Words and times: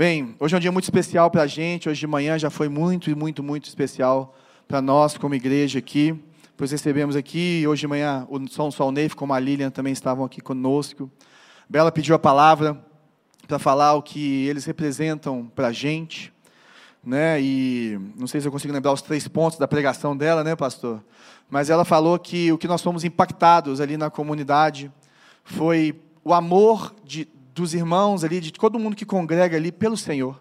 Bem, 0.00 0.34
hoje 0.40 0.54
é 0.54 0.56
um 0.56 0.60
dia 0.62 0.72
muito 0.72 0.84
especial 0.84 1.30
para 1.30 1.42
a 1.42 1.46
gente. 1.46 1.86
Hoje 1.86 2.00
de 2.00 2.06
manhã 2.06 2.38
já 2.38 2.48
foi 2.48 2.70
muito 2.70 3.14
muito, 3.14 3.42
muito 3.42 3.66
especial 3.66 4.34
para 4.66 4.80
nós 4.80 5.18
como 5.18 5.34
igreja 5.34 5.78
aqui. 5.78 6.18
Pois 6.56 6.72
recebemos 6.72 7.16
aqui, 7.16 7.66
hoje 7.68 7.80
de 7.80 7.86
manhã, 7.86 8.26
o 8.30 8.48
São 8.48 8.70
Sol 8.70 8.90
Neif, 8.90 9.14
como 9.14 9.34
a 9.34 9.38
Lilian 9.38 9.68
também 9.68 9.92
estavam 9.92 10.24
aqui 10.24 10.40
conosco. 10.40 11.10
Bela 11.68 11.92
pediu 11.92 12.14
a 12.14 12.18
palavra 12.18 12.82
para 13.46 13.58
falar 13.58 13.92
o 13.92 14.00
que 14.00 14.46
eles 14.46 14.64
representam 14.64 15.52
para 15.54 15.66
a 15.66 15.72
gente. 15.72 16.32
Né? 17.04 17.38
E 17.38 18.00
não 18.16 18.26
sei 18.26 18.40
se 18.40 18.48
eu 18.48 18.52
consigo 18.52 18.72
lembrar 18.72 18.94
os 18.94 19.02
três 19.02 19.28
pontos 19.28 19.58
da 19.58 19.68
pregação 19.68 20.16
dela, 20.16 20.42
né, 20.42 20.56
pastor? 20.56 21.04
Mas 21.50 21.68
ela 21.68 21.84
falou 21.84 22.18
que 22.18 22.50
o 22.50 22.56
que 22.56 22.66
nós 22.66 22.80
fomos 22.80 23.04
impactados 23.04 23.82
ali 23.82 23.98
na 23.98 24.08
comunidade 24.08 24.90
foi 25.44 26.00
o 26.24 26.32
amor 26.32 26.94
de, 27.04 27.28
dos 27.54 27.74
irmãos 27.74 28.24
ali, 28.24 28.40
de 28.40 28.52
todo 28.52 28.78
mundo 28.78 28.96
que 28.96 29.04
congrega 29.04 29.56
ali 29.56 29.70
pelo 29.72 29.96
Senhor. 29.96 30.40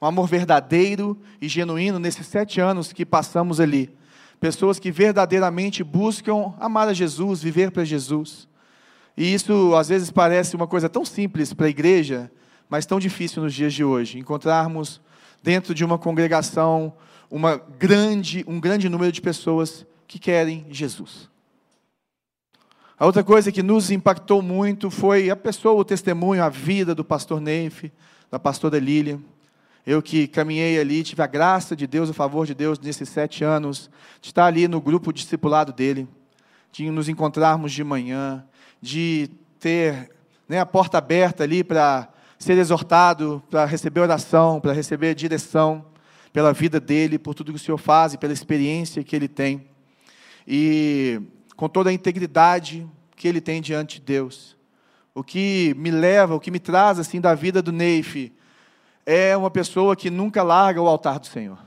Um 0.00 0.06
amor 0.06 0.26
verdadeiro 0.28 1.18
e 1.40 1.48
genuíno 1.48 1.98
nesses 1.98 2.26
sete 2.26 2.60
anos 2.60 2.92
que 2.92 3.06
passamos 3.06 3.60
ali. 3.60 3.90
Pessoas 4.38 4.78
que 4.78 4.90
verdadeiramente 4.90 5.82
buscam 5.82 6.54
amar 6.60 6.88
a 6.88 6.92
Jesus, 6.92 7.42
viver 7.42 7.70
para 7.70 7.84
Jesus. 7.84 8.46
E 9.16 9.32
isso 9.32 9.74
às 9.74 9.88
vezes 9.88 10.10
parece 10.10 10.54
uma 10.54 10.66
coisa 10.66 10.88
tão 10.88 11.04
simples 11.04 11.54
para 11.54 11.66
a 11.66 11.70
igreja, 11.70 12.30
mas 12.68 12.84
tão 12.84 13.00
difícil 13.00 13.42
nos 13.42 13.54
dias 13.54 13.72
de 13.72 13.82
hoje. 13.82 14.18
Encontrarmos 14.18 15.00
dentro 15.42 15.74
de 15.74 15.84
uma 15.84 15.98
congregação 15.98 16.92
uma 17.30 17.56
grande, 17.56 18.44
um 18.46 18.60
grande 18.60 18.88
número 18.88 19.10
de 19.10 19.20
pessoas 19.20 19.86
que 20.06 20.18
querem 20.18 20.66
Jesus. 20.70 21.28
A 22.98 23.04
outra 23.04 23.22
coisa 23.22 23.52
que 23.52 23.62
nos 23.62 23.90
impactou 23.90 24.40
muito 24.40 24.90
foi 24.90 25.28
a 25.28 25.36
pessoa, 25.36 25.74
o 25.74 25.84
testemunho, 25.84 26.42
a 26.42 26.48
vida 26.48 26.94
do 26.94 27.04
pastor 27.04 27.42
Neif, 27.42 27.92
da 28.30 28.38
pastora 28.38 28.78
Lília. 28.78 29.20
Eu 29.86 30.00
que 30.00 30.26
caminhei 30.26 30.80
ali, 30.80 31.02
tive 31.02 31.20
a 31.20 31.26
graça 31.26 31.76
de 31.76 31.86
Deus, 31.86 32.08
o 32.08 32.14
favor 32.14 32.46
de 32.46 32.54
Deus 32.54 32.78
nesses 32.78 33.10
sete 33.10 33.44
anos, 33.44 33.90
de 34.18 34.28
estar 34.28 34.46
ali 34.46 34.66
no 34.66 34.80
grupo 34.80 35.12
discipulado 35.12 35.74
dele, 35.74 36.08
de 36.72 36.90
nos 36.90 37.06
encontrarmos 37.06 37.70
de 37.70 37.84
manhã, 37.84 38.42
de 38.80 39.28
ter 39.60 40.10
né, 40.48 40.58
a 40.58 40.64
porta 40.64 40.96
aberta 40.96 41.44
ali 41.44 41.62
para 41.62 42.08
ser 42.38 42.56
exortado, 42.56 43.42
para 43.50 43.66
receber 43.66 44.00
oração, 44.00 44.58
para 44.58 44.72
receber 44.72 45.14
direção 45.14 45.84
pela 46.32 46.50
vida 46.54 46.80
dele, 46.80 47.18
por 47.18 47.34
tudo 47.34 47.52
que 47.52 47.58
o 47.58 47.62
Senhor 47.62 47.76
faz 47.76 48.14
e 48.14 48.18
pela 48.18 48.32
experiência 48.32 49.04
que 49.04 49.14
ele 49.14 49.28
tem. 49.28 49.68
E 50.48 51.20
com 51.56 51.68
toda 51.68 51.90
a 51.90 51.92
integridade 51.92 52.86
que 53.16 53.26
ele 53.26 53.40
tem 53.40 53.62
diante 53.62 53.98
de 53.98 54.04
Deus. 54.04 54.56
O 55.14 55.24
que 55.24 55.74
me 55.78 55.90
leva, 55.90 56.34
o 56.34 56.40
que 56.40 56.50
me 56.50 56.60
traz 56.60 56.98
assim 56.98 57.20
da 57.20 57.34
vida 57.34 57.62
do 57.62 57.72
Neif 57.72 58.30
é 59.06 59.34
uma 59.36 59.50
pessoa 59.50 59.96
que 59.96 60.10
nunca 60.10 60.42
larga 60.42 60.82
o 60.82 60.86
altar 60.86 61.18
do 61.18 61.26
Senhor. 61.26 61.58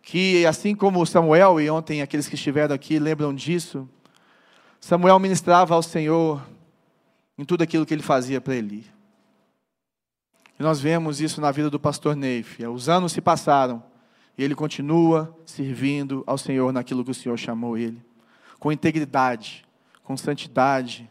Que 0.00 0.46
assim 0.46 0.74
como 0.74 1.04
Samuel 1.04 1.60
e 1.60 1.68
ontem 1.68 2.00
aqueles 2.00 2.28
que 2.28 2.36
estiveram 2.36 2.74
aqui 2.74 2.98
lembram 2.98 3.34
disso, 3.34 3.88
Samuel 4.80 5.18
ministrava 5.18 5.74
ao 5.74 5.82
Senhor 5.82 6.46
em 7.36 7.44
tudo 7.44 7.62
aquilo 7.62 7.84
que 7.84 7.92
ele 7.92 8.02
fazia 8.02 8.40
para 8.40 8.54
Eli. 8.54 8.86
E 10.56 10.62
nós 10.62 10.78
vemos 10.78 11.20
isso 11.20 11.40
na 11.40 11.50
vida 11.50 11.68
do 11.68 11.80
pastor 11.80 12.14
Neif. 12.14 12.64
Os 12.64 12.88
anos 12.88 13.10
se 13.10 13.20
passaram 13.20 13.82
e 14.38 14.44
ele 14.44 14.54
continua 14.54 15.36
servindo 15.44 16.22
ao 16.26 16.38
Senhor 16.38 16.72
naquilo 16.72 17.04
que 17.04 17.10
o 17.10 17.14
Senhor 17.14 17.36
chamou 17.36 17.76
ele 17.76 18.13
com 18.64 18.72
integridade, 18.72 19.62
com 20.02 20.16
santidade, 20.16 21.06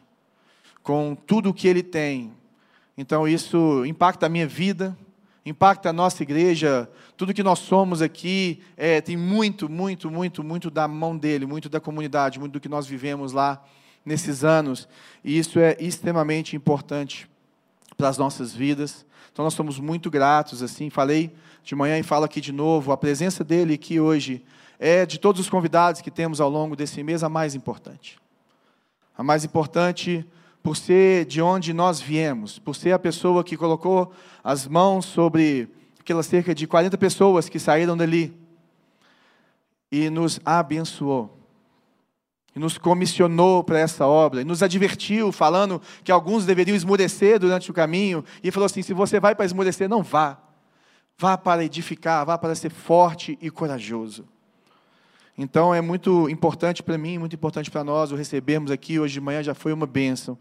com 0.81 1.13
tudo 1.13 1.51
o 1.51 1.53
que 1.53 1.67
ele 1.67 1.83
tem. 1.83 2.33
Então 2.97 3.27
isso 3.27 3.85
impacta 3.85 4.25
a 4.25 4.29
minha 4.29 4.47
vida, 4.47 4.97
impacta 5.45 5.91
a 5.91 5.93
nossa 5.93 6.23
igreja, 6.23 6.89
tudo 7.15 7.31
que 7.31 7.43
nós 7.43 7.59
somos 7.59 8.01
aqui 8.01 8.63
é, 8.75 8.99
tem 9.01 9.15
muito, 9.15 9.69
muito, 9.69 10.09
muito, 10.09 10.43
muito 10.43 10.71
da 10.71 10.87
mão 10.87 11.15
dele, 11.15 11.45
muito 11.45 11.69
da 11.69 11.79
comunidade, 11.79 12.39
muito 12.39 12.53
do 12.53 12.59
que 12.59 12.67
nós 12.67 12.87
vivemos 12.87 13.33
lá 13.33 13.63
nesses 14.03 14.43
anos, 14.43 14.89
e 15.23 15.37
isso 15.37 15.59
é 15.59 15.77
extremamente 15.79 16.55
importante 16.55 17.29
para 17.95 18.09
as 18.09 18.17
nossas 18.17 18.51
vidas. 18.51 19.05
Então 19.31 19.45
nós 19.45 19.53
somos 19.53 19.77
muito 19.77 20.09
gratos, 20.09 20.63
assim, 20.63 20.89
falei 20.89 21.31
de 21.63 21.75
manhã 21.75 21.99
e 21.99 22.03
falo 22.03 22.25
aqui 22.25 22.41
de 22.41 22.51
novo, 22.51 22.91
a 22.91 22.97
presença 22.97 23.43
dele 23.43 23.75
aqui 23.75 23.99
hoje 23.99 24.43
é, 24.79 25.05
de 25.05 25.19
todos 25.19 25.39
os 25.39 25.49
convidados 25.49 26.01
que 26.01 26.11
temos 26.11 26.41
ao 26.41 26.49
longo 26.49 26.75
desse 26.75 27.03
mês, 27.03 27.23
a 27.23 27.29
mais 27.29 27.55
importante. 27.55 28.19
A 29.17 29.23
mais 29.23 29.43
importante 29.45 30.25
por 30.63 30.77
ser 30.77 31.25
de 31.25 31.41
onde 31.41 31.73
nós 31.73 31.99
viemos, 31.99 32.57
por 32.57 32.73
ser 32.73 32.93
a 32.93 32.99
pessoa 32.99 33.43
que 33.43 33.57
colocou 33.57 34.13
as 34.41 34.65
mãos 34.65 35.05
sobre 35.05 35.69
aquelas 35.99 36.25
cerca 36.25 36.55
de 36.55 36.65
40 36.65 36.97
pessoas 36.97 37.49
que 37.49 37.59
saíram 37.59 37.97
dali 37.97 38.33
e 39.91 40.09
nos 40.09 40.39
abençoou. 40.43 41.37
E 42.55 42.59
nos 42.59 42.77
comissionou 42.77 43.63
para 43.63 43.79
essa 43.79 44.05
obra, 44.05 44.41
e 44.41 44.43
nos 44.43 44.61
advertiu, 44.61 45.31
falando 45.31 45.81
que 46.03 46.11
alguns 46.11 46.45
deveriam 46.45 46.75
esmurecer 46.75 47.39
durante 47.39 47.71
o 47.71 47.73
caminho, 47.73 48.23
e 48.43 48.51
falou 48.51 48.65
assim: 48.65 48.83
se 48.83 48.93
você 48.93 49.19
vai 49.19 49.33
para 49.33 49.45
esmurecer, 49.45 49.89
não 49.89 50.03
vá. 50.03 50.37
Vá 51.17 51.37
para 51.37 51.63
edificar, 51.63 52.25
vá 52.25 52.37
para 52.37 52.53
ser 52.53 52.69
forte 52.69 53.37
e 53.41 53.49
corajoso. 53.49 54.27
Então 55.37 55.73
é 55.73 55.81
muito 55.81 56.29
importante 56.29 56.83
para 56.83 56.97
mim, 56.97 57.17
muito 57.17 57.35
importante 57.35 57.71
para 57.71 57.83
nós 57.83 58.11
o 58.11 58.15
recebermos 58.15 58.69
aqui. 58.69 58.99
Hoje 58.99 59.15
de 59.15 59.21
manhã 59.21 59.41
já 59.41 59.53
foi 59.53 59.73
uma 59.73 59.87
bênção. 59.87 60.37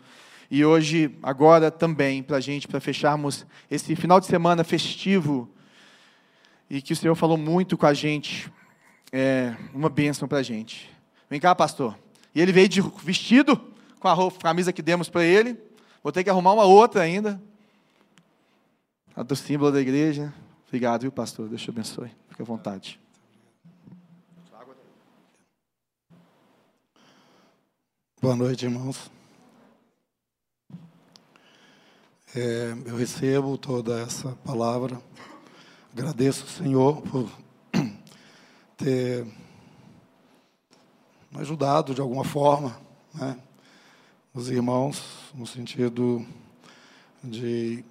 E 0.51 0.65
hoje, 0.65 1.17
agora 1.23 1.71
também, 1.71 2.23
para 2.23 2.37
a 2.37 2.41
gente, 2.41 2.69
para 2.69 2.79
fecharmos 2.79 3.47
esse 3.71 3.97
final 3.97 4.21
de 4.21 4.27
semana 4.27 4.63
festivo, 4.63 5.49
e 6.69 6.83
que 6.83 6.93
o 6.93 6.97
Senhor 6.97 7.15
falou 7.15 7.39
muito 7.39 7.79
com 7.79 7.87
a 7.87 7.95
gente, 7.95 8.53
é 9.11 9.55
uma 9.73 9.89
bênção 9.89 10.29
para 10.29 10.39
a 10.39 10.43
gente. 10.43 10.91
Vem 11.31 11.41
cá, 11.41 11.55
pastor. 11.55 11.99
E 12.35 12.41
ele 12.41 12.53
veio 12.53 12.69
de 12.69 12.83
vestido, 13.03 13.59
com 13.99 14.09
a 14.09 14.13
roupa, 14.13 14.41
camisa 14.41 14.73
que 14.73 14.83
demos 14.83 15.09
para 15.09 15.25
ele. 15.25 15.57
Vou 16.03 16.13
ter 16.13 16.23
que 16.23 16.29
arrumar 16.29 16.53
uma 16.53 16.65
outra 16.65 17.01
ainda. 17.01 17.41
A 19.17 19.23
do 19.23 19.37
símbolo 19.37 19.73
da 19.73 19.81
igreja. 19.81 20.35
Obrigado, 20.67 21.03
viu, 21.03 21.13
pastor? 21.13 21.49
Deus 21.49 21.63
te 21.63 21.71
abençoe. 21.71 22.11
Fique 22.29 22.43
à 22.43 22.45
vontade. 22.45 22.99
Boa 28.23 28.37
noite, 28.37 28.67
irmãos. 28.67 29.11
É, 32.33 32.73
eu 32.87 32.97
recebo 32.97 33.59
toda 33.59 34.01
essa 34.01 34.29
palavra. 34.45 35.03
Agradeço, 35.93 36.47
Senhor, 36.47 37.03
por 37.03 37.29
ter 38.79 39.27
ajudado 41.35 41.97
de 41.97 42.01
alguma 42.01 42.23
forma, 42.23 42.81
né? 43.13 43.37
os 44.33 44.49
irmãos, 44.49 45.03
no 45.35 45.45
sentido 45.45 46.25
de, 47.25 47.85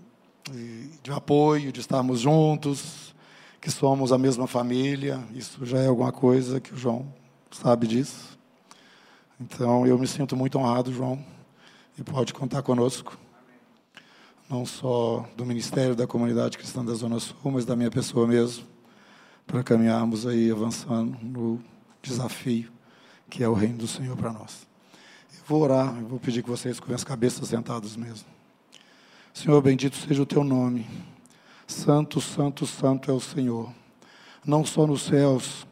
de, 0.49 0.87
de 1.03 1.11
apoio, 1.11 1.73
de 1.73 1.81
estarmos 1.81 2.21
juntos, 2.21 3.13
que 3.59 3.69
somos 3.69 4.13
a 4.13 4.17
mesma 4.17 4.47
família. 4.47 5.21
Isso 5.35 5.65
já 5.65 5.79
é 5.79 5.87
alguma 5.87 6.13
coisa 6.13 6.61
que 6.61 6.73
o 6.73 6.77
João 6.77 7.13
sabe 7.51 7.85
disso. 7.85 8.39
Então, 9.41 9.87
eu 9.87 9.97
me 9.97 10.05
sinto 10.05 10.35
muito 10.35 10.59
honrado, 10.59 10.93
João, 10.93 11.19
e 11.97 12.03
pode 12.03 12.31
contar 12.31 12.61
conosco, 12.61 13.17
não 14.47 14.67
só 14.67 15.27
do 15.35 15.43
Ministério 15.43 15.95
da 15.95 16.05
Comunidade 16.05 16.59
Cristã 16.59 16.85
da 16.85 16.93
Zona 16.93 17.19
Sul, 17.19 17.35
mas 17.45 17.65
da 17.65 17.75
minha 17.75 17.89
pessoa 17.89 18.27
mesmo, 18.27 18.63
para 19.47 19.63
caminharmos 19.63 20.27
aí 20.27 20.51
avançando 20.51 21.17
no 21.23 21.59
desafio 22.03 22.71
que 23.31 23.43
é 23.43 23.49
o 23.49 23.53
reino 23.53 23.79
do 23.79 23.87
Senhor 23.87 24.15
para 24.15 24.31
nós. 24.31 24.67
Eu 25.33 25.43
vou 25.47 25.61
orar, 25.61 25.97
eu 25.99 26.07
vou 26.07 26.19
pedir 26.19 26.43
que 26.43 26.49
vocês 26.49 26.79
com 26.79 26.93
as 26.93 27.03
cabeças 27.03 27.47
sentadas 27.47 27.95
mesmo. 27.95 28.27
Senhor, 29.33 29.59
bendito 29.59 29.95
seja 29.95 30.21
o 30.21 30.25
teu 30.25 30.43
nome. 30.43 30.85
Santo, 31.65 32.21
santo, 32.21 32.67
santo 32.67 33.09
é 33.09 33.13
o 33.13 33.19
Senhor. 33.19 33.73
Não 34.45 34.63
só 34.63 34.85
nos 34.85 35.03
céus, 35.03 35.65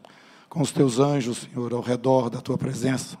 com 0.48 0.60
os 0.60 0.72
teus 0.72 0.98
anjos, 0.98 1.46
Senhor, 1.52 1.72
ao 1.72 1.82
redor 1.82 2.30
da 2.30 2.40
tua 2.40 2.58
presença, 2.58 3.16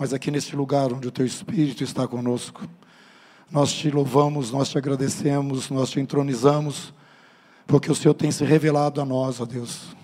mas 0.00 0.14
aqui 0.14 0.30
neste 0.30 0.56
lugar 0.56 0.94
onde 0.94 1.06
o 1.06 1.10
Teu 1.10 1.26
Espírito 1.26 1.84
está 1.84 2.08
conosco. 2.08 2.66
Nós 3.50 3.70
te 3.70 3.90
louvamos, 3.90 4.50
nós 4.50 4.70
te 4.70 4.78
agradecemos, 4.78 5.68
nós 5.68 5.90
te 5.90 6.00
entronizamos, 6.00 6.94
porque 7.66 7.92
o 7.92 7.94
Senhor 7.94 8.14
tem 8.14 8.32
se 8.32 8.42
revelado 8.42 9.02
a 9.02 9.04
nós, 9.04 9.42
ó 9.42 9.44
Deus, 9.44 9.94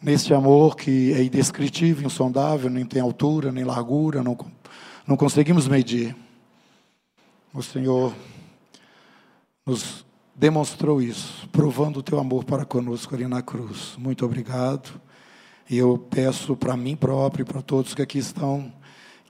neste 0.00 0.32
amor 0.32 0.76
que 0.76 1.12
é 1.12 1.24
indescritível, 1.24 2.06
insondável, 2.06 2.70
nem 2.70 2.84
tem 2.84 3.02
altura, 3.02 3.50
nem 3.50 3.64
largura, 3.64 4.22
não, 4.22 4.38
não 5.04 5.16
conseguimos 5.16 5.66
medir. 5.66 6.14
O 7.52 7.64
Senhor 7.64 8.14
nos 9.66 10.06
demonstrou 10.36 11.02
isso, 11.02 11.48
provando 11.48 11.96
o 11.96 12.02
teu 12.02 12.20
amor 12.20 12.44
para 12.44 12.64
conosco 12.64 13.12
ali 13.12 13.26
na 13.26 13.42
cruz. 13.42 13.96
Muito 13.98 14.24
obrigado. 14.24 15.00
E 15.68 15.78
eu 15.78 15.98
peço 15.98 16.54
para 16.54 16.76
mim 16.76 16.94
próprio 16.94 17.42
e 17.42 17.44
para 17.44 17.60
todos 17.60 17.92
que 17.92 18.02
aqui 18.02 18.18
estão, 18.18 18.72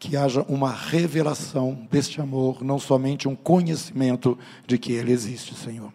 que 0.02 0.16
haja 0.16 0.44
uma 0.48 0.72
revelação 0.72 1.86
deste 1.88 2.20
amor, 2.20 2.64
não 2.64 2.76
somente 2.76 3.28
um 3.28 3.36
conhecimento 3.36 4.36
de 4.66 4.76
que 4.76 4.92
ele 4.94 5.12
existe, 5.12 5.54
Senhor. 5.54 5.92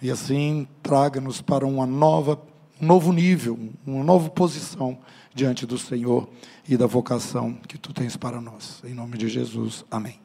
e 0.00 0.12
assim 0.12 0.68
traga-nos 0.80 1.42
para 1.42 1.66
uma 1.66 1.84
nova, 1.84 2.40
um 2.80 2.86
novo 2.86 3.12
nível, 3.12 3.58
uma 3.84 4.04
nova 4.04 4.30
posição 4.30 4.96
diante 5.34 5.66
do 5.66 5.76
Senhor 5.76 6.28
e 6.68 6.76
da 6.76 6.86
vocação 6.86 7.54
que 7.66 7.76
tu 7.76 7.92
tens 7.92 8.16
para 8.16 8.40
nós. 8.40 8.80
Em 8.84 8.94
nome 8.94 9.18
de 9.18 9.28
Jesus. 9.28 9.84
Amém. 9.90 10.20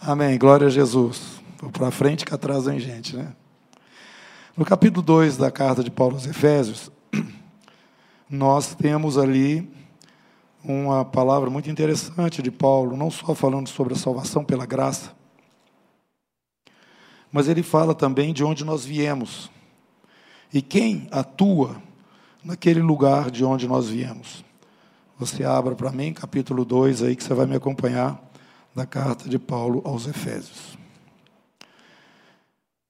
Amém. 0.00 0.38
Glória 0.38 0.68
a 0.68 0.70
Jesus. 0.70 1.42
Vou 1.60 1.72
para 1.72 1.90
frente 1.90 2.24
que 2.24 2.32
atrás 2.32 2.66
vem 2.66 2.78
gente, 2.78 3.16
né? 3.16 3.34
No 4.56 4.64
capítulo 4.64 5.02
2 5.02 5.36
da 5.36 5.50
carta 5.50 5.82
de 5.82 5.90
Paulo 5.90 6.14
aos 6.14 6.28
Efésios, 6.28 6.92
nós 8.30 8.72
temos 8.72 9.18
ali 9.18 9.68
uma 10.66 11.04
palavra 11.04 11.48
muito 11.48 11.70
interessante 11.70 12.42
de 12.42 12.50
Paulo, 12.50 12.96
não 12.96 13.10
só 13.10 13.34
falando 13.34 13.68
sobre 13.68 13.94
a 13.94 13.96
salvação 13.96 14.44
pela 14.44 14.66
graça, 14.66 15.14
mas 17.30 17.48
ele 17.48 17.62
fala 17.62 17.94
também 17.94 18.32
de 18.32 18.42
onde 18.42 18.64
nós 18.64 18.84
viemos 18.84 19.50
e 20.52 20.62
quem 20.62 21.08
atua 21.10 21.82
naquele 22.42 22.80
lugar 22.80 23.30
de 23.30 23.44
onde 23.44 23.66
nós 23.66 23.88
viemos. 23.88 24.44
Você 25.18 25.44
abra 25.44 25.74
para 25.74 25.90
mim, 25.90 26.12
capítulo 26.12 26.64
2, 26.64 27.02
aí 27.02 27.16
que 27.16 27.24
você 27.24 27.34
vai 27.34 27.46
me 27.46 27.56
acompanhar 27.56 28.22
da 28.74 28.86
carta 28.86 29.28
de 29.28 29.38
Paulo 29.38 29.82
aos 29.84 30.06
Efésios. 30.06 30.78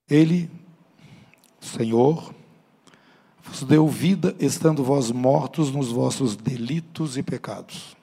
Ele, 0.08 0.50
Senhor, 1.60 2.34
vos 3.48 3.62
deu 3.62 3.88
vida 3.88 4.34
estando 4.38 4.82
vós 4.82 5.10
mortos 5.10 5.70
nos 5.70 5.90
vossos 5.90 6.36
delitos 6.36 7.16
e 7.16 7.22
pecados, 7.22 7.96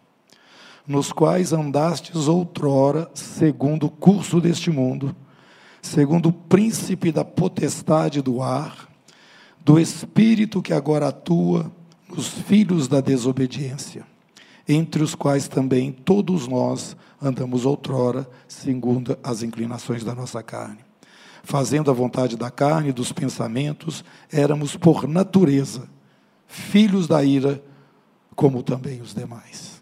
nos 0.88 1.12
quais 1.12 1.54
andastes 1.54 2.28
outrora 2.28 3.10
segundo 3.13 3.88
o 3.88 3.92
curso 3.92 4.40
deste 4.40 4.72
mundo, 4.72 5.16
segundo 5.81 6.30
o 6.30 6.34
príncipe 6.34 7.12
da 7.12 7.25
potestade 7.25 8.22
do 8.22 8.42
ar, 8.42 8.90
do 9.63 9.80
espírito 9.80 10.62
que 10.62 10.74
agora 10.74 11.10
atua 11.10 11.72
nos 12.10 12.28
filhos 12.28 12.88
da 12.88 13.01
desobediência, 13.01 14.06
entre 14.68 15.04
os 15.04 15.16
quais 15.16 15.48
também 15.48 15.92
todos 15.92 16.48
nós 16.48 16.96
andamos 17.22 17.66
outrora, 17.66 18.30
segundo 18.48 19.18
as 19.24 19.44
inclinações 19.44 20.04
da 20.04 20.13
nossa 20.13 20.42
carne 20.42 20.93
fazendo 21.44 21.92
a 21.92 21.94
vontade 21.94 22.38
da 22.38 22.50
carne 22.50 22.90
e 22.90 22.94
dos 22.94 23.12
pensamentos, 23.12 24.04
éramos 24.31 24.75
por 24.75 25.07
natureza 25.07 25.92
filhos 26.54 27.07
da 27.07 27.24
ira, 27.24 27.63
como 28.36 28.62
também 28.62 29.01
os 29.01 29.13
demais. 29.13 29.81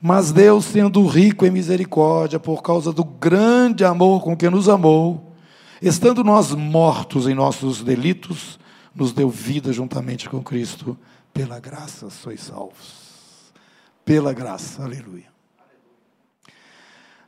Mas 0.00 0.32
Deus, 0.32 0.64
sendo 0.64 1.06
rico 1.06 1.44
em 1.44 1.50
misericórdia, 1.50 2.40
por 2.40 2.62
causa 2.62 2.92
do 2.92 3.04
grande 3.04 3.84
amor 3.84 4.22
com 4.22 4.34
que 4.34 4.48
nos 4.48 4.68
amou, 4.68 5.34
estando 5.82 6.24
nós 6.24 6.52
mortos 6.52 7.28
em 7.28 7.34
nossos 7.34 7.82
delitos, 7.82 8.58
nos 8.94 9.12
deu 9.12 9.28
vida 9.28 9.72
juntamente 9.72 10.28
com 10.28 10.42
Cristo, 10.42 10.96
pela 11.32 11.60
graça 11.60 12.08
sois 12.08 12.40
salvos. 12.40 13.52
Pela 14.04 14.32
graça, 14.32 14.82
aleluia. 14.82 15.30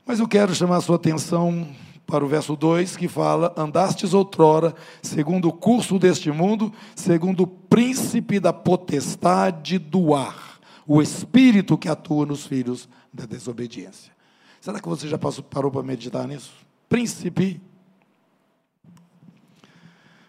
Mas 0.07 0.19
eu 0.19 0.27
quero 0.27 0.55
chamar 0.55 0.79
a 0.79 0.81
sua 0.81 0.97
atenção 0.97 1.69
para 2.13 2.23
o 2.27 2.29
verso 2.29 2.55
2, 2.55 2.95
que 2.95 3.09
fala: 3.09 3.55
Andastes 3.57 4.13
outrora, 4.13 4.75
segundo 5.01 5.49
o 5.49 5.53
curso 5.53 5.99
deste 5.99 6.31
mundo, 6.31 6.71
segundo 6.95 7.45
o 7.45 7.47
príncipe 7.47 8.39
da 8.39 8.53
potestade 8.53 9.79
do 9.79 10.15
ar, 10.15 10.61
o 10.87 11.01
espírito 11.01 11.79
que 11.79 11.89
atua 11.89 12.27
nos 12.27 12.45
filhos 12.45 12.87
da 13.11 13.25
desobediência. 13.25 14.13
Será 14.61 14.79
que 14.79 14.87
você 14.87 15.09
já 15.09 15.17
passou, 15.17 15.43
parou 15.43 15.71
para 15.71 15.83
meditar 15.83 16.29
nisso? 16.29 16.53
Príncipe, 16.87 17.59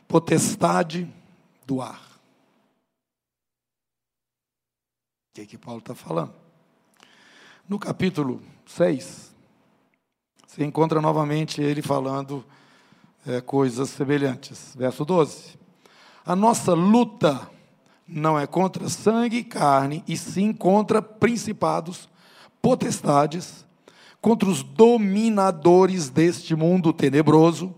potestade 0.07 1.05
do 1.67 1.81
ar. 1.81 2.01
O 5.31 5.33
que, 5.33 5.41
é 5.41 5.45
que 5.45 5.57
Paulo 5.57 5.79
está 5.79 5.93
falando? 5.93 6.33
No 7.67 7.77
capítulo 7.77 8.41
6, 8.67 9.32
você 10.53 10.63
encontra 10.63 11.01
novamente 11.01 11.59
ele 11.63 11.81
falando 11.81 12.45
é, 13.25 13.41
coisas 13.41 13.89
semelhantes. 13.89 14.75
Verso 14.77 15.03
12. 15.03 15.57
A 16.23 16.35
nossa 16.35 16.75
luta 16.75 17.49
não 18.07 18.39
é 18.39 18.45
contra 18.45 18.87
sangue 18.87 19.37
e 19.37 19.43
carne, 19.43 20.03
e 20.07 20.15
sim 20.15 20.53
contra 20.53 21.01
principados, 21.01 22.07
potestades, 22.61 23.65
contra 24.21 24.47
os 24.47 24.61
dominadores 24.61 26.09
deste 26.09 26.55
mundo 26.55 26.93
tenebroso, 26.93 27.73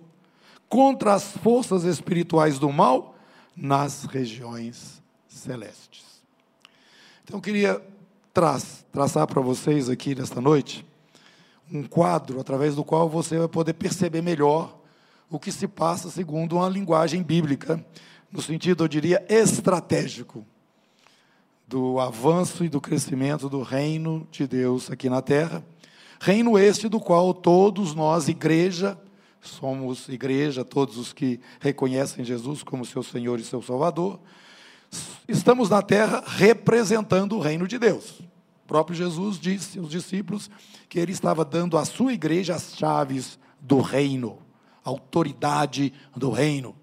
contra 0.68 1.14
as 1.14 1.32
forças 1.32 1.86
espirituais 1.86 2.60
do 2.60 2.74
mal 2.74 3.16
nas 3.56 4.04
regiões 4.04 5.02
celestes. 5.30 6.04
Então, 7.24 7.38
eu 7.38 7.42
queria 7.42 7.82
tra 8.34 8.58
traçar 8.92 9.26
para 9.28 9.42
vocês 9.42 9.90
aqui 9.90 10.14
nesta 10.14 10.42
noite 10.42 10.86
um 11.72 11.84
quadro 11.84 12.40
através 12.40 12.76
do 12.76 12.84
qual 12.84 13.10
você 13.10 13.38
vai 13.38 13.48
poder 13.48 13.74
perceber 13.74 14.22
melhor 14.22 14.78
o 15.30 15.40
que 15.40 15.52
se 15.52 15.68
passa 15.68 16.10
segundo 16.10 16.58
uma 16.58 16.70
linguagem 16.70 17.24
bíblica, 17.24 17.84
no 18.32 18.42
sentido, 18.42 18.84
eu 18.84 18.88
diria, 18.88 19.26
estratégico, 19.30 20.46
do 21.68 22.00
avanço 22.00 22.64
e 22.64 22.70
do 22.70 22.80
crescimento 22.80 23.50
do 23.50 23.62
reino 23.62 24.28
de 24.30 24.46
Deus 24.46 24.92
aqui 24.92 25.10
na 25.10 25.22
terra. 25.22 25.66
Reino 26.20 26.58
este 26.58 26.88
do 26.88 27.00
qual 27.00 27.34
todos 27.34 27.96
nós, 27.96 28.28
igreja, 28.28 29.00
somos 29.42 30.10
igreja, 30.10 30.64
todos 30.64 30.98
os 30.98 31.14
que 31.14 31.40
reconhecem 31.60 32.26
Jesus 32.26 32.62
como 32.62 32.86
seu 32.86 33.02
Senhor 33.02 33.40
e 33.40 33.44
seu 33.44 33.62
Salvador, 33.62 34.20
estamos 35.28 35.70
na 35.70 35.82
terra 35.82 36.24
representando 36.26 37.36
o 37.36 37.40
reino 37.40 37.68
de 37.68 37.80
Deus. 37.80 38.22
O 38.66 38.68
próprio 38.68 38.98
Jesus 38.98 39.40
disse 39.40 39.78
aos 39.78 39.92
discípulos 39.92 40.50
que 40.90 41.00
ele 41.00 41.12
estava 41.12 41.46
dando 41.46 41.78
à 41.78 41.86
sua 41.86 42.14
igreja 42.14 42.56
as 42.56 42.76
chaves 42.76 43.38
do 43.62 43.80
reino, 43.80 44.40
autoridade 44.84 45.94
do 46.16 46.32
reino. 46.32 46.76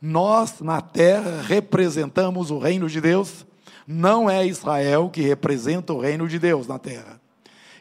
Nós, 0.00 0.60
na 0.60 0.80
terra, 0.80 1.42
representamos 1.42 2.50
o 2.50 2.58
reino 2.58 2.88
de 2.88 3.02
Deus, 3.02 3.46
não 3.86 4.30
é 4.30 4.46
Israel 4.46 5.10
que 5.10 5.20
representa 5.20 5.92
o 5.92 6.00
reino 6.00 6.26
de 6.26 6.38
Deus 6.38 6.66
na 6.66 6.78
terra. 6.78 7.20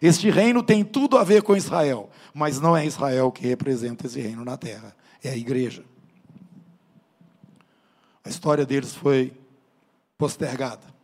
Este 0.02 0.30
reino 0.30 0.62
tem 0.62 0.84
tudo 0.84 1.18
a 1.18 1.24
ver 1.24 1.42
com 1.42 1.56
Israel, 1.56 2.10
mas 2.34 2.60
não 2.60 2.76
é 2.76 2.86
Israel 2.86 3.32
que 3.32 3.48
representa 3.48 4.06
esse 4.06 4.20
reino 4.20 4.44
na 4.44 4.58
terra, 4.58 4.94
é 5.24 5.30
a 5.30 5.38
igreja. 5.38 5.86
A 8.22 8.28
história 8.30 8.66
deles 8.66 8.94
foi 8.94 9.32
postergada. 10.18 10.95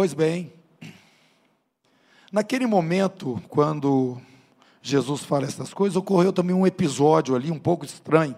Pois 0.00 0.14
bem, 0.14 0.50
naquele 2.32 2.66
momento, 2.66 3.38
quando 3.50 4.16
Jesus 4.80 5.20
fala 5.20 5.44
essas 5.44 5.74
coisas, 5.74 5.94
ocorreu 5.94 6.32
também 6.32 6.56
um 6.56 6.66
episódio 6.66 7.36
ali 7.36 7.50
um 7.50 7.58
pouco 7.58 7.84
estranho. 7.84 8.34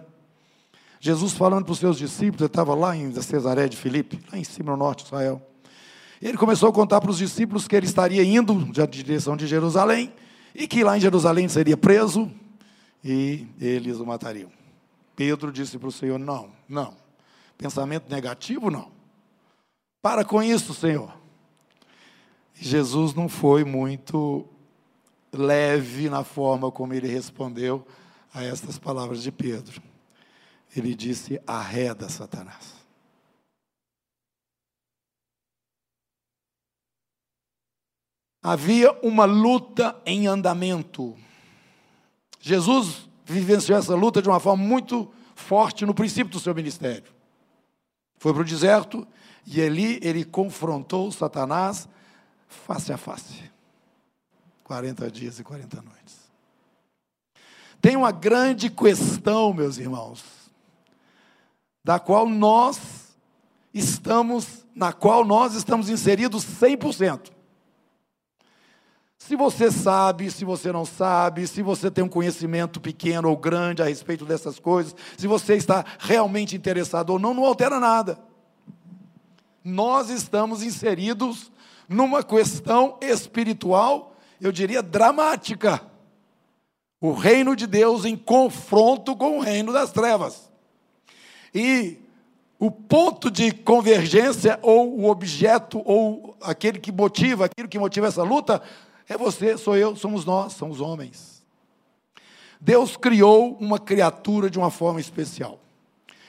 Jesus 0.99 1.31
falando 1.31 1.63
para 1.63 1.71
os 1.71 1.79
seus 1.79 1.97
discípulos, 1.97 2.41
ele 2.41 2.47
estava 2.47 2.75
lá 2.75 2.97
em 2.97 3.13
Cesaré 3.13 3.69
de 3.69 3.77
Filipe, 3.77 4.19
lá 4.29 4.37
em 4.37 4.43
cima 4.43 4.71
no 4.71 4.77
norte 4.77 5.03
de 5.03 5.05
Israel. 5.05 5.41
Ele 6.21 6.37
começou 6.37 6.67
a 6.67 6.73
contar 6.73 6.99
para 6.99 7.11
os 7.11 7.17
discípulos 7.17 7.65
que 7.65 7.77
ele 7.77 7.85
estaria 7.85 8.25
indo 8.25 8.53
na 8.53 8.85
direção 8.85 9.37
de 9.37 9.47
Jerusalém 9.47 10.11
e 10.53 10.67
que 10.67 10.83
lá 10.83 10.97
em 10.97 10.99
Jerusalém 10.99 11.47
seria 11.47 11.77
preso 11.77 12.29
e 13.01 13.47
eles 13.61 14.01
o 14.01 14.05
matariam. 14.05 14.51
Pedro 15.15 15.49
disse 15.49 15.79
para 15.79 15.87
o 15.87 15.93
Senhor: 15.93 16.19
Não, 16.19 16.49
não. 16.67 16.93
Pensamento 17.57 18.11
negativo, 18.11 18.69
não. 18.69 18.91
Para 20.01 20.25
com 20.25 20.43
isso, 20.43 20.73
Senhor. 20.73 21.22
Jesus 22.53 23.13
não 23.13 23.27
foi 23.27 23.63
muito 23.63 24.47
leve 25.31 26.09
na 26.09 26.23
forma 26.23 26.71
como 26.71 26.93
ele 26.93 27.07
respondeu 27.07 27.85
a 28.33 28.43
estas 28.43 28.77
palavras 28.77 29.23
de 29.23 29.31
Pedro. 29.31 29.81
Ele 30.75 30.93
disse: 30.93 31.41
arreda 31.45 32.09
Satanás. 32.09 32.83
Havia 38.41 38.91
uma 39.01 39.23
luta 39.23 39.95
em 40.05 40.27
andamento. 40.27 41.15
Jesus 42.41 43.07
vivenciou 43.25 43.79
essa 43.79 43.95
luta 43.95 44.21
de 44.21 44.27
uma 44.27 44.39
forma 44.39 44.61
muito 44.61 45.09
forte 45.33 45.85
no 45.85 45.93
princípio 45.93 46.31
do 46.31 46.41
seu 46.41 46.53
ministério. 46.53 47.11
Foi 48.17 48.33
para 48.33 48.41
o 48.41 48.45
deserto 48.45 49.07
e 49.45 49.61
ali 49.61 49.97
ele 50.01 50.25
confrontou 50.25 51.09
Satanás 51.09 51.87
face 52.65 52.91
a 52.93 52.97
face. 52.97 53.51
40 54.63 55.11
dias 55.11 55.39
e 55.39 55.43
40 55.43 55.81
noites. 55.81 56.23
Tem 57.81 57.95
uma 57.97 58.11
grande 58.11 58.69
questão, 58.69 59.53
meus 59.53 59.77
irmãos, 59.77 60.23
da 61.83 61.99
qual 61.99 62.29
nós 62.29 62.79
estamos, 63.73 64.65
na 64.73 64.93
qual 64.93 65.25
nós 65.25 65.53
estamos 65.53 65.89
inseridos 65.89 66.45
100%. 66.45 67.31
Se 69.17 69.37
você 69.37 69.71
sabe, 69.71 70.29
se 70.29 70.43
você 70.43 70.69
não 70.71 70.85
sabe, 70.85 71.47
se 71.47 71.61
você 71.61 71.89
tem 71.89 72.03
um 72.03 72.09
conhecimento 72.09 72.81
pequeno 72.81 73.29
ou 73.29 73.37
grande 73.37 73.81
a 73.81 73.85
respeito 73.85 74.25
dessas 74.25 74.59
coisas, 74.59 74.93
se 75.17 75.27
você 75.27 75.55
está 75.55 75.85
realmente 75.97 76.57
interessado 76.57 77.11
ou 77.11 77.19
não, 77.19 77.33
não 77.33 77.45
altera 77.45 77.79
nada. 77.79 78.19
Nós 79.63 80.09
estamos 80.09 80.61
inseridos 80.61 81.52
numa 81.87 82.23
questão 82.23 82.97
espiritual, 83.01 84.15
eu 84.39 84.51
diria 84.51 84.81
dramática. 84.81 85.81
O 86.99 87.11
reino 87.11 87.55
de 87.55 87.67
Deus 87.67 88.05
em 88.05 88.15
confronto 88.15 89.15
com 89.15 89.37
o 89.37 89.41
reino 89.41 89.73
das 89.73 89.91
trevas. 89.91 90.49
E 91.53 91.97
o 92.57 92.71
ponto 92.71 93.29
de 93.29 93.51
convergência, 93.51 94.57
ou 94.61 94.99
o 94.99 95.09
objeto, 95.09 95.81
ou 95.85 96.35
aquele 96.41 96.79
que 96.79 96.91
motiva, 96.91 97.45
aquilo 97.45 97.67
que 97.67 97.77
motiva 97.77 98.07
essa 98.07 98.23
luta, 98.23 98.61
é 99.07 99.17
você, 99.17 99.57
sou 99.57 99.75
eu, 99.75 99.95
somos 99.95 100.23
nós, 100.23 100.53
somos 100.53 100.79
homens. 100.79 101.43
Deus 102.59 102.95
criou 102.95 103.57
uma 103.59 103.77
criatura 103.77 104.49
de 104.49 104.57
uma 104.57 104.71
forma 104.71 105.01
especial. 105.01 105.59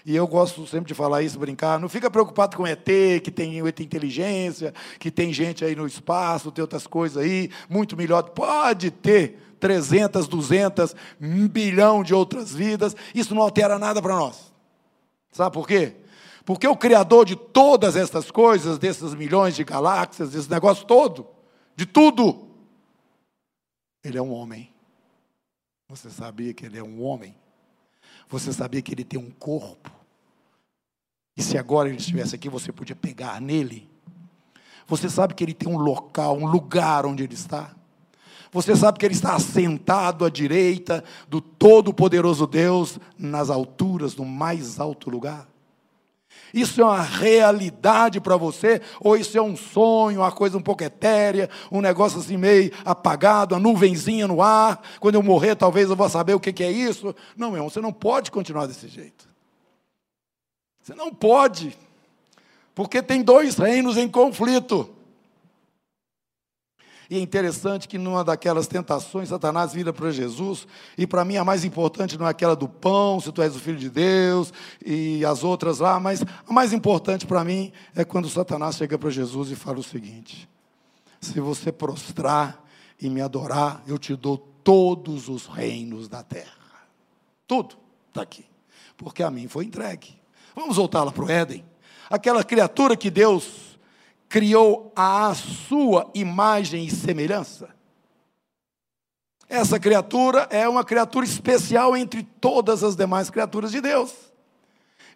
E 0.04 0.14
eu 0.14 0.26
gosto 0.26 0.66
sempre 0.66 0.88
de 0.88 0.94
falar 0.94 1.22
isso, 1.22 1.38
brincar. 1.38 1.80
Não 1.80 1.88
fica 1.88 2.10
preocupado 2.10 2.56
com 2.56 2.66
ET, 2.66 2.84
que 3.22 3.30
tem 3.30 3.66
ET 3.66 3.80
inteligência, 3.80 4.74
que 4.98 5.10
tem 5.10 5.32
gente 5.32 5.64
aí 5.64 5.74
no 5.74 5.86
espaço, 5.86 6.52
tem 6.52 6.60
outras 6.60 6.86
coisas 6.86 7.22
aí, 7.22 7.50
muito 7.70 7.96
melhor. 7.96 8.22
Pode 8.30 8.90
ter 8.90 9.56
300, 9.58 10.28
200, 10.28 10.94
um 11.18 11.48
bilhão 11.48 12.02
de 12.02 12.12
outras 12.12 12.52
vidas. 12.52 12.94
Isso 13.14 13.34
não 13.34 13.40
altera 13.40 13.78
nada 13.78 14.02
para 14.02 14.14
nós. 14.14 14.52
Sabe 15.32 15.54
por 15.54 15.66
quê? 15.66 15.96
Porque 16.44 16.68
o 16.68 16.76
Criador 16.76 17.24
de 17.24 17.34
todas 17.34 17.96
essas 17.96 18.30
coisas, 18.30 18.78
desses 18.78 19.14
milhões 19.14 19.56
de 19.56 19.64
galáxias, 19.64 20.32
desse 20.32 20.50
negócio 20.50 20.84
todo, 20.84 21.26
de 21.74 21.86
tudo, 21.86 22.50
ele 24.04 24.18
é 24.18 24.22
um 24.22 24.32
homem. 24.32 24.70
Você 25.88 26.10
sabia 26.10 26.52
que 26.52 26.66
ele 26.66 26.78
é 26.78 26.82
um 26.82 27.02
homem? 27.02 27.34
Você 28.28 28.52
sabia 28.52 28.82
que 28.82 28.92
ele 28.92 29.04
tem 29.04 29.18
um 29.18 29.30
corpo? 29.30 29.90
E 31.36 31.42
se 31.42 31.58
agora 31.58 31.88
ele 31.88 31.98
estivesse 31.98 32.34
aqui, 32.34 32.48
você 32.48 32.72
podia 32.72 32.94
pegar 32.94 33.40
nele? 33.40 33.88
Você 34.86 35.08
sabe 35.08 35.34
que 35.34 35.42
ele 35.42 35.54
tem 35.54 35.68
um 35.72 35.78
local, 35.78 36.36
um 36.36 36.46
lugar 36.46 37.06
onde 37.06 37.22
ele 37.22 37.34
está? 37.34 37.74
Você 38.52 38.76
sabe 38.76 38.98
que 38.98 39.04
ele 39.04 39.14
está 39.14 39.34
assentado 39.34 40.24
à 40.24 40.30
direita 40.30 41.02
do 41.28 41.40
Todo-Poderoso 41.40 42.46
Deus, 42.46 43.00
nas 43.18 43.50
alturas, 43.50 44.14
no 44.14 44.24
mais 44.24 44.78
alto 44.78 45.10
lugar? 45.10 45.48
Isso 46.54 46.80
é 46.80 46.84
uma 46.84 47.02
realidade 47.02 48.20
para 48.20 48.36
você? 48.36 48.80
Ou 49.00 49.16
isso 49.16 49.36
é 49.36 49.42
um 49.42 49.56
sonho, 49.56 50.20
uma 50.20 50.30
coisa 50.30 50.56
um 50.56 50.62
pouco 50.62 50.84
etérea, 50.84 51.50
um 51.70 51.80
negócio 51.80 52.20
assim 52.20 52.36
meio 52.36 52.70
apagado, 52.84 53.56
uma 53.56 53.60
nuvenzinha 53.60 54.28
no 54.28 54.40
ar? 54.40 54.80
Quando 55.00 55.16
eu 55.16 55.22
morrer, 55.22 55.56
talvez 55.56 55.90
eu 55.90 55.96
vou 55.96 56.08
saber 56.08 56.32
o 56.32 56.38
que 56.38 56.62
é 56.62 56.70
isso? 56.70 57.12
Não, 57.36 57.48
meu 57.48 57.56
irmão, 57.56 57.68
você 57.68 57.80
não 57.80 57.92
pode 57.92 58.30
continuar 58.30 58.66
desse 58.66 58.86
jeito. 58.86 59.28
Você 60.80 60.94
não 60.94 61.12
pode, 61.12 61.76
porque 62.72 63.02
tem 63.02 63.20
dois 63.20 63.56
reinos 63.56 63.96
em 63.96 64.08
conflito. 64.08 64.93
E 67.14 67.16
é 67.16 67.20
interessante 67.20 67.86
que 67.86 67.96
numa 67.96 68.24
daquelas 68.24 68.66
tentações, 68.66 69.28
Satanás 69.28 69.72
vira 69.72 69.92
para 69.92 70.10
Jesus, 70.10 70.66
e 70.98 71.06
para 71.06 71.24
mim 71.24 71.36
a 71.36 71.44
mais 71.44 71.64
importante 71.64 72.18
não 72.18 72.26
é 72.26 72.30
aquela 72.30 72.56
do 72.56 72.68
pão, 72.68 73.20
se 73.20 73.30
tu 73.30 73.40
és 73.40 73.54
o 73.54 73.60
filho 73.60 73.78
de 73.78 73.88
Deus, 73.88 74.52
e 74.84 75.24
as 75.24 75.44
outras 75.44 75.78
lá, 75.78 76.00
mas 76.00 76.24
a 76.24 76.52
mais 76.52 76.72
importante 76.72 77.24
para 77.24 77.44
mim 77.44 77.70
é 77.94 78.04
quando 78.04 78.28
Satanás 78.28 78.74
chega 78.74 78.98
para 78.98 79.10
Jesus 79.10 79.52
e 79.52 79.54
fala 79.54 79.78
o 79.78 79.82
seguinte: 79.84 80.48
se 81.20 81.38
você 81.38 81.70
prostrar 81.70 82.60
e 83.00 83.08
me 83.08 83.20
adorar, 83.20 83.80
eu 83.86 83.96
te 83.96 84.16
dou 84.16 84.36
todos 84.36 85.28
os 85.28 85.46
reinos 85.46 86.08
da 86.08 86.24
terra. 86.24 86.50
Tudo 87.46 87.76
está 88.08 88.22
aqui, 88.22 88.44
porque 88.96 89.22
a 89.22 89.30
mim 89.30 89.46
foi 89.46 89.66
entregue. 89.66 90.20
Vamos 90.52 90.78
voltar 90.78 91.04
lá 91.04 91.12
para 91.12 91.24
o 91.24 91.30
Éden. 91.30 91.64
Aquela 92.10 92.42
criatura 92.42 92.96
que 92.96 93.08
Deus 93.08 93.63
criou 94.34 94.92
a 94.96 95.32
sua 95.32 96.10
imagem 96.12 96.86
e 96.86 96.90
semelhança. 96.90 97.72
Essa 99.48 99.78
criatura 99.78 100.48
é 100.50 100.68
uma 100.68 100.82
criatura 100.82 101.24
especial 101.24 101.96
entre 101.96 102.24
todas 102.24 102.82
as 102.82 102.96
demais 102.96 103.30
criaturas 103.30 103.70
de 103.70 103.80
Deus. 103.80 104.12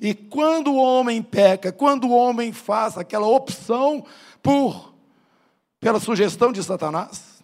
E 0.00 0.14
quando 0.14 0.70
o 0.70 0.76
homem 0.76 1.20
peca, 1.20 1.72
quando 1.72 2.04
o 2.06 2.12
homem 2.12 2.52
faz 2.52 2.96
aquela 2.96 3.26
opção 3.26 4.06
por 4.40 4.94
pela 5.80 5.98
sugestão 5.98 6.52
de 6.52 6.62
Satanás, 6.62 7.42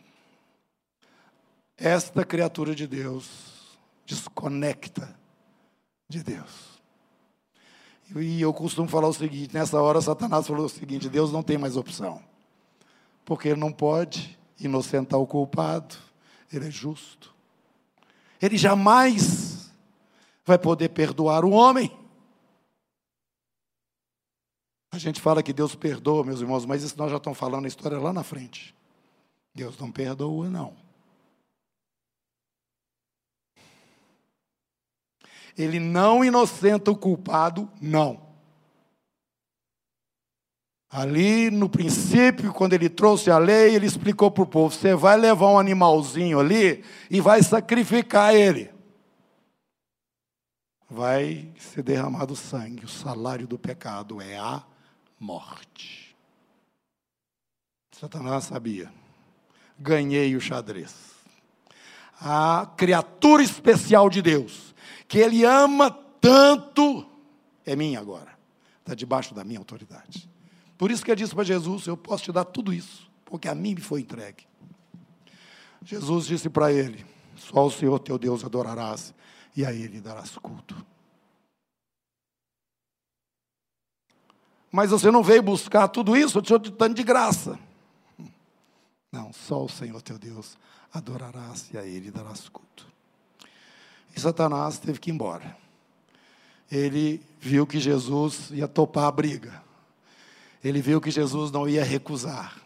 esta 1.77 2.25
criatura 2.25 2.73
de 2.73 2.87
Deus 2.87 3.77
desconecta 4.07 5.13
de 6.09 6.23
Deus. 6.23 6.74
E 8.17 8.41
eu 8.41 8.53
costumo 8.53 8.89
falar 8.89 9.09
o 9.09 9.13
seguinte: 9.13 9.55
nessa 9.55 9.81
hora, 9.81 10.01
Satanás 10.01 10.47
falou 10.47 10.67
o 10.67 10.69
seguinte: 10.69 11.09
Deus 11.09 11.33
não 11.33 11.43
tem 11.43 11.59
mais 11.59 11.77
opção, 11.77 12.23
porque 13.25 13.49
ele 13.49 13.61
não 13.61 13.73
pode 13.73 14.39
inocentar 14.59 15.19
o 15.19 15.27
culpado, 15.27 15.97
ele 16.53 16.69
é 16.69 16.71
justo. 16.71 17.35
Ele 18.41 18.57
jamais 18.57 19.71
vai 20.45 20.59
poder 20.59 20.91
perdoar 20.91 21.45
o 21.45 21.51
homem. 21.51 21.91
A 24.93 24.99
gente 24.99 25.21
fala 25.21 25.43
que 25.43 25.53
Deus 25.53 25.75
perdoa, 25.75 26.23
meus 26.23 26.41
irmãos, 26.41 26.65
mas 26.65 26.85
isso 26.85 26.97
nós 26.97 27.11
já 27.11 27.17
estamos 27.17 27.39
falando 27.39 27.65
a 27.65 27.69
história 27.69 27.99
lá 27.99 28.13
na 28.13 28.23
frente. 28.23 28.75
Deus 29.53 29.77
não 29.79 29.91
perdoa, 29.91 30.49
não. 30.49 30.84
Ele 35.57 35.79
não 35.79 36.25
inocenta 36.25 36.91
o 36.91 36.97
culpado, 36.97 37.71
não. 37.81 38.25
Ali 40.91 41.51
no 41.51 41.69
princípio, 41.69 42.53
quando 42.53 42.73
ele 42.73 42.89
trouxe 42.89 43.29
a 43.29 43.37
lei, 43.37 43.75
ele 43.75 43.87
explicou 43.87 44.31
para 44.31 44.45
o 44.45 44.47
povo: 44.47 44.75
você 44.75 44.95
vai 44.95 45.17
levar 45.17 45.49
um 45.49 45.59
animalzinho 45.59 46.39
ali 46.39 46.85
e 47.11 47.21
vai 47.21 47.43
sacrificar 47.43 48.35
ele. 48.35 48.71
Vai 50.89 51.53
ser 51.59 51.83
derramado 51.83 52.37
sangue. 52.37 52.85
O 52.85 52.89
salário 52.89 53.47
do 53.47 53.59
pecado 53.59 54.21
é 54.21 54.39
a 54.39 54.63
morte. 55.19 56.15
Satanás 57.91 58.45
sabia. 58.45 58.93
Ganhei 59.77 60.37
o 60.37 60.41
xadrez. 60.41 60.95
A 62.21 62.71
criatura 62.77 63.43
especial 63.43 64.09
de 64.09 64.23
Deus 64.23 64.74
que 65.07 65.19
Ele 65.19 65.45
ama 65.45 65.91
tanto, 66.21 67.07
é 67.65 67.77
minha 67.77 68.01
agora. 68.01 68.35
Está 68.81 68.95
debaixo 68.95 69.35
da 69.35 69.45
minha 69.45 69.59
autoridade. 69.59 70.29
Por 70.77 70.91
isso 70.91 71.05
que 71.05 71.11
ele 71.11 71.23
disse 71.23 71.35
para 71.35 71.45
Jesus: 71.45 71.87
Eu 71.87 71.97
posso 71.97 72.25
te 72.25 72.33
dar 72.33 72.45
tudo 72.45 72.73
isso, 72.73 73.11
porque 73.25 73.49
a 73.49 73.55
mim 73.55 73.75
me 73.75 73.81
foi 73.81 74.01
entregue. 74.01 74.47
Jesus 75.83 76.27
disse 76.27 76.51
para 76.51 76.73
ele: 76.73 77.05
Só 77.37 77.67
o 77.67 77.71
Senhor 77.71 77.99
teu 77.99 78.19
Deus 78.19 78.45
adorarás, 78.45 79.15
e 79.57 79.65
a 79.65 79.73
Ele 79.73 80.01
darás 80.01 80.37
culto. 80.37 80.75
Mas 84.71 84.91
você 84.91 85.11
não 85.11 85.23
veio 85.23 85.43
buscar 85.43 85.87
tudo 85.89 86.17
isso, 86.17 86.39
eu 86.39 86.43
te 86.43 86.71
dando 86.71 86.95
de 86.95 87.05
graça. 87.05 87.59
Não, 89.13 89.33
só 89.33 89.65
o 89.65 89.69
Senhor 89.69 90.03
teu 90.03 90.19
Deus 90.19 90.59
adorarás 90.93 91.71
e 91.73 91.79
a 91.79 91.87
Ele 91.87 92.11
darás 92.11 92.49
culto. 92.49 92.93
E 94.17 94.21
Satanás 94.21 94.79
teve 94.79 94.99
que 94.99 95.11
ir 95.11 95.15
embora. 95.15 95.57
Ele 96.71 97.21
viu 97.41 97.67
que 97.67 97.79
Jesus 97.79 98.51
ia 98.51 98.69
topar 98.69 99.05
a 99.05 99.13
briga. 99.13 99.63
Ele 100.63 100.81
viu 100.81 101.01
que 101.01 101.11
Jesus 101.11 101.51
não 101.51 101.69
ia 101.69 101.85
recusar. 101.85 102.57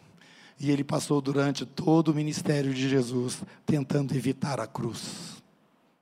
E 0.59 0.71
ele 0.71 0.83
passou 0.83 1.21
durante 1.21 1.65
todo 1.65 2.09
o 2.09 2.15
ministério 2.15 2.73
de 2.73 2.87
Jesus 2.87 3.41
tentando 3.65 4.15
evitar 4.15 4.59
a 4.59 4.67
cruz. 4.67 5.41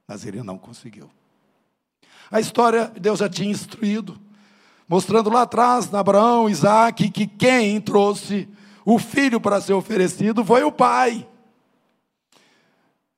Mas 0.08 0.26
ele 0.26 0.42
não 0.44 0.58
conseguiu. 0.58 1.10
A 2.32 2.40
história 2.40 2.92
Deus 3.00 3.20
já 3.20 3.30
tinha 3.30 3.50
instruído, 3.50 4.20
mostrando 4.88 5.30
lá 5.30 5.44
atrás, 5.44 5.90
na 5.90 6.00
Abraão, 6.00 6.50
Isaac, 6.50 7.10
que 7.10 7.26
quem 7.26 7.80
trouxe 7.80 8.48
o 8.86 8.98
filho 9.00 9.40
para 9.40 9.62
ser 9.62 9.74
oferecido 9.74 10.44
foi 10.44 10.64
o 10.64 10.72
pai. 10.72 11.28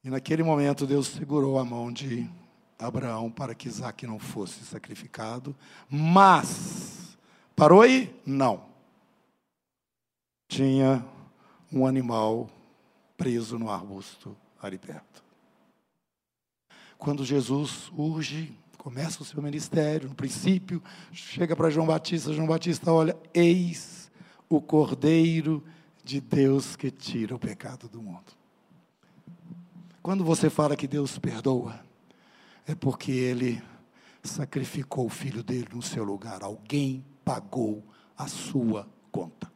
E 0.03 0.09
naquele 0.09 0.43
momento 0.43 0.87
Deus 0.87 1.07
segurou 1.07 1.59
a 1.59 1.65
mão 1.65 1.91
de 1.91 2.29
Abraão 2.77 3.29
para 3.29 3.53
que 3.53 3.67
Isaac 3.67 4.07
não 4.07 4.17
fosse 4.17 4.63
sacrificado, 4.63 5.53
mas 5.89 7.17
parou 7.55 7.81
aí? 7.81 8.15
Não. 8.25 8.63
Tinha 10.47 11.05
um 11.71 11.85
animal 11.85 12.49
preso 13.17 13.59
no 13.59 13.69
arbusto 13.69 14.35
ali 14.61 14.77
perto. 14.77 15.21
Quando 16.97 17.25
Jesus 17.25 17.91
urge, 17.95 18.57
começa 18.77 19.21
o 19.21 19.25
seu 19.25 19.41
ministério, 19.41 20.07
no 20.07 20.15
princípio, 20.15 20.81
chega 21.11 21.55
para 21.55 21.69
João 21.69 21.85
Batista, 21.85 22.33
João 22.33 22.47
Batista 22.47 22.91
olha, 22.93 23.17
eis 23.33 24.09
o 24.47 24.61
Cordeiro 24.61 25.63
de 26.03 26.21
Deus 26.21 26.77
que 26.77 26.89
tira 26.89 27.35
o 27.35 27.39
pecado 27.39 27.89
do 27.89 28.01
mundo. 28.01 28.38
Quando 30.09 30.23
você 30.23 30.49
fala 30.49 30.75
que 30.75 30.87
Deus 30.87 31.19
perdoa, 31.19 31.79
é 32.65 32.73
porque 32.73 33.11
Ele 33.11 33.61
sacrificou 34.23 35.05
o 35.05 35.09
filho 35.09 35.43
dele 35.43 35.67
no 35.71 35.83
seu 35.83 36.03
lugar. 36.03 36.41
Alguém 36.41 37.05
pagou 37.23 37.83
a 38.17 38.25
sua 38.27 38.87
conta. 39.11 39.51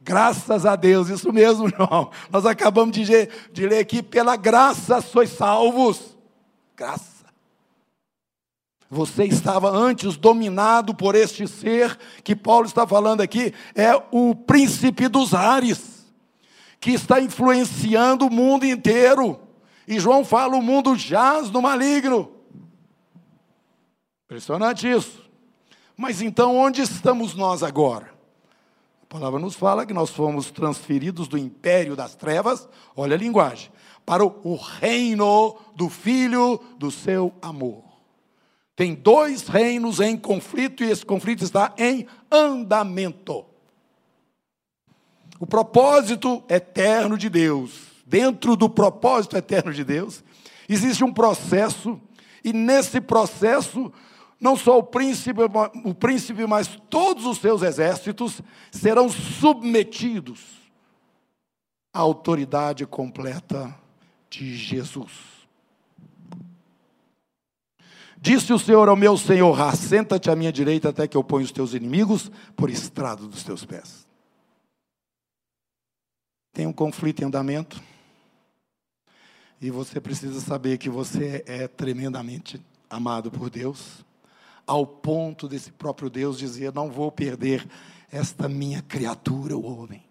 Graças 0.00 0.66
a 0.66 0.74
Deus, 0.74 1.08
isso 1.08 1.32
mesmo, 1.32 1.68
João. 1.68 2.10
Nós 2.32 2.44
acabamos 2.46 2.96
de, 2.96 3.04
de 3.52 3.68
ler 3.68 3.78
aqui, 3.78 4.02
pela 4.02 4.34
graça 4.34 5.00
sois 5.00 5.30
salvos. 5.30 6.18
Graça. 6.76 7.26
Você 8.90 9.22
estava 9.22 9.70
antes 9.70 10.16
dominado 10.16 10.96
por 10.96 11.14
este 11.14 11.46
ser 11.46 11.96
que 12.24 12.34
Paulo 12.34 12.66
está 12.66 12.84
falando 12.84 13.20
aqui, 13.20 13.54
é 13.72 13.94
o 14.10 14.34
príncipe 14.34 15.06
dos 15.06 15.32
ares, 15.32 15.97
que 16.80 16.92
está 16.92 17.20
influenciando 17.20 18.26
o 18.26 18.30
mundo 18.30 18.64
inteiro. 18.64 19.40
E 19.86 19.98
João 19.98 20.24
fala: 20.24 20.56
o 20.56 20.62
mundo 20.62 20.94
jaz 20.96 21.50
no 21.50 21.62
maligno. 21.62 22.32
Impressionante 24.26 24.88
isso. 24.88 25.28
Mas 25.96 26.22
então, 26.22 26.56
onde 26.56 26.82
estamos 26.82 27.34
nós 27.34 27.62
agora? 27.62 28.12
A 29.02 29.06
palavra 29.06 29.40
nos 29.40 29.54
fala 29.54 29.86
que 29.86 29.94
nós 29.94 30.10
fomos 30.10 30.50
transferidos 30.50 31.26
do 31.26 31.38
império 31.38 31.96
das 31.96 32.14
trevas, 32.14 32.68
olha 32.94 33.16
a 33.16 33.18
linguagem, 33.18 33.70
para 34.04 34.22
o 34.22 34.54
reino 34.54 35.56
do 35.74 35.88
Filho 35.88 36.60
do 36.76 36.90
seu 36.90 37.32
amor. 37.40 37.82
Tem 38.76 38.94
dois 38.94 39.48
reinos 39.48 39.98
em 39.98 40.16
conflito 40.16 40.84
e 40.84 40.90
esse 40.90 41.04
conflito 41.04 41.42
está 41.42 41.74
em 41.76 42.06
andamento. 42.30 43.47
O 45.38 45.46
propósito 45.46 46.42
eterno 46.48 47.16
de 47.16 47.28
Deus, 47.28 47.88
dentro 48.04 48.56
do 48.56 48.68
propósito 48.68 49.36
eterno 49.36 49.72
de 49.72 49.84
Deus, 49.84 50.24
existe 50.68 51.04
um 51.04 51.12
processo, 51.12 52.00
e 52.42 52.52
nesse 52.52 53.00
processo, 53.00 53.92
não 54.40 54.56
só 54.56 54.78
o 54.78 54.82
príncipe, 54.82 55.40
o 55.84 55.94
príncipe, 55.94 56.46
mas 56.46 56.80
todos 56.90 57.24
os 57.24 57.38
seus 57.38 57.62
exércitos 57.62 58.40
serão 58.70 59.08
submetidos 59.08 60.40
à 61.92 62.00
autoridade 62.00 62.84
completa 62.86 63.74
de 64.28 64.56
Jesus. 64.56 65.38
Disse 68.20 68.52
o 68.52 68.58
Senhor 68.58 68.88
ao 68.88 68.96
meu 68.96 69.16
Senhor: 69.16 69.60
Assenta-te 69.60 70.28
à 70.28 70.34
minha 70.34 70.52
direita 70.52 70.88
até 70.88 71.06
que 71.06 71.16
eu 71.16 71.22
ponha 71.22 71.44
os 71.44 71.52
teus 71.52 71.72
inimigos 71.72 72.30
por 72.56 72.68
estrado 72.68 73.28
dos 73.28 73.44
teus 73.44 73.64
pés. 73.64 74.07
Tem 76.58 76.66
um 76.66 76.72
conflito 76.72 77.22
em 77.22 77.26
andamento. 77.26 77.80
E 79.60 79.70
você 79.70 80.00
precisa 80.00 80.40
saber 80.40 80.76
que 80.76 80.90
você 80.90 81.44
é 81.46 81.68
tremendamente 81.68 82.60
amado 82.90 83.30
por 83.30 83.48
Deus, 83.48 84.04
ao 84.66 84.84
ponto 84.84 85.46
desse 85.46 85.70
próprio 85.70 86.10
Deus 86.10 86.36
dizer: 86.36 86.74
Não 86.74 86.90
vou 86.90 87.12
perder 87.12 87.64
esta 88.10 88.48
minha 88.48 88.82
criatura, 88.82 89.56
o 89.56 89.64
homem. 89.64 90.02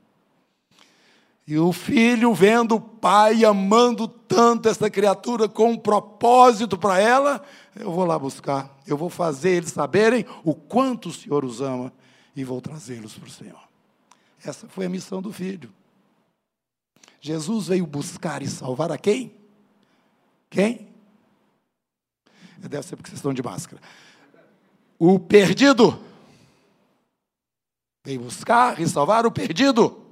E 1.46 1.58
o 1.60 1.74
filho 1.74 2.34
vendo 2.34 2.76
o 2.76 2.82
pai 2.82 3.44
amando 3.44 4.08
tanto 4.08 4.70
essa 4.70 4.90
criatura 4.90 5.50
com 5.50 5.72
um 5.72 5.78
propósito 5.78 6.78
para 6.78 6.98
ela, 6.98 7.44
eu 7.76 7.92
vou 7.92 8.06
lá 8.06 8.18
buscar, 8.18 8.74
eu 8.88 8.96
vou 8.96 9.10
fazer 9.10 9.50
eles 9.50 9.74
saberem 9.74 10.26
o 10.46 10.56
quanto 10.56 11.10
o 11.10 11.14
Senhor 11.14 11.44
os 11.44 11.60
ama 11.60 11.92
e 12.34 12.46
vou 12.46 12.62
trazê-los 12.62 13.18
para 13.18 13.28
o 13.28 13.32
Senhor. 13.32 13.68
Essa 14.42 14.66
foi 14.70 14.86
a 14.86 14.90
missão 14.90 15.22
do 15.22 15.34
filho. 15.34 15.76
Jesus 17.20 17.68
veio 17.68 17.86
buscar 17.86 18.42
e 18.42 18.48
salvar 18.48 18.92
a 18.92 18.98
quem? 18.98 19.34
Quem? 20.50 20.88
Deve 22.58 22.84
ser 22.84 22.96
porque 22.96 23.10
vocês 23.10 23.20
estão 23.20 23.34
de 23.34 23.44
máscara. 23.44 23.82
O 24.98 25.20
perdido. 25.20 26.00
Veio 28.04 28.22
buscar 28.22 28.80
e 28.80 28.88
salvar 28.88 29.26
o 29.26 29.32
perdido. 29.32 30.04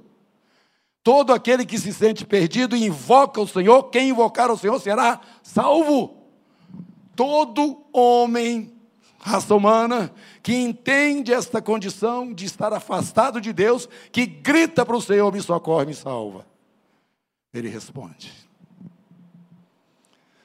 Todo 1.02 1.32
aquele 1.32 1.64
que 1.64 1.78
se 1.78 1.92
sente 1.92 2.24
perdido 2.24 2.76
e 2.76 2.84
invoca 2.84 3.40
o 3.40 3.46
Senhor, 3.46 3.84
quem 3.84 4.10
invocar 4.10 4.50
o 4.50 4.58
Senhor 4.58 4.80
será 4.80 5.20
salvo. 5.42 6.16
Todo 7.14 7.84
homem, 7.92 8.74
raça 9.18 9.54
humana, 9.54 10.12
que 10.42 10.54
entende 10.54 11.32
esta 11.32 11.62
condição 11.62 12.34
de 12.34 12.44
estar 12.44 12.72
afastado 12.72 13.40
de 13.40 13.52
Deus, 13.52 13.88
que 14.12 14.26
grita 14.26 14.84
para 14.84 14.96
o 14.96 15.00
Senhor: 15.00 15.32
me 15.32 15.40
socorre, 15.40 15.86
me 15.86 15.94
salva. 15.94 16.44
Ele 17.52 17.68
responde. 17.68 18.32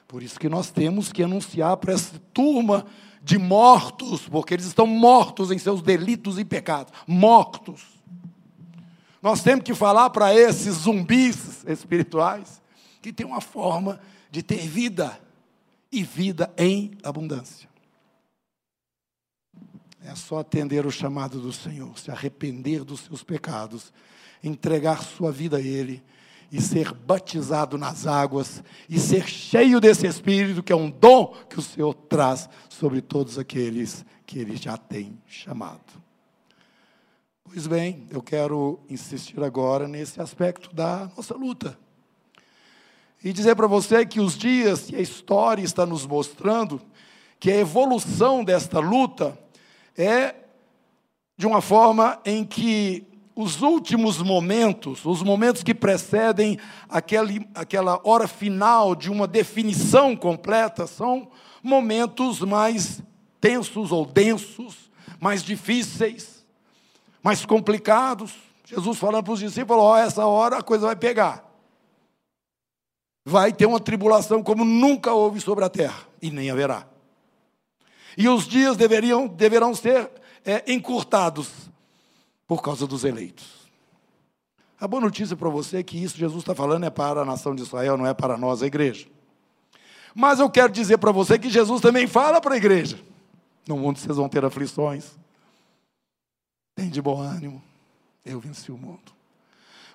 Por 0.06 0.22
isso 0.22 0.38
que 0.38 0.48
nós 0.48 0.70
temos 0.70 1.12
que 1.12 1.22
anunciar 1.22 1.76
para 1.76 1.92
essa 1.92 2.18
turma 2.32 2.86
de 3.22 3.38
mortos, 3.38 4.28
porque 4.28 4.54
eles 4.54 4.66
estão 4.66 4.86
mortos 4.86 5.50
em 5.50 5.58
seus 5.58 5.80
delitos 5.80 6.38
e 6.38 6.44
pecados 6.44 6.92
mortos 7.06 7.92
nós 9.22 9.40
temos 9.40 9.62
que 9.64 9.72
falar 9.72 10.10
para 10.10 10.34
esses 10.34 10.74
zumbis 10.74 11.64
espirituais 11.64 12.60
que 13.00 13.12
tem 13.12 13.24
uma 13.24 13.40
forma 13.40 14.00
de 14.28 14.42
ter 14.42 14.66
vida 14.66 15.18
e 15.92 16.02
vida 16.02 16.52
em 16.58 16.90
abundância. 17.04 17.68
É 20.04 20.16
só 20.16 20.40
atender 20.40 20.84
o 20.84 20.90
chamado 20.90 21.40
do 21.40 21.52
Senhor, 21.52 21.96
se 21.96 22.10
arrepender 22.10 22.82
dos 22.82 23.00
seus 23.00 23.22
pecados, 23.22 23.92
entregar 24.42 25.04
sua 25.04 25.30
vida 25.30 25.58
a 25.58 25.60
Ele 25.60 26.02
e 26.52 26.60
ser 26.60 26.92
batizado 26.92 27.78
nas 27.78 28.06
águas 28.06 28.62
e 28.86 28.98
ser 28.98 29.26
cheio 29.26 29.80
desse 29.80 30.06
Espírito, 30.06 30.62
que 30.62 30.70
é 30.70 30.76
um 30.76 30.90
dom 30.90 31.34
que 31.48 31.58
o 31.58 31.62
Senhor 31.62 31.94
traz 31.94 32.46
sobre 32.68 33.00
todos 33.00 33.38
aqueles 33.38 34.04
que 34.26 34.38
Ele 34.38 34.54
já 34.54 34.76
tem 34.76 35.18
chamado. 35.26 35.80
Pois 37.42 37.66
bem, 37.66 38.06
eu 38.10 38.22
quero 38.22 38.78
insistir 38.88 39.42
agora 39.42 39.88
nesse 39.88 40.20
aspecto 40.20 40.74
da 40.74 41.10
nossa 41.16 41.34
luta. 41.34 41.78
E 43.24 43.32
dizer 43.32 43.56
para 43.56 43.66
você 43.66 44.04
que 44.04 44.20
os 44.20 44.36
dias 44.36 44.90
e 44.90 44.96
a 44.96 45.00
história 45.00 45.62
está 45.62 45.86
nos 45.86 46.04
mostrando 46.04 46.82
que 47.40 47.50
a 47.50 47.56
evolução 47.56 48.44
desta 48.44 48.78
luta 48.78 49.38
é 49.96 50.34
de 51.36 51.46
uma 51.46 51.62
forma 51.62 52.20
em 52.26 52.44
que 52.44 53.06
os 53.34 53.62
últimos 53.62 54.18
momentos, 54.18 55.04
os 55.04 55.22
momentos 55.22 55.62
que 55.62 55.74
precedem 55.74 56.58
aquele, 56.88 57.48
aquela 57.54 58.00
hora 58.04 58.28
final 58.28 58.94
de 58.94 59.10
uma 59.10 59.26
definição 59.26 60.14
completa, 60.14 60.86
são 60.86 61.28
momentos 61.62 62.40
mais 62.40 63.02
tensos 63.40 63.90
ou 63.90 64.04
densos, 64.04 64.90
mais 65.20 65.42
difíceis 65.42 66.42
mais 67.22 67.46
complicados. 67.46 68.34
Jesus 68.64 68.98
falando 68.98 69.24
para 69.24 69.32
os 69.32 69.40
discípulos: 69.40 69.82
ó, 69.82 69.92
oh, 69.92 69.96
essa 69.96 70.26
hora 70.26 70.58
a 70.58 70.62
coisa 70.62 70.86
vai 70.86 70.96
pegar. 70.96 71.48
Vai 73.24 73.52
ter 73.52 73.66
uma 73.66 73.78
tribulação 73.78 74.42
como 74.42 74.64
nunca 74.64 75.12
houve 75.12 75.40
sobre 75.40 75.64
a 75.64 75.68
terra, 75.68 76.00
e 76.20 76.30
nem 76.30 76.50
haverá. 76.50 76.86
E 78.18 78.28
os 78.28 78.48
dias 78.48 78.76
deveriam, 78.76 79.28
deverão 79.28 79.74
ser 79.74 80.10
é, 80.44 80.64
encurtados 80.72 81.61
por 82.56 82.62
causa 82.62 82.86
dos 82.86 83.04
eleitos. 83.04 83.46
A 84.78 84.86
boa 84.86 85.00
notícia 85.00 85.36
para 85.36 85.48
você 85.48 85.78
é 85.78 85.82
que 85.82 86.02
isso 86.02 86.16
Jesus 86.16 86.42
está 86.42 86.54
falando 86.54 86.84
é 86.84 86.90
para 86.90 87.20
a 87.20 87.24
nação 87.24 87.54
de 87.54 87.62
Israel, 87.62 87.96
não 87.96 88.06
é 88.06 88.12
para 88.12 88.36
nós, 88.36 88.62
a 88.62 88.66
igreja. 88.66 89.06
Mas 90.14 90.38
eu 90.38 90.50
quero 90.50 90.72
dizer 90.72 90.98
para 90.98 91.12
você 91.12 91.38
que 91.38 91.48
Jesus 91.48 91.80
também 91.80 92.06
fala 92.06 92.40
para 92.40 92.54
a 92.54 92.56
igreja: 92.56 93.00
no 93.66 93.76
mundo 93.76 93.98
vocês 93.98 94.16
vão 94.16 94.28
ter 94.28 94.44
aflições, 94.44 95.12
tem 96.74 96.90
de 96.90 97.00
bom 97.00 97.20
ânimo, 97.20 97.62
eu 98.24 98.40
venci 98.40 98.70
o 98.70 98.76
mundo. 98.76 99.12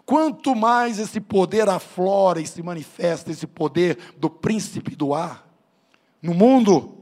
Quanto 0.06 0.56
mais 0.56 1.00
esse 1.00 1.20
poder 1.20 1.68
aflora 1.68 2.40
e 2.40 2.48
se 2.48 2.64
manifesta, 2.64 3.30
esse 3.30 3.46
poder 3.46 3.98
do 4.18 4.30
príncipe 4.30 4.96
do 4.96 5.14
ar, 5.14 5.48
no 6.22 6.34
mundo, 6.34 6.98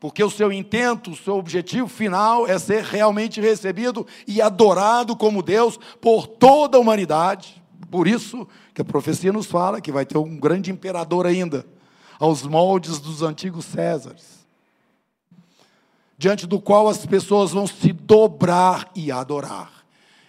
porque 0.00 0.22
o 0.22 0.30
seu 0.30 0.52
intento, 0.52 1.10
o 1.10 1.16
seu 1.16 1.36
objetivo 1.36 1.88
final 1.88 2.46
é 2.46 2.58
ser 2.58 2.84
realmente 2.84 3.40
recebido 3.40 4.06
e 4.26 4.40
adorado 4.40 5.16
como 5.16 5.42
Deus 5.42 5.78
por 6.00 6.26
toda 6.26 6.76
a 6.76 6.80
humanidade. 6.80 7.62
Por 7.90 8.06
isso 8.06 8.46
que 8.72 8.82
a 8.82 8.84
profecia 8.84 9.32
nos 9.32 9.46
fala 9.46 9.80
que 9.80 9.90
vai 9.90 10.06
ter 10.06 10.18
um 10.18 10.36
grande 10.36 10.70
imperador 10.70 11.26
ainda, 11.26 11.66
aos 12.18 12.42
moldes 12.42 12.98
dos 12.98 13.22
antigos 13.22 13.64
Césares 13.64 14.38
diante 16.18 16.48
do 16.48 16.60
qual 16.60 16.88
as 16.88 17.06
pessoas 17.06 17.52
vão 17.52 17.66
se 17.66 17.92
dobrar 17.92 18.90
e 18.94 19.12
adorar. 19.12 19.70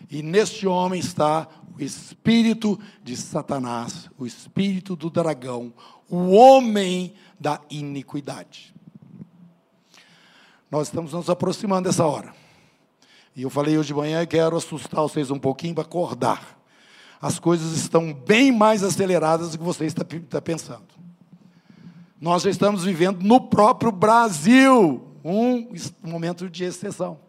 E 0.10 0.22
neste 0.22 0.68
homem 0.68 1.00
está 1.00 1.48
o 1.76 1.82
espírito 1.82 2.80
de 3.04 3.18
Satanás, 3.18 4.08
o 4.18 4.26
espírito 4.26 4.96
do 4.96 5.10
dragão, 5.10 5.74
o 6.08 6.30
homem 6.30 7.14
da 7.40 7.60
iniquidade. 7.72 8.74
Nós 10.70 10.88
estamos 10.88 11.14
nos 11.14 11.30
aproximando 11.30 11.90
dessa 11.90 12.06
hora. 12.06 12.34
E 13.36 13.42
eu 13.42 13.50
falei 13.50 13.78
hoje 13.78 13.88
de 13.88 13.94
manhã, 13.94 14.26
quero 14.26 14.58
assustar 14.58 15.02
vocês 15.02 15.32
um 15.32 15.40
pouquinho 15.40 15.74
para 15.74 15.84
acordar. 15.84 16.58
as 17.22 17.40
coisas 17.40 17.76
estão 17.78 18.14
bem 18.14 18.52
mais 18.52 18.84
aceleradas 18.84 19.52
do 19.52 19.58
que 19.58 19.64
você 19.64 19.86
está, 19.86 20.06
está 20.16 20.42
pensando. 20.42 20.88
Nós 22.20 22.44
já 22.44 22.50
estamos 22.50 22.84
vivendo 22.84 23.22
no 23.22 23.42
próprio 23.42 23.92
Brasil 23.92 25.08
um 25.24 25.74
momento 26.04 26.50
de 26.50 26.64
exceção. 26.64 27.20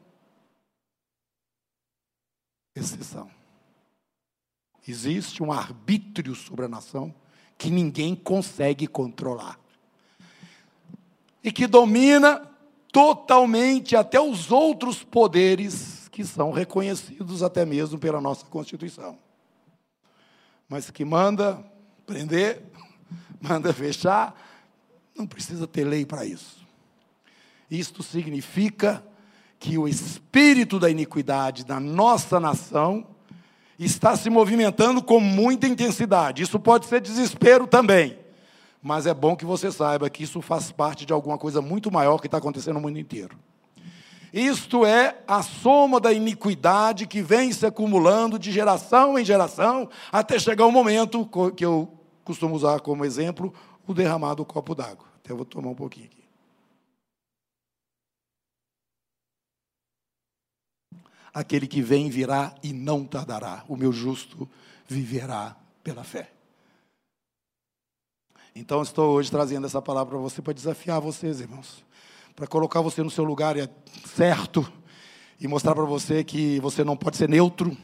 Exceção. 2.75 3.31
Existe 4.87 5.43
um 5.43 5.53
arbítrio 5.53 6.35
sobre 6.35 6.65
a 6.65 6.69
nação 6.69 7.15
que 7.57 7.71
ninguém 7.71 8.15
consegue 8.15 8.87
controlar. 8.87 9.59
E 11.43 11.53
que 11.53 11.67
domina 11.67 12.50
totalmente 12.93 13.97
até 13.97 14.21
os 14.21 14.51
outros 14.51 15.03
poderes 15.03 16.09
que 16.11 16.25
são 16.25 16.51
reconhecidos 16.51 17.43
até 17.43 17.65
mesmo 17.65 17.99
pela 17.99 18.21
nossa 18.21 18.45
Constituição 18.47 19.19
mas 20.71 20.89
que 20.89 21.05
manda 21.05 21.63
prender, 22.07 22.63
manda 23.43 23.73
fechar, 23.73 24.41
não 25.17 25.27
precisa 25.27 25.67
ter 25.67 25.83
lei 25.83 26.07
para 26.07 26.25
isso. 26.25 26.65
Isto 27.69 28.05
significa 28.05 29.05
que 29.59 29.77
o 29.77 29.89
espírito 29.89 30.79
da 30.79 30.89
iniquidade 30.89 31.65
da 31.67 31.81
nossa 31.81 32.39
nação 32.39 33.05
está 33.79 34.17
se 34.17 34.31
movimentando 34.31 35.03
com 35.03 35.19
muita 35.19 35.67
intensidade. 35.67 36.43
Isso 36.43 36.59
pode 36.59 36.87
ser 36.87 37.01
desespero 37.01 37.67
também, 37.67 38.19
mas 38.83 39.07
é 39.07 39.13
bom 39.13 39.37
que 39.37 39.45
você 39.45 39.71
saiba 39.71 40.09
que 40.09 40.23
isso 40.23 40.41
faz 40.41 40.73
parte 40.73 41.05
de 41.05 41.13
alguma 41.13 41.37
coisa 41.37 41.61
muito 41.61 41.91
maior 41.91 42.19
que 42.19 42.27
está 42.27 42.39
acontecendo 42.39 42.75
no 42.75 42.81
mundo 42.81 42.99
inteiro. 42.99 43.39
Isto 44.33 44.87
é 44.87 45.23
a 45.27 45.43
soma 45.43 45.99
da 46.01 46.13
iniquidade 46.13 47.07
que 47.07 47.21
vem 47.21 47.53
se 47.53 47.67
acumulando 47.67 48.39
de 48.39 48.53
geração 48.53 49.19
em 49.19 49.25
geração, 49.25 49.89
até 50.11 50.39
chegar 50.39 50.67
o 50.67 50.73
momento 50.73 51.29
que 51.57 51.65
eu 51.65 51.93
costumo 52.25 52.55
usar 52.55 52.81
como 52.81 53.05
exemplo, 53.05 53.53
o 53.87 53.93
derramado 53.93 54.45
copo 54.45 54.75
d'água. 54.75 55.07
Até 55.17 55.35
vou 55.35 55.45
tomar 55.45 55.71
um 55.71 55.75
pouquinho 55.75 56.07
aqui. 56.07 56.21
Aquele 61.35 61.67
que 61.67 61.83
vem 61.83 62.09
virá 62.09 62.55
e 62.63 62.73
não 62.73 63.05
tardará. 63.05 63.65
O 63.69 63.77
meu 63.77 63.93
justo 63.93 64.49
viverá 64.87 65.57
pela 65.83 66.05
fé. 66.05 66.31
Então, 68.55 68.83
estou 68.83 69.15
hoje 69.15 69.31
trazendo 69.31 69.67
essa 69.67 69.81
palavra 69.81 70.11
para 70.11 70.19
você, 70.19 70.43
para 70.43 70.53
desafiar 70.53 71.01
vocês, 71.01 71.41
irmãos 71.41 71.85
para 72.41 72.47
colocar 72.47 72.81
você 72.81 73.03
no 73.03 73.11
seu 73.11 73.23
lugar 73.23 73.59
é 73.59 73.69
certo 74.17 74.67
e 75.39 75.47
mostrar 75.47 75.75
para 75.75 75.85
você 75.85 76.25
que 76.25 76.59
você 76.61 76.83
não 76.83 76.97
pode 76.97 77.19
ser 77.19 77.29
neutro, 77.29 77.77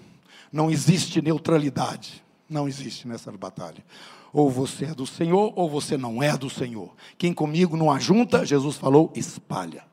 não 0.50 0.70
existe 0.70 1.20
neutralidade, 1.20 2.24
não 2.48 2.66
existe 2.66 3.06
nessa 3.06 3.30
batalha. 3.32 3.84
Ou 4.32 4.50
você 4.50 4.86
é 4.86 4.94
do 4.94 5.06
Senhor, 5.06 5.52
ou 5.56 5.68
você 5.68 5.98
não 5.98 6.22
é 6.22 6.34
do 6.38 6.48
Senhor. 6.48 6.94
Quem 7.18 7.34
comigo 7.34 7.76
não 7.76 7.90
ajunta, 7.90 8.46
Jesus 8.46 8.76
falou, 8.76 9.12
espalha. 9.14 9.84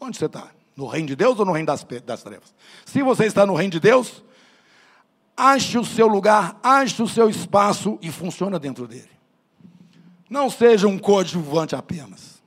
Onde 0.00 0.16
você 0.16 0.24
está? 0.24 0.48
No 0.74 0.86
reino 0.86 1.08
de 1.08 1.16
Deus 1.16 1.38
ou 1.38 1.44
no 1.44 1.52
reino 1.52 1.66
das, 1.66 1.84
das 2.04 2.22
trevas? 2.22 2.54
Se 2.86 3.02
você 3.02 3.26
está 3.26 3.44
no 3.44 3.54
reino 3.54 3.72
de 3.72 3.80
Deus, 3.80 4.24
ache 5.36 5.76
o 5.76 5.84
seu 5.84 6.06
lugar, 6.06 6.58
ache 6.62 7.02
o 7.02 7.08
seu 7.08 7.28
espaço 7.28 7.98
e 8.00 8.10
funciona 8.10 8.58
dentro 8.58 8.88
dele. 8.88 9.17
Não 10.28 10.50
seja 10.50 10.86
um 10.86 10.98
coadjuvante 10.98 11.74
apenas 11.74 12.38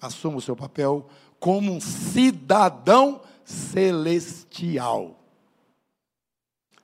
assuma 0.00 0.36
o 0.36 0.42
seu 0.42 0.56
papel 0.56 1.08
como 1.38 1.72
um 1.72 1.80
cidadão 1.80 3.20
celestial. 3.44 5.18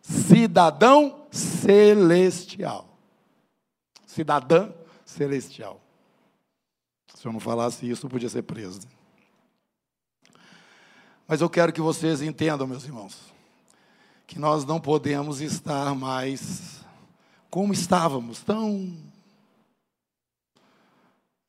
Cidadão 0.03 1.27
celestial. 1.31 2.89
Cidadã 4.07 4.73
celestial. 5.05 5.81
Se 7.15 7.27
eu 7.27 7.33
não 7.33 7.41
falasse 7.41 7.89
isso, 7.89 8.07
eu 8.07 8.11
podia 8.11 8.29
ser 8.29 8.43
preso. 8.43 8.81
Mas 11.27 11.41
eu 11.41 11.49
quero 11.49 11.73
que 11.73 11.81
vocês 11.81 12.21
entendam, 12.21 12.67
meus 12.67 12.85
irmãos, 12.85 13.33
que 14.27 14.39
nós 14.39 14.65
não 14.65 14.79
podemos 14.79 15.41
estar 15.41 15.95
mais 15.95 16.84
como 17.55 17.73
estávamos, 17.73 18.43
tão 18.43 18.93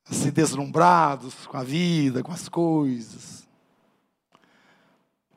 assim, 0.08 0.30
deslumbrados 0.30 1.48
com 1.48 1.56
a 1.56 1.64
vida, 1.64 2.22
com 2.22 2.30
as 2.30 2.48
coisas. 2.48 3.44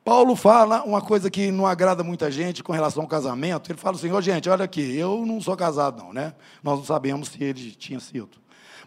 Paulo 0.05 0.35
fala 0.35 0.83
uma 0.83 1.01
coisa 1.01 1.27
que 1.27 1.49
não 1.49 1.65
agrada 1.65 2.03
muita 2.03 2.29
gente 2.29 2.61
com 2.61 2.71
relação 2.71 3.01
ao 3.01 3.09
casamento. 3.09 3.71
Ele 3.71 3.79
fala 3.79 3.95
assim: 3.95 4.11
oh, 4.11 4.21
gente, 4.21 4.47
olha 4.47 4.63
aqui, 4.63 4.95
eu 4.95 5.25
não 5.25 5.41
sou 5.41 5.57
casado, 5.57 6.03
não, 6.03 6.13
né? 6.13 6.35
Nós 6.61 6.77
não 6.77 6.85
sabemos 6.85 7.29
se 7.29 7.43
ele 7.43 7.71
tinha 7.71 7.99
sido. 7.99 8.37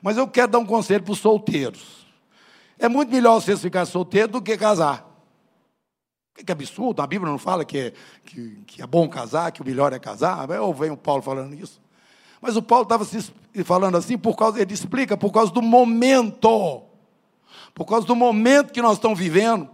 Mas 0.00 0.16
eu 0.16 0.28
quero 0.28 0.52
dar 0.52 0.60
um 0.60 0.66
conselho 0.66 1.02
para 1.02 1.12
os 1.12 1.18
solteiros. 1.18 2.06
É 2.78 2.88
muito 2.88 3.10
melhor 3.10 3.40
vocês 3.40 3.60
ficarem 3.60 3.90
solteiros 3.90 4.30
do 4.30 4.40
que 4.40 4.56
casar. 4.56 5.11
Que 6.44 6.52
absurdo, 6.52 7.02
a 7.02 7.06
Bíblia 7.06 7.30
não 7.30 7.38
fala 7.38 7.64
que 7.64 7.78
é, 7.78 7.92
que, 8.24 8.62
que 8.66 8.82
é 8.82 8.86
bom 8.86 9.08
casar, 9.08 9.52
que 9.52 9.62
o 9.62 9.64
melhor 9.64 9.92
é 9.92 9.98
casar. 9.98 10.50
Ou 10.60 10.74
vem 10.74 10.90
o 10.90 10.96
Paulo 10.96 11.22
falando 11.22 11.54
isso. 11.54 11.80
Mas 12.40 12.56
o 12.56 12.62
Paulo 12.62 12.82
estava 12.82 13.06
falando 13.64 13.96
assim 13.96 14.18
por 14.18 14.36
causa, 14.36 14.60
ele 14.60 14.74
explica, 14.74 15.16
por 15.16 15.30
causa 15.30 15.52
do 15.52 15.62
momento. 15.62 16.82
Por 17.72 17.84
causa 17.84 18.06
do 18.06 18.16
momento 18.16 18.72
que 18.72 18.82
nós 18.82 18.94
estamos 18.94 19.18
vivendo. 19.18 19.68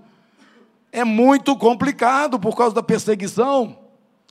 É 0.93 1.05
muito 1.05 1.57
complicado 1.57 2.39
por 2.39 2.57
causa 2.57 2.75
da 2.75 2.83
perseguição. 2.83 3.79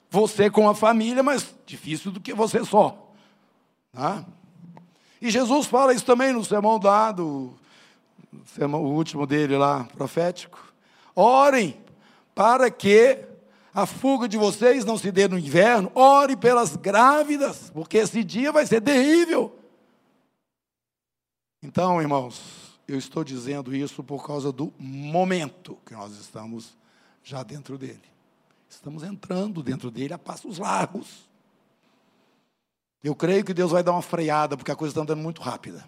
Você 0.09 0.49
com 0.49 0.69
a 0.69 0.75
família, 0.75 1.23
mas 1.23 1.55
difícil 1.65 2.11
do 2.11 2.19
que 2.19 2.33
você 2.33 2.63
só. 2.63 3.11
Tá? 3.91 4.23
E 5.21 5.31
Jesus 5.31 5.65
fala 5.65 5.93
isso 5.93 6.05
também 6.05 6.31
no 6.31 6.45
sermão 6.45 6.79
dado, 6.79 7.55
o 8.61 8.77
último 8.77 9.25
dele 9.25 9.57
lá, 9.57 9.85
profético. 9.95 10.59
Orem 11.15 11.75
para 12.37 12.69
que 12.69 13.25
a 13.73 13.87
fuga 13.87 14.27
de 14.27 14.37
vocês 14.37 14.85
não 14.85 14.95
se 14.95 15.11
dê 15.11 15.27
no 15.27 15.39
inverno, 15.39 15.91
ore 15.95 16.37
pelas 16.37 16.75
grávidas, 16.75 17.71
porque 17.71 17.97
esse 17.97 18.23
dia 18.23 18.51
vai 18.51 18.63
ser 18.63 18.79
terrível. 18.79 19.57
Então, 21.63 21.99
irmãos, 21.99 22.77
eu 22.87 22.95
estou 22.95 23.23
dizendo 23.23 23.75
isso 23.75 24.03
por 24.03 24.23
causa 24.23 24.51
do 24.51 24.71
momento 24.77 25.79
que 25.83 25.95
nós 25.95 26.13
estamos 26.13 26.77
já 27.23 27.41
dentro 27.41 27.75
dele. 27.75 28.03
Estamos 28.69 29.01
entrando 29.01 29.63
dentro 29.63 29.89
dele 29.89 30.13
a 30.13 30.19
passos 30.19 30.59
largos. 30.59 31.27
Eu 33.03 33.15
creio 33.15 33.43
que 33.43 33.53
Deus 33.53 33.71
vai 33.71 33.81
dar 33.81 33.93
uma 33.93 34.03
freada, 34.03 34.55
porque 34.55 34.71
a 34.71 34.75
coisa 34.75 34.91
está 34.91 35.01
andando 35.01 35.23
muito 35.23 35.41
rápida. 35.41 35.83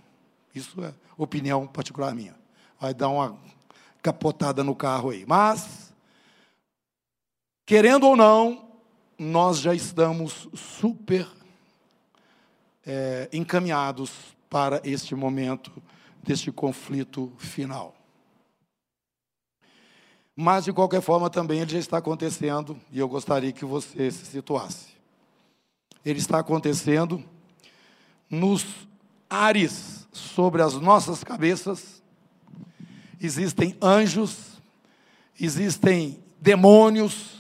Isso 0.56 0.84
é 0.84 0.96
opinião 1.16 1.68
particular 1.68 2.16
minha. 2.16 2.36
Vai 2.80 2.92
dar 2.92 3.10
uma 3.10 3.38
capotada 4.02 4.64
no 4.64 4.76
carro 4.76 5.12
aí. 5.12 5.26
Mas 5.28 5.89
Querendo 7.70 8.08
ou 8.08 8.16
não, 8.16 8.66
nós 9.16 9.60
já 9.60 9.76
estamos 9.76 10.50
super 10.56 11.28
é, 12.84 13.30
encaminhados 13.32 14.12
para 14.50 14.82
este 14.84 15.14
momento 15.14 15.72
deste 16.24 16.52
conflito 16.52 17.32
final. 17.38 17.96
Mas, 20.36 20.66
de 20.66 20.74
qualquer 20.74 21.00
forma, 21.00 21.30
também 21.30 21.60
ele 21.60 21.70
já 21.70 21.78
está 21.78 22.00
acontecendo, 22.00 22.76
e 22.92 22.98
eu 22.98 23.08
gostaria 23.08 23.52
que 23.52 23.66
você 23.66 24.10
se 24.10 24.26
situasse. 24.26 24.88
Ele 26.04 26.18
está 26.18 26.40
acontecendo 26.40 27.24
nos 28.28 28.66
ares 29.30 30.08
sobre 30.12 30.64
as 30.64 30.74
nossas 30.74 31.24
cabeças. 31.24 32.02
Existem 33.22 33.78
anjos, 33.80 34.60
existem 35.40 36.20
demônios, 36.42 37.39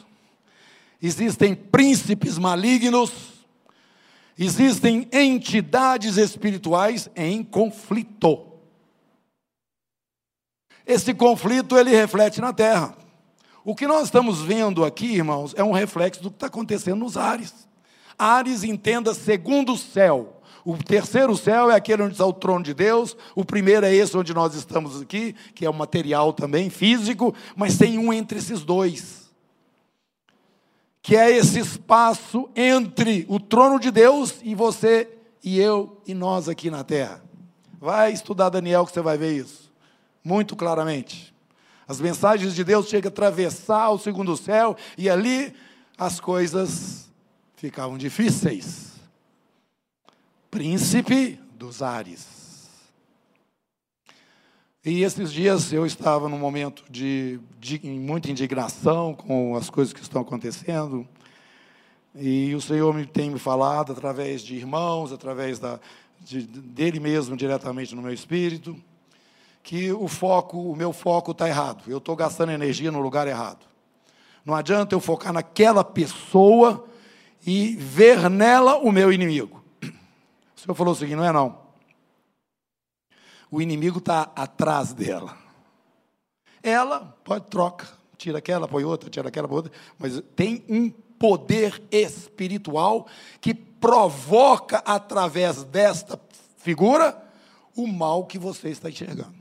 existem 1.01 1.55
príncipes 1.55 2.37
malignos, 2.37 3.11
existem 4.37 5.07
entidades 5.11 6.17
espirituais 6.17 7.09
em 7.15 7.43
conflito. 7.43 8.45
Esse 10.85 11.13
conflito 11.13 11.77
ele 11.77 11.91
reflete 11.91 12.41
na 12.41 12.51
terra. 12.51 12.97
O 13.63 13.75
que 13.75 13.85
nós 13.85 14.05
estamos 14.05 14.41
vendo 14.41 14.83
aqui, 14.83 15.05
irmãos, 15.15 15.53
é 15.55 15.63
um 15.63 15.71
reflexo 15.71 16.23
do 16.23 16.31
que 16.31 16.37
está 16.37 16.47
acontecendo 16.47 16.99
nos 16.99 17.15
ares. 17.15 17.53
Ares 18.17 18.63
entenda 18.63 19.13
segundo 19.13 19.77
céu. 19.77 20.41
O 20.65 20.75
terceiro 20.77 21.37
céu 21.37 21.69
é 21.69 21.75
aquele 21.75 22.03
onde 22.03 22.13
está 22.13 22.25
o 22.25 22.33
trono 22.33 22.63
de 22.63 22.73
Deus. 22.73 23.15
O 23.35 23.45
primeiro 23.45 23.85
é 23.85 23.93
esse 23.93 24.17
onde 24.17 24.33
nós 24.33 24.55
estamos 24.55 25.01
aqui, 25.01 25.35
que 25.53 25.65
é 25.65 25.69
o 25.69 25.73
material 25.73 26.33
também 26.33 26.69
físico, 26.69 27.33
mas 27.55 27.77
tem 27.77 27.97
um 27.97 28.11
entre 28.11 28.39
esses 28.39 28.63
dois 28.63 29.18
que 31.09 31.15
é 31.15 31.35
esse 31.35 31.57
espaço 31.57 32.47
entre 32.55 33.25
o 33.27 33.39
trono 33.39 33.79
de 33.79 33.89
Deus 33.89 34.35
e 34.43 34.53
você 34.53 35.09
e 35.43 35.59
eu 35.59 35.99
e 36.05 36.13
nós 36.13 36.47
aqui 36.47 36.69
na 36.69 36.83
terra. 36.83 37.19
Vai 37.79 38.13
estudar 38.13 38.49
Daniel 38.49 38.85
que 38.85 38.91
você 38.91 39.01
vai 39.01 39.17
ver 39.17 39.35
isso 39.35 39.71
muito 40.23 40.55
claramente. 40.55 41.33
As 41.87 41.99
mensagens 41.99 42.53
de 42.53 42.63
Deus 42.63 42.87
chegam 42.87 43.09
a 43.09 43.11
atravessar 43.11 43.89
o 43.89 43.97
segundo 43.97 44.37
céu 44.37 44.77
e 44.95 45.09
ali 45.09 45.51
as 45.97 46.19
coisas 46.19 47.09
ficavam 47.55 47.97
difíceis. 47.97 48.91
Príncipe 50.51 51.39
dos 51.55 51.81
ares. 51.81 52.38
E 54.85 55.03
esses 55.03 55.33
dias 55.33 55.73
eu 55.73 55.85
estava 55.85 56.29
num 56.29 56.39
momento 56.39 56.85
de, 56.89 57.37
de 57.59 57.79
muita 57.83 58.31
indignação 58.31 59.13
com 59.13 59.55
as 59.57 59.69
coisas 59.69 59.93
que 59.93 60.01
estão 60.01 60.21
acontecendo. 60.21 61.05
E 62.15 62.55
o 62.55 62.61
Senhor 62.61 62.93
me 62.93 63.05
tem 63.05 63.29
me 63.29 63.39
falado 63.39 63.91
através 63.91 64.41
de 64.41 64.55
irmãos, 64.55 65.11
através 65.11 65.59
da, 65.59 65.81
de, 66.21 66.43
dele 66.43 66.99
mesmo 66.99 67.35
diretamente 67.35 67.93
no 67.93 68.01
meu 68.01 68.13
espírito 68.13 68.75
que 69.61 69.91
o 69.91 70.07
foco, 70.07 70.57
o 70.57 70.75
meu 70.75 70.93
foco 70.93 71.31
está 71.31 71.47
errado. 71.47 71.83
Eu 71.87 71.97
estou 71.97 72.15
gastando 72.15 72.51
energia 72.51 72.91
no 72.91 73.01
lugar 73.01 73.27
errado. 73.27 73.65
Não 74.45 74.55
adianta 74.55 74.95
eu 74.95 74.99
focar 74.99 75.33
naquela 75.33 75.83
pessoa 75.83 76.87
e 77.45 77.75
ver 77.75 78.29
nela 78.29 78.77
o 78.77 78.91
meu 78.91 79.11
inimigo. 79.11 79.61
O 79.83 80.59
senhor 80.59 80.73
falou 80.73 80.93
o 80.93 80.95
seguinte: 80.95 81.17
não 81.17 81.25
é 81.25 81.31
não. 81.31 81.68
O 83.51 83.61
inimigo 83.61 83.99
está 83.99 84.31
atrás 84.35 84.93
dela. 84.93 85.37
Ela 86.61 87.17
pode 87.23 87.45
troca, 87.45 87.87
tira 88.17 88.37
aquela, 88.37 88.67
põe 88.67 88.83
outra, 88.83 89.09
tira 89.09 89.29
aquela, 89.29 89.47
põe 89.47 89.57
outra, 89.57 89.71
mas 89.97 90.21
tem 90.35 90.63
um 90.69 90.89
poder 90.89 91.81
espiritual 91.91 93.07
que 93.41 93.53
provoca 93.53 94.77
através 94.85 95.63
desta 95.63 96.19
figura 96.57 97.21
o 97.75 97.87
mal 97.87 98.25
que 98.25 98.37
você 98.37 98.69
está 98.69 98.89
enxergando. 98.89 99.33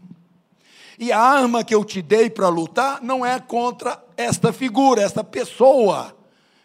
E 0.99 1.13
a 1.13 1.21
arma 1.21 1.63
que 1.63 1.75
eu 1.75 1.85
te 1.85 2.03
dei 2.03 2.29
para 2.29 2.49
lutar 2.49 3.01
não 3.03 3.25
é 3.25 3.39
contra 3.39 4.03
esta 4.17 4.53
figura, 4.53 5.03
esta 5.03 5.23
pessoa 5.23 6.17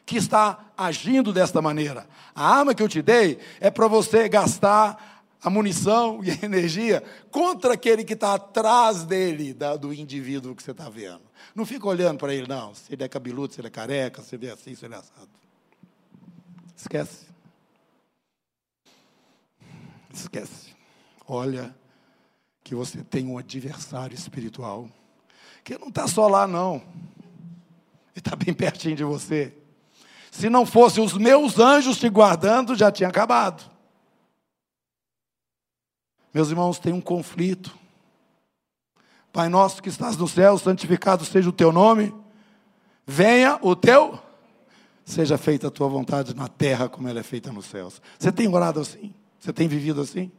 que 0.05 0.17
está 0.17 0.71
agindo 0.75 1.31
desta 1.31 1.61
maneira. 1.61 2.07
A 2.35 2.57
arma 2.57 2.73
que 2.73 2.81
eu 2.81 2.89
te 2.89 3.01
dei 3.01 3.37
é 3.59 3.69
para 3.69 3.87
você 3.87 4.27
gastar 4.27 5.12
a 5.43 5.49
munição 5.49 6.23
e 6.23 6.31
a 6.31 6.39
energia 6.41 7.03
contra 7.29 7.73
aquele 7.73 8.03
que 8.03 8.13
está 8.13 8.35
atrás 8.35 9.03
dele, 9.03 9.53
do 9.79 9.93
indivíduo 9.93 10.55
que 10.55 10.63
você 10.63 10.71
está 10.71 10.89
vendo. 10.89 11.21
Não 11.53 11.65
fica 11.65 11.85
olhando 11.87 12.17
para 12.17 12.33
ele, 12.33 12.47
não. 12.47 12.73
Se 12.73 12.93
ele 12.93 13.03
é 13.03 13.09
cabeludo, 13.09 13.53
se 13.53 13.59
ele 13.59 13.67
é 13.67 13.71
careca, 13.71 14.21
se 14.21 14.35
ele 14.35 14.47
é 14.47 14.51
assim, 14.51 14.73
se 14.73 14.85
ele 14.85 14.93
é 14.93 14.97
assado. 14.97 15.29
Esquece. 16.75 17.27
Esquece. 20.13 20.73
Olha 21.27 21.75
que 22.63 22.73
você 22.73 23.03
tem 23.03 23.27
um 23.27 23.37
adversário 23.37 24.15
espiritual, 24.15 24.89
que 25.63 25.77
não 25.77 25.89
está 25.89 26.07
só 26.07 26.27
lá, 26.27 26.47
não. 26.47 26.75
Ele 26.75 28.19
está 28.19 28.35
bem 28.35 28.53
pertinho 28.53 28.95
de 28.95 29.03
você. 29.03 29.53
Se 30.31 30.49
não 30.49 30.65
fosse 30.65 31.01
os 31.01 31.13
meus 31.13 31.59
anjos 31.59 31.97
te 31.97 32.07
guardando, 32.07 32.75
já 32.75 32.91
tinha 32.91 33.09
acabado. 33.09 33.72
Meus 36.33 36.49
irmãos, 36.49 36.79
tem 36.79 36.91
um 36.91 37.01
conflito. 37.01 37.77
Pai 39.31 39.49
nosso 39.49 39.81
que 39.81 39.89
estás 39.89 40.17
no 40.17 40.27
céu, 40.27 40.57
santificado 40.57 41.23
seja 41.25 41.49
o 41.49 41.53
teu 41.53 41.71
nome. 41.71 42.13
Venha 43.05 43.59
o 43.61 43.75
teu, 43.75 44.17
seja 45.05 45.37
feita 45.37 45.67
a 45.67 45.71
tua 45.71 45.87
vontade 45.87 46.35
na 46.35 46.47
terra 46.47 46.87
como 46.87 47.07
ela 47.07 47.19
é 47.19 47.23
feita 47.23 47.51
nos 47.51 47.65
céus. 47.65 48.01
Você 48.17 48.31
tem 48.31 48.47
orado 48.47 48.79
assim? 48.79 49.13
Você 49.39 49.51
tem 49.51 49.67
vivido 49.67 50.01
assim? 50.01 50.31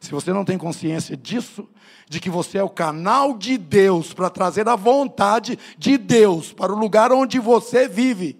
Se 0.00 0.10
você 0.10 0.32
não 0.32 0.44
tem 0.44 0.58
consciência 0.58 1.16
disso, 1.16 1.68
de 2.08 2.18
que 2.20 2.30
você 2.30 2.58
é 2.58 2.62
o 2.62 2.70
canal 2.70 3.36
de 3.36 3.56
Deus 3.56 4.12
para 4.12 4.30
trazer 4.30 4.68
a 4.68 4.76
vontade 4.76 5.58
de 5.78 5.96
Deus 5.96 6.52
para 6.52 6.72
o 6.72 6.78
lugar 6.78 7.12
onde 7.12 7.38
você 7.38 7.86
vive, 7.86 8.38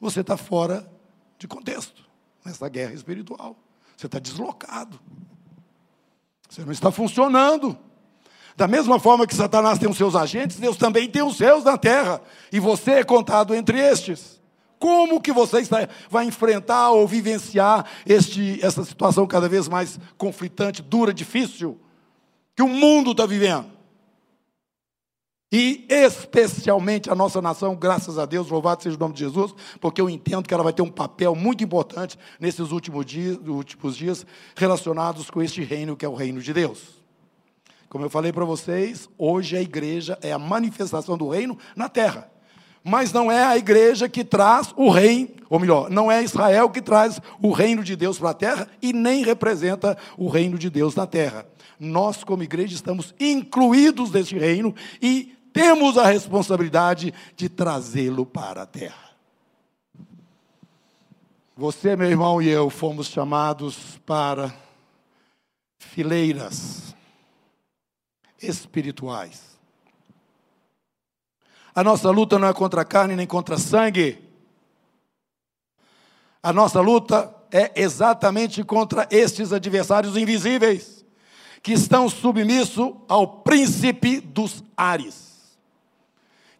você 0.00 0.20
está 0.20 0.36
fora 0.36 0.90
de 1.38 1.46
contexto 1.48 2.02
nessa 2.44 2.68
guerra 2.68 2.92
espiritual. 2.92 3.56
Você 3.96 4.06
está 4.06 4.18
deslocado. 4.18 5.00
Você 6.52 6.66
não 6.66 6.72
está 6.72 6.92
funcionando. 6.92 7.78
Da 8.54 8.68
mesma 8.68 9.00
forma 9.00 9.26
que 9.26 9.34
Satanás 9.34 9.78
tem 9.78 9.88
os 9.88 9.96
seus 9.96 10.14
agentes, 10.14 10.58
Deus 10.58 10.76
também 10.76 11.08
tem 11.08 11.22
os 11.22 11.38
seus 11.38 11.64
na 11.64 11.78
terra. 11.78 12.20
E 12.52 12.60
você 12.60 12.90
é 12.90 13.04
contado 13.04 13.54
entre 13.54 13.80
estes. 13.80 14.38
Como 14.78 15.18
que 15.18 15.32
você 15.32 15.60
está, 15.60 15.88
vai 16.10 16.26
enfrentar 16.26 16.90
ou 16.90 17.08
vivenciar 17.08 17.86
este, 18.04 18.62
essa 18.62 18.84
situação 18.84 19.26
cada 19.26 19.48
vez 19.48 19.66
mais 19.66 19.98
conflitante, 20.18 20.82
dura, 20.82 21.14
difícil, 21.14 21.80
que 22.54 22.62
o 22.62 22.68
mundo 22.68 23.12
está 23.12 23.24
vivendo? 23.24 23.64
E 25.52 25.84
especialmente 25.90 27.10
a 27.10 27.14
nossa 27.14 27.42
nação, 27.42 27.76
graças 27.76 28.18
a 28.18 28.24
Deus, 28.24 28.48
louvado 28.48 28.82
seja 28.82 28.96
o 28.96 28.98
nome 28.98 29.12
de 29.12 29.20
Jesus, 29.20 29.54
porque 29.78 30.00
eu 30.00 30.08
entendo 30.08 30.48
que 30.48 30.54
ela 30.54 30.62
vai 30.62 30.72
ter 30.72 30.80
um 30.80 30.90
papel 30.90 31.34
muito 31.34 31.62
importante 31.62 32.18
nesses 32.40 32.72
últimos 32.72 33.04
dias, 33.04 33.38
últimos 33.46 33.94
dias 33.94 34.24
relacionados 34.56 35.30
com 35.30 35.42
este 35.42 35.62
reino 35.62 35.94
que 35.94 36.06
é 36.06 36.08
o 36.08 36.14
reino 36.14 36.40
de 36.40 36.54
Deus. 36.54 37.02
Como 37.90 38.02
eu 38.02 38.08
falei 38.08 38.32
para 38.32 38.46
vocês, 38.46 39.10
hoje 39.18 39.54
a 39.54 39.60
igreja 39.60 40.18
é 40.22 40.32
a 40.32 40.38
manifestação 40.38 41.18
do 41.18 41.28
reino 41.28 41.58
na 41.76 41.90
terra 41.90 42.32
mas 42.84 43.12
não 43.12 43.30
é 43.30 43.44
a 43.44 43.56
igreja 43.56 44.08
que 44.08 44.24
traz 44.24 44.72
o 44.76 44.90
reino, 44.90 45.28
ou 45.48 45.60
melhor, 45.60 45.88
não 45.88 46.10
é 46.10 46.22
Israel 46.22 46.68
que 46.68 46.82
traz 46.82 47.20
o 47.40 47.52
reino 47.52 47.84
de 47.84 47.94
Deus 47.94 48.18
para 48.18 48.30
a 48.30 48.34
terra 48.34 48.68
e 48.80 48.92
nem 48.92 49.22
representa 49.22 49.96
o 50.16 50.28
reino 50.28 50.58
de 50.58 50.68
Deus 50.68 50.94
na 50.94 51.06
terra. 51.06 51.46
Nós, 51.78 52.24
como 52.24 52.42
igreja, 52.42 52.74
estamos 52.74 53.14
incluídos 53.20 54.10
neste 54.10 54.36
reino 54.36 54.74
e 55.00 55.32
temos 55.52 55.98
a 55.98 56.06
responsabilidade 56.06 57.12
de 57.36 57.48
trazê-lo 57.48 58.24
para 58.24 58.62
a 58.62 58.66
terra. 58.66 59.12
Você, 61.56 61.94
meu 61.94 62.08
irmão, 62.08 62.40
e 62.40 62.48
eu 62.48 62.70
fomos 62.70 63.08
chamados 63.08 63.98
para 64.06 64.54
fileiras 65.78 66.94
espirituais 68.40 69.52
a 71.74 71.82
nossa 71.82 72.10
luta 72.10 72.38
não 72.38 72.48
é 72.48 72.52
contra 72.52 72.84
carne 72.84 73.16
nem 73.16 73.26
contra 73.26 73.56
sangue. 73.56 74.18
A 76.42 76.52
nossa 76.52 76.80
luta 76.80 77.34
é 77.50 77.72
exatamente 77.80 78.62
contra 78.62 79.08
estes 79.10 79.52
adversários 79.52 80.16
invisíveis, 80.16 81.04
que 81.62 81.72
estão 81.72 82.08
submissos 82.08 82.94
ao 83.08 83.26
príncipe 83.26 84.20
dos 84.20 84.62
ares, 84.76 85.31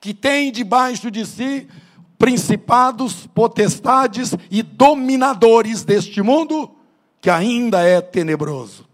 que 0.02 0.12
tem 0.12 0.50
debaixo 0.50 1.12
de 1.12 1.24
si 1.24 1.68
principados, 2.18 3.24
potestades 3.28 4.34
e 4.50 4.60
dominadores 4.60 5.84
deste 5.84 6.20
mundo, 6.20 6.70
que 7.20 7.30
ainda 7.30 7.80
é 7.82 8.00
tenebroso. 8.00 8.86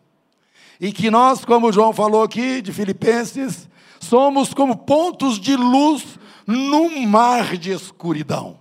E 0.79 0.93
que 0.93 1.11
nós, 1.11 1.47
como 1.47 1.73
João 1.73 1.95
falou 1.95 2.23
aqui, 2.23 2.61
de 2.61 2.75
Filipenses, 2.75 3.69
somos 3.99 4.53
como 4.53 4.77
pontos 4.77 5.41
de 5.41 5.57
luz 5.57 6.19
num 6.47 7.07
mar 7.07 7.57
de 7.57 7.71
escuridão. 7.71 8.59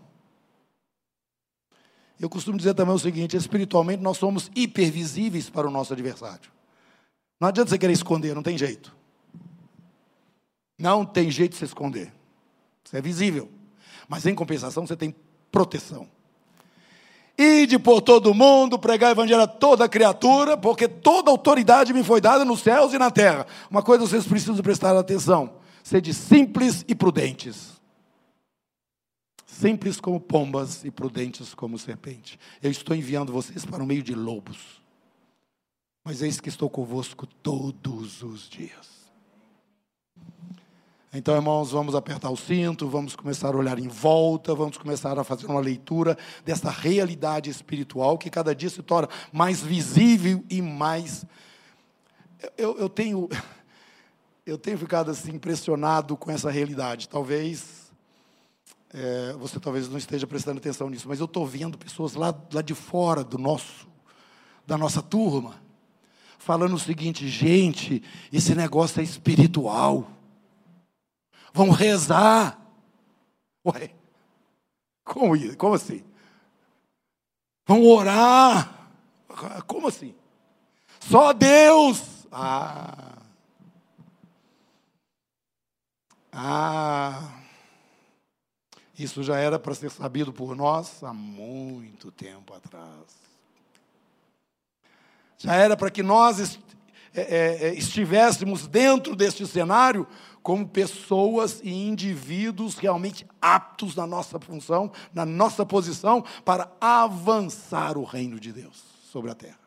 Eu 2.18 2.30
costumo 2.30 2.58
dizer 2.58 2.74
também 2.74 2.96
o 2.96 3.00
seguinte: 3.00 3.36
espiritualmente 3.36 4.02
nós 4.02 4.18
somos 4.18 4.50
hipervisíveis 4.56 5.50
para 5.50 5.68
o 5.68 5.72
nosso 5.72 5.92
adversário. 5.92 6.50
Não 7.42 7.50
adianta 7.50 7.70
você 7.70 7.78
querer 7.78 7.94
esconder, 7.94 8.34
não 8.34 8.42
tem 8.42 8.58
jeito. 8.58 8.96
Não 10.80 11.06
tem 11.06 11.30
jeito 11.30 11.52
de 11.52 11.58
se 11.58 11.66
esconder. 11.66 12.17
Você 12.88 12.98
é 12.98 13.02
visível. 13.02 13.52
Mas 14.08 14.26
em 14.26 14.34
compensação 14.34 14.88
você 14.88 14.96
tem 14.96 15.14
proteção. 15.52 16.08
Ide 17.38 17.78
por 17.78 18.02
todo 18.02 18.34
mundo, 18.34 18.80
pregar 18.80 19.10
o 19.10 19.12
evangelho 19.12 19.42
a 19.42 19.48
toda 19.48 19.90
criatura, 19.90 20.58
porque 20.58 20.88
toda 20.88 21.30
autoridade 21.30 21.94
me 21.94 22.04
foi 22.04 22.22
dada 22.22 22.46
nos 22.46 22.62
céus 22.62 22.94
e 22.94 22.98
na 22.98 23.12
terra. 23.12 23.46
Uma 23.70 23.84
coisa 23.84 24.08
vocês 24.08 24.26
precisam 24.26 24.56
prestar 24.58 24.98
atenção: 24.98 25.56
sede 25.84 26.14
simples 26.14 26.86
e 26.88 26.96
prudentes. 26.96 27.76
Simples 29.46 30.00
como 30.00 30.20
pombas 30.20 30.86
e 30.86 30.90
prudentes 30.90 31.54
como 31.54 31.78
serpente. 31.78 32.40
Eu 32.62 32.72
estou 32.72 32.96
enviando 32.96 33.34
vocês 33.34 33.66
para 33.66 33.84
o 33.84 33.88
meio 33.88 34.02
de 34.02 34.16
lobos. 34.16 34.82
Mas 36.06 36.22
eis 36.22 36.40
que 36.40 36.48
estou 36.48 36.70
convosco 36.70 37.28
todos 37.28 38.24
os 38.24 38.48
dias. 38.48 39.07
Então, 41.14 41.36
irmãos, 41.36 41.72
vamos 41.72 41.96
apertar 41.96 42.30
o 42.30 42.36
cinto, 42.36 42.88
vamos 42.88 43.16
começar 43.16 43.56
a 43.56 43.58
olhar 43.58 43.80
em 43.80 43.88
volta, 43.88 44.54
vamos 44.54 44.78
começar 44.78 45.18
a 45.18 45.24
fazer 45.24 45.46
uma 45.46 45.62
leitura 45.62 46.18
dessa 46.44 46.70
realidade 46.70 47.50
espiritual 47.50 48.18
que 48.18 48.30
cada 48.30 48.54
dia 48.54 48.70
se 48.70 48.84
torna 48.84 49.08
mais 49.32 49.62
visível 49.62 50.44
e 50.50 50.62
mais. 50.62 51.26
Eu, 52.58 52.78
eu 52.78 52.90
tenho, 52.90 53.30
eu 54.46 54.58
tenho 54.58 54.78
ficado 54.78 55.10
assim 55.10 55.32
impressionado 55.32 56.18
com 56.18 56.30
essa 56.30 56.52
realidade. 56.52 57.08
Talvez 57.08 57.88
é, 58.94 59.34
você 59.40 59.60
talvez 59.62 59.88
não 59.88 59.98
esteja 59.98 60.28
prestando 60.28 60.58
atenção 60.58 60.90
nisso, 60.90 61.08
mas 61.08 61.20
eu 61.20 61.26
estou 61.26 61.46
vendo 61.46 61.78
pessoas 61.78 62.16
lá, 62.16 62.36
lá 62.52 62.62
de 62.62 62.74
fora 62.74 63.24
do 63.24 63.38
nosso, 63.38 63.88
da 64.66 64.78
nossa 64.78 65.02
turma, 65.02 65.56
falando 66.38 66.76
o 66.76 66.80
seguinte: 66.80 67.30
gente, 67.30 68.04
esse 68.32 68.54
negócio 68.54 69.00
é 69.00 69.04
espiritual. 69.04 70.17
Vão 71.58 71.72
rezar. 71.72 72.60
Ué, 73.66 73.92
como, 75.04 75.36
isso? 75.36 75.58
como 75.58 75.74
assim? 75.74 76.04
Vão 77.66 77.84
orar. 77.84 78.92
Como 79.66 79.88
assim? 79.88 80.14
Só 81.00 81.34
Deus. 81.34 82.28
Ah. 82.32 83.18
Ah. 86.32 87.34
Isso 88.98 89.24
já 89.24 89.38
era 89.38 89.58
para 89.58 89.74
ser 89.74 89.90
sabido 89.90 90.32
por 90.32 90.56
nós 90.56 91.04
há 91.04 91.14
muito 91.14 92.12
tempo 92.12 92.54
atrás. 92.54 93.18
Já 95.40 95.56
era 95.56 95.76
para 95.76 95.92
que 95.92 96.02
nós 96.02 96.60
é, 97.14 97.22
é, 97.22 97.68
é, 97.68 97.74
estivéssemos 97.74 98.68
dentro 98.68 99.16
deste 99.16 99.46
cenário 99.48 100.08
como 100.48 100.66
pessoas 100.66 101.60
e 101.62 101.70
indivíduos 101.70 102.78
realmente 102.78 103.28
aptos 103.42 103.98
na 103.98 104.08
nossa 104.08 104.40
função, 104.40 104.90
na 105.14 105.26
nossa 105.26 105.66
posição, 105.66 106.24
para 106.46 106.72
avançar 106.80 107.98
o 107.98 108.06
reino 108.06 108.40
de 108.40 108.54
Deus 108.54 108.82
sobre 109.12 109.30
a 109.30 109.36
terra. 109.36 109.60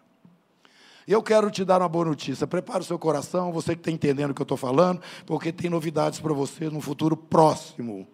Eu 1.07 1.23
quero 1.23 1.51
te 1.51 1.67
dar 1.67 1.83
uma 1.83 1.89
boa 1.89 2.07
notícia. 2.07 2.47
Prepare 2.47 2.81
o 2.81 2.87
seu 2.87 2.99
coração, 2.99 3.53
você 3.53 3.75
que 3.75 3.83
está 3.83 3.91
entendendo 3.91 4.31
o 4.31 4.35
que 4.35 4.41
eu 4.41 4.45
estou 4.45 4.57
falando, 4.57 5.03
porque 5.27 5.53
tem 5.53 5.69
novidades 5.69 6.19
para 6.19 6.33
você 6.33 6.71
no 6.71 6.81
futuro 6.81 7.15
próximo. 7.15 8.09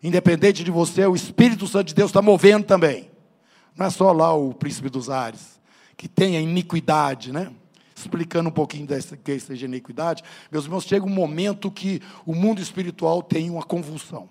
Independente 0.00 0.62
de 0.62 0.70
você, 0.70 1.04
o 1.06 1.16
Espírito 1.16 1.66
Santo 1.66 1.88
de 1.88 1.94
Deus 1.96 2.10
está 2.10 2.22
movendo 2.22 2.66
também. 2.66 3.10
Não 3.76 3.86
é 3.86 3.90
só 3.90 4.12
lá 4.12 4.32
o 4.32 4.54
príncipe 4.54 4.88
dos 4.88 5.10
ares, 5.10 5.60
que 5.96 6.06
tem 6.06 6.36
a 6.36 6.40
iniquidade, 6.40 7.32
né? 7.32 7.52
Explicando 7.98 8.48
um 8.48 8.52
pouquinho 8.52 8.86
dessa 8.86 9.16
que 9.16 9.38
seja 9.40 9.66
iniquidade, 9.66 10.22
meus 10.50 10.64
irmãos, 10.64 10.84
chega 10.84 11.04
um 11.04 11.10
momento 11.10 11.70
que 11.70 12.00
o 12.24 12.34
mundo 12.34 12.60
espiritual 12.60 13.22
tem 13.22 13.50
uma 13.50 13.62
convulsão. 13.62 14.28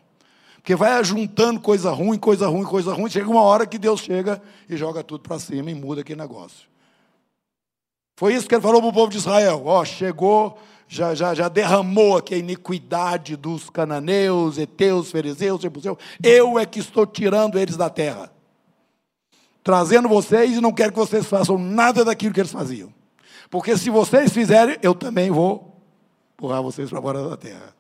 Porque 0.55 0.75
vai 0.75 1.01
juntando 1.03 1.59
coisa 1.59 1.91
ruim, 1.91 2.17
coisa 2.17 2.47
ruim, 2.47 2.63
coisa 2.63 2.93
ruim, 2.93 3.09
chega 3.09 3.29
uma 3.29 3.41
hora 3.41 3.65
que 3.65 3.77
Deus 3.77 4.01
chega 4.01 4.41
e 4.69 4.75
joga 4.75 5.03
tudo 5.03 5.21
para 5.21 5.39
cima 5.39 5.71
e 5.71 5.75
muda 5.75 6.01
aquele 6.01 6.19
negócio. 6.19 6.67
Foi 8.17 8.33
isso 8.33 8.47
que 8.47 8.55
ele 8.55 8.61
falou 8.61 8.81
para 8.81 8.89
o 8.89 8.93
povo 8.93 9.11
de 9.11 9.17
Israel. 9.17 9.61
Ó, 9.65 9.85
chegou 9.85 10.57
já, 10.87 11.13
já, 11.13 11.33
já 11.33 11.49
derramou 11.49 12.17
aqui 12.17 12.33
a 12.33 12.37
iniquidade 12.37 13.35
dos 13.35 13.69
cananeus, 13.69 14.57
heteus, 14.57 15.11
fariseus, 15.11 15.61
jebuseus. 15.61 15.97
Eu 16.23 16.57
é 16.57 16.65
que 16.65 16.79
estou 16.79 17.05
tirando 17.05 17.59
eles 17.59 17.77
da 17.77 17.89
terra. 17.89 18.31
Trazendo 19.63 20.07
vocês 20.07 20.57
e 20.57 20.61
não 20.61 20.71
quero 20.71 20.93
que 20.93 20.99
vocês 20.99 21.25
façam 21.25 21.57
nada 21.57 22.03
daquilo 22.05 22.33
que 22.33 22.39
eles 22.39 22.51
faziam. 22.51 22.93
Porque 23.49 23.77
se 23.77 23.89
vocês 23.89 24.31
fizerem, 24.31 24.77
eu 24.81 24.93
também 24.93 25.31
vou 25.31 25.81
empurrar 26.33 26.61
vocês 26.61 26.89
para 26.89 27.01
fora 27.01 27.29
da 27.29 27.37
terra. 27.37 27.75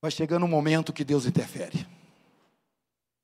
Vai 0.00 0.10
chegando 0.10 0.44
um 0.44 0.48
momento 0.48 0.92
que 0.92 1.04
Deus 1.04 1.26
interfere. 1.26 1.86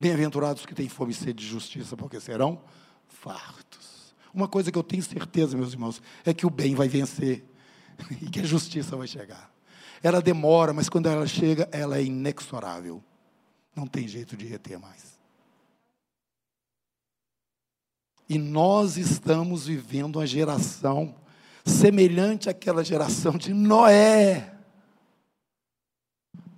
Bem-aventurados 0.00 0.64
que 0.64 0.74
têm 0.74 0.88
fome 0.88 1.12
e 1.12 1.14
sede 1.14 1.44
de 1.44 1.46
justiça, 1.46 1.96
porque 1.96 2.20
serão 2.20 2.60
fartos. 3.08 4.14
Uma 4.32 4.46
coisa 4.46 4.70
que 4.70 4.78
eu 4.78 4.82
tenho 4.82 5.02
certeza, 5.02 5.56
meus 5.56 5.72
irmãos, 5.72 6.00
é 6.24 6.32
que 6.32 6.46
o 6.46 6.50
bem 6.50 6.74
vai 6.74 6.88
vencer 6.88 7.44
e 8.22 8.30
que 8.30 8.40
a 8.40 8.44
justiça 8.44 8.96
vai 8.96 9.08
chegar. 9.08 9.52
Ela 10.02 10.22
demora, 10.22 10.72
mas 10.72 10.88
quando 10.88 11.08
ela 11.08 11.26
chega, 11.26 11.68
ela 11.72 11.98
é 11.98 12.04
inexorável. 12.04 13.02
Não 13.74 13.86
tem 13.86 14.06
jeito 14.06 14.36
de 14.36 14.46
reter 14.46 14.78
mais. 14.78 15.17
E 18.28 18.38
nós 18.38 18.96
estamos 18.96 19.66
vivendo 19.66 20.16
uma 20.16 20.26
geração 20.26 21.14
semelhante 21.64 22.48
àquela 22.48 22.84
geração 22.84 23.36
de 23.36 23.54
Noé. 23.54 24.54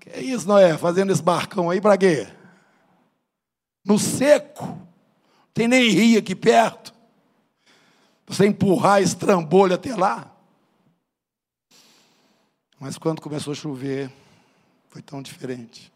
Que 0.00 0.10
é 0.10 0.20
isso, 0.20 0.48
Noé? 0.48 0.76
Fazendo 0.76 1.12
esse 1.12 1.22
barcão 1.22 1.70
aí 1.70 1.80
para 1.80 1.96
quê? 1.96 2.26
No 3.84 3.98
seco. 3.98 4.78
Tem 5.54 5.68
nem 5.68 5.90
rio 5.90 6.18
aqui 6.18 6.34
perto. 6.34 6.92
Você 8.26 8.46
empurrar 8.46 9.02
esse 9.02 9.16
trambolho 9.16 9.74
até 9.74 9.94
lá. 9.94 10.34
Mas 12.78 12.96
quando 12.96 13.20
começou 13.20 13.52
a 13.52 13.56
chover, 13.56 14.10
foi 14.88 15.02
tão 15.02 15.20
diferente. 15.20 15.89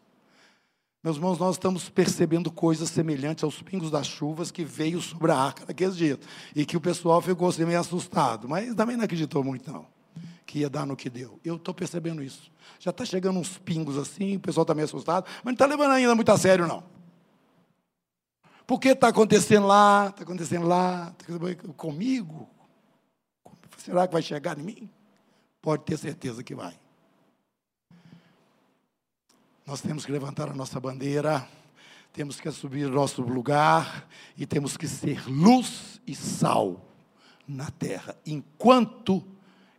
Meus 1.05 1.17
irmãos, 1.17 1.37
nós 1.37 1.53
estamos 1.53 1.87
percebendo 1.87 2.51
coisas 2.51 2.89
semelhantes 2.89 3.43
aos 3.43 3.61
pingos 3.61 3.91
das 3.91 4.07
chuvas 4.07 4.49
que 4.49 4.65
veio 4.65 4.99
sobre 4.99 5.31
a 5.31 5.37
arca 5.37 5.63
naqueles 5.63 5.95
dias. 5.95 6.17
E 6.55 6.65
que 6.65 6.75
o 6.75 6.81
pessoal 6.81 7.21
ficou 7.21 7.47
assim 7.47 7.63
meio 7.63 7.79
assustado. 7.79 8.49
Mas 8.49 8.73
também 8.73 8.97
não 8.97 9.03
acreditou 9.05 9.43
muito, 9.43 9.71
não. 9.71 9.85
Que 10.47 10.61
ia 10.61 10.69
dar 10.69 10.83
no 10.83 10.95
que 10.95 11.07
deu. 11.07 11.39
Eu 11.45 11.57
estou 11.57 11.75
percebendo 11.75 12.23
isso. 12.23 12.51
Já 12.79 12.89
está 12.89 13.05
chegando 13.05 13.37
uns 13.37 13.55
pingos 13.55 13.99
assim, 13.99 14.37
o 14.37 14.39
pessoal 14.39 14.63
está 14.63 14.73
meio 14.73 14.85
assustado, 14.85 15.25
mas 15.43 15.45
não 15.45 15.51
está 15.53 15.67
levando 15.67 15.91
ainda 15.91 16.15
muito 16.15 16.31
a 16.31 16.37
sério, 16.39 16.65
não. 16.65 16.83
Porque 18.65 18.89
está 18.89 19.09
acontecendo 19.09 19.67
lá, 19.67 20.07
está 20.09 20.23
acontecendo 20.23 20.65
lá, 20.65 21.13
tá 21.19 21.25
acontecendo 21.35 21.73
comigo? 21.75 22.49
Será 23.77 24.07
que 24.07 24.13
vai 24.13 24.23
chegar 24.23 24.57
em 24.57 24.63
mim? 24.63 24.89
Pode 25.61 25.83
ter 25.83 25.99
certeza 25.99 26.43
que 26.43 26.55
vai. 26.55 26.75
Nós 29.65 29.81
temos 29.81 30.05
que 30.05 30.11
levantar 30.11 30.49
a 30.49 30.53
nossa 30.53 30.79
bandeira, 30.79 31.47
temos 32.13 32.39
que 32.39 32.47
assumir 32.47 32.87
nosso 32.87 33.21
lugar 33.21 34.07
e 34.37 34.45
temos 34.45 34.77
que 34.77 34.87
ser 34.87 35.27
luz 35.27 35.99
e 36.05 36.15
sal 36.15 36.79
na 37.47 37.71
terra 37.71 38.15
enquanto 38.25 39.23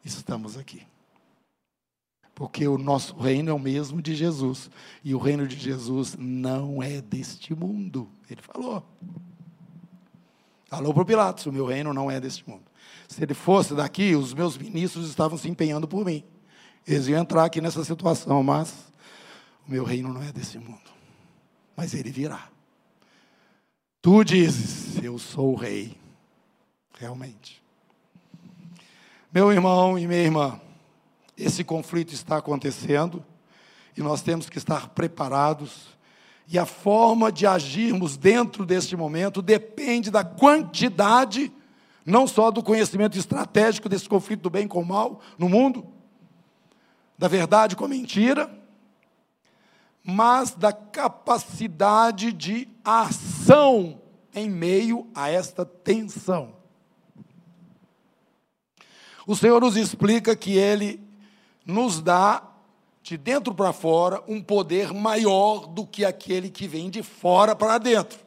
estamos 0.05 0.57
aqui. 0.57 0.83
Porque 2.35 2.67
o 2.69 2.77
nosso 2.77 3.17
reino 3.17 3.51
é 3.51 3.53
o 3.55 3.59
mesmo 3.59 4.03
de 4.03 4.15
Jesus. 4.15 4.71
E 5.03 5.15
o 5.15 5.19
reino 5.19 5.49
de 5.49 5.57
Jesus 5.57 6.17
não 6.19 6.83
é 6.83 7.01
deste 7.01 7.55
mundo. 7.55 8.11
Ele 8.29 8.43
falou. 8.43 8.85
Falou 10.67 10.93
para 10.93 11.03
o 11.03 11.07
Pilatos: 11.07 11.47
o 11.47 11.53
meu 11.53 11.65
reino 11.65 11.95
não 11.95 12.11
é 12.11 12.21
deste 12.21 12.47
mundo. 12.47 12.65
Se 13.09 13.23
ele 13.23 13.33
fosse 13.33 13.73
daqui, 13.75 14.15
os 14.15 14.35
meus 14.35 14.59
ministros 14.59 15.09
estavam 15.09 15.39
se 15.39 15.49
empenhando 15.49 15.89
por 15.89 16.05
mim. 16.05 16.23
Eles 16.87 17.09
iam 17.09 17.23
entrar 17.23 17.45
aqui 17.45 17.61
nessa 17.61 17.83
situação, 17.85 18.43
mas 18.43 18.93
o 19.67 19.71
meu 19.71 19.85
reino 19.85 20.13
não 20.13 20.23
é 20.23 20.33
desse 20.33 20.59
mundo. 20.59 20.91
Mas 21.77 21.95
ele 21.95 22.11
virá. 22.11 22.49
Tu 24.01 24.25
dizes, 24.25 25.03
eu 25.03 25.19
sou 25.19 25.53
o 25.53 25.57
rei. 25.57 25.97
Realmente. 26.99 27.63
Meu 29.33 29.53
irmão 29.53 29.99
e 29.99 30.07
minha 30.07 30.23
irmã, 30.23 30.61
esse 31.37 31.63
conflito 31.63 32.15
está 32.15 32.39
acontecendo 32.39 33.25
e 33.97 34.03
nós 34.03 34.23
temos 34.23 34.49
que 34.49 34.57
estar 34.57 34.89
preparados. 34.91 35.97
E 36.49 36.59
a 36.59 36.65
forma 36.65 37.31
de 37.33 37.47
agirmos 37.47 38.17
dentro 38.17 38.65
deste 38.65 38.97
momento 38.97 39.43
depende 39.43 40.11
da 40.11 40.25
quantidade 40.25 41.53
não 42.07 42.29
só 42.29 42.53
do 42.53 42.63
conhecimento 42.63 43.19
estratégico 43.19 43.89
desse 43.89 44.09
conflito 44.09 44.43
do 44.43 44.51
bem 44.51 44.69
com 44.69 44.81
o 44.81 44.87
mal 44.87 45.21
no 45.37 45.49
mundo, 45.49 45.85
da 47.19 47.27
verdade 47.27 47.75
com 47.75 47.85
a 47.85 47.89
mentira, 47.89 48.49
mas 50.09 50.55
da 50.55 50.73
capacidade 50.73 52.33
de 52.33 52.69
ação 52.85 54.01
em 54.33 54.49
meio 54.49 55.11
a 55.13 55.29
esta 55.29 55.67
tensão. 55.67 56.55
O 59.27 59.35
Senhor 59.35 59.61
nos 59.61 59.77
explica 59.77 60.37
que 60.37 60.57
Ele 60.57 61.05
nos 61.65 62.01
dá, 62.01 62.49
de 63.03 63.17
dentro 63.17 63.53
para 63.53 63.73
fora, 63.73 64.23
um 64.29 64.41
poder 64.41 64.93
maior 64.95 65.67
do 65.67 65.85
que 65.85 66.05
aquele 66.05 66.51
que 66.51 66.69
vem 66.69 66.89
de 66.89 67.03
fora 67.03 67.57
para 67.57 67.77
dentro. 67.79 68.25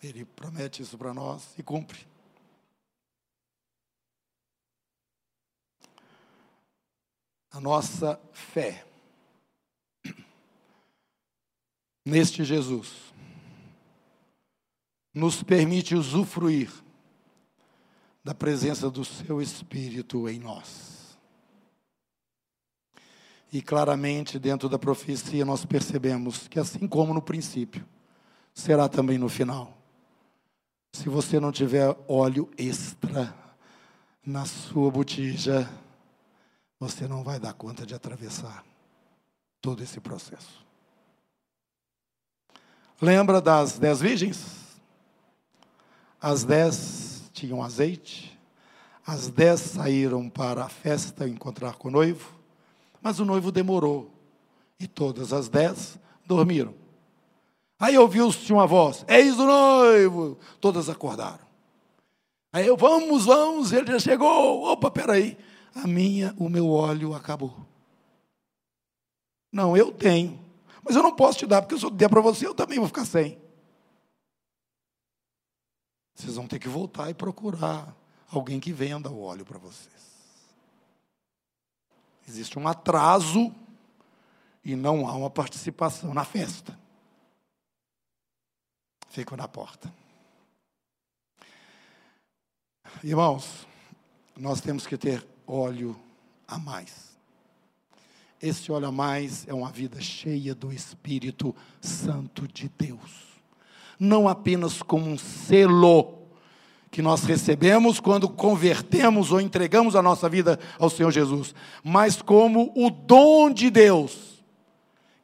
Ele 0.00 0.24
promete 0.24 0.82
isso 0.82 0.96
para 0.96 1.12
nós 1.12 1.48
e 1.58 1.62
cumpre. 1.64 2.13
A 7.54 7.60
nossa 7.60 8.20
fé 8.32 8.84
neste 12.04 12.42
Jesus 12.42 13.14
nos 15.14 15.40
permite 15.40 15.94
usufruir 15.94 16.68
da 18.24 18.34
presença 18.34 18.90
do 18.90 19.04
Seu 19.04 19.40
Espírito 19.40 20.28
em 20.28 20.40
nós. 20.40 21.16
E 23.52 23.62
claramente, 23.62 24.36
dentro 24.36 24.68
da 24.68 24.76
profecia, 24.76 25.44
nós 25.44 25.64
percebemos 25.64 26.48
que, 26.48 26.58
assim 26.58 26.88
como 26.88 27.14
no 27.14 27.22
princípio, 27.22 27.86
será 28.52 28.88
também 28.88 29.16
no 29.16 29.28
final. 29.28 29.78
Se 30.92 31.08
você 31.08 31.38
não 31.38 31.52
tiver 31.52 31.96
óleo 32.08 32.50
extra 32.58 33.32
na 34.26 34.44
sua 34.44 34.90
botija, 34.90 35.70
você 36.88 37.08
não 37.08 37.24
vai 37.24 37.40
dar 37.40 37.54
conta 37.54 37.86
de 37.86 37.94
atravessar 37.94 38.62
todo 39.58 39.82
esse 39.82 39.98
processo. 40.00 40.62
Lembra 43.00 43.40
das 43.40 43.78
dez 43.78 44.00
virgens? 44.00 44.44
As 46.20 46.44
dez 46.44 47.30
tinham 47.32 47.62
azeite, 47.62 48.38
as 49.06 49.28
dez 49.28 49.60
saíram 49.60 50.28
para 50.28 50.64
a 50.64 50.68
festa 50.68 51.26
encontrar 51.26 51.76
com 51.76 51.88
o 51.88 51.90
noivo, 51.90 52.30
mas 53.00 53.18
o 53.18 53.24
noivo 53.24 53.50
demorou, 53.50 54.10
e 54.78 54.86
todas 54.86 55.32
as 55.32 55.48
dez 55.48 55.98
dormiram. 56.26 56.74
Aí 57.80 57.96
ouviu-se 57.96 58.52
uma 58.52 58.66
voz: 58.66 59.06
Eis 59.08 59.38
o 59.38 59.46
noivo! 59.46 60.38
Todas 60.60 60.90
acordaram. 60.90 61.44
Aí 62.52 62.66
eu, 62.66 62.76
vamos, 62.76 63.24
vamos, 63.24 63.72
ele 63.72 63.90
já 63.92 63.98
chegou. 63.98 64.64
Opa, 64.64 64.90
peraí. 64.90 65.36
A 65.74 65.86
minha, 65.86 66.34
o 66.38 66.48
meu 66.48 66.70
óleo 66.70 67.14
acabou. 67.14 67.66
Não, 69.50 69.76
eu 69.76 69.92
tenho. 69.92 70.38
Mas 70.82 70.96
eu 70.96 71.02
não 71.02 71.14
posso 71.14 71.38
te 71.38 71.46
dar, 71.46 71.62
porque 71.62 71.78
se 71.78 71.84
eu 71.84 71.90
der 71.90 72.08
para 72.08 72.20
você, 72.20 72.46
eu 72.46 72.54
também 72.54 72.78
vou 72.78 72.88
ficar 72.88 73.04
sem. 73.04 73.38
Vocês 76.14 76.36
vão 76.36 76.46
ter 76.46 76.58
que 76.58 76.68
voltar 76.68 77.10
e 77.10 77.14
procurar 77.14 77.94
alguém 78.30 78.60
que 78.60 78.72
venda 78.72 79.10
o 79.10 79.22
óleo 79.22 79.44
para 79.44 79.58
vocês. 79.58 79.94
Existe 82.28 82.58
um 82.58 82.68
atraso 82.68 83.54
e 84.64 84.76
não 84.76 85.06
há 85.06 85.14
uma 85.14 85.30
participação 85.30 86.14
na 86.14 86.24
festa. 86.24 86.78
Fico 89.08 89.36
na 89.36 89.46
porta. 89.46 89.92
Irmãos, 93.02 93.66
nós 94.36 94.60
temos 94.60 94.86
que 94.86 94.96
ter 94.96 95.33
óleo 95.46 95.96
a 96.46 96.58
mais. 96.58 97.14
Esse 98.40 98.70
óleo 98.70 98.88
a 98.88 98.92
mais 98.92 99.46
é 99.48 99.54
uma 99.54 99.70
vida 99.70 100.00
cheia 100.00 100.54
do 100.54 100.72
Espírito 100.72 101.54
Santo 101.80 102.46
de 102.46 102.70
Deus. 102.76 103.24
Não 103.98 104.28
apenas 104.28 104.82
como 104.82 105.08
um 105.08 105.16
selo 105.16 106.18
que 106.90 107.00
nós 107.02 107.24
recebemos 107.24 107.98
quando 107.98 108.28
convertemos 108.28 109.32
ou 109.32 109.40
entregamos 109.40 109.96
a 109.96 110.02
nossa 110.02 110.28
vida 110.28 110.60
ao 110.78 110.90
Senhor 110.90 111.10
Jesus, 111.10 111.54
mas 111.82 112.22
como 112.22 112.72
o 112.76 112.90
dom 112.90 113.50
de 113.50 113.70
Deus 113.70 114.44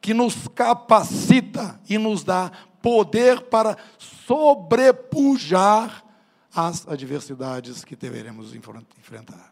que 0.01 0.13
nos 0.13 0.47
capacita 0.47 1.79
e 1.87 1.97
nos 1.97 2.23
dá 2.23 2.51
poder 2.81 3.41
para 3.41 3.77
sobrepujar 4.25 6.03
as 6.53 6.87
adversidades 6.87 7.85
que 7.85 7.95
deveremos 7.95 8.53
enfrentar. 8.53 9.50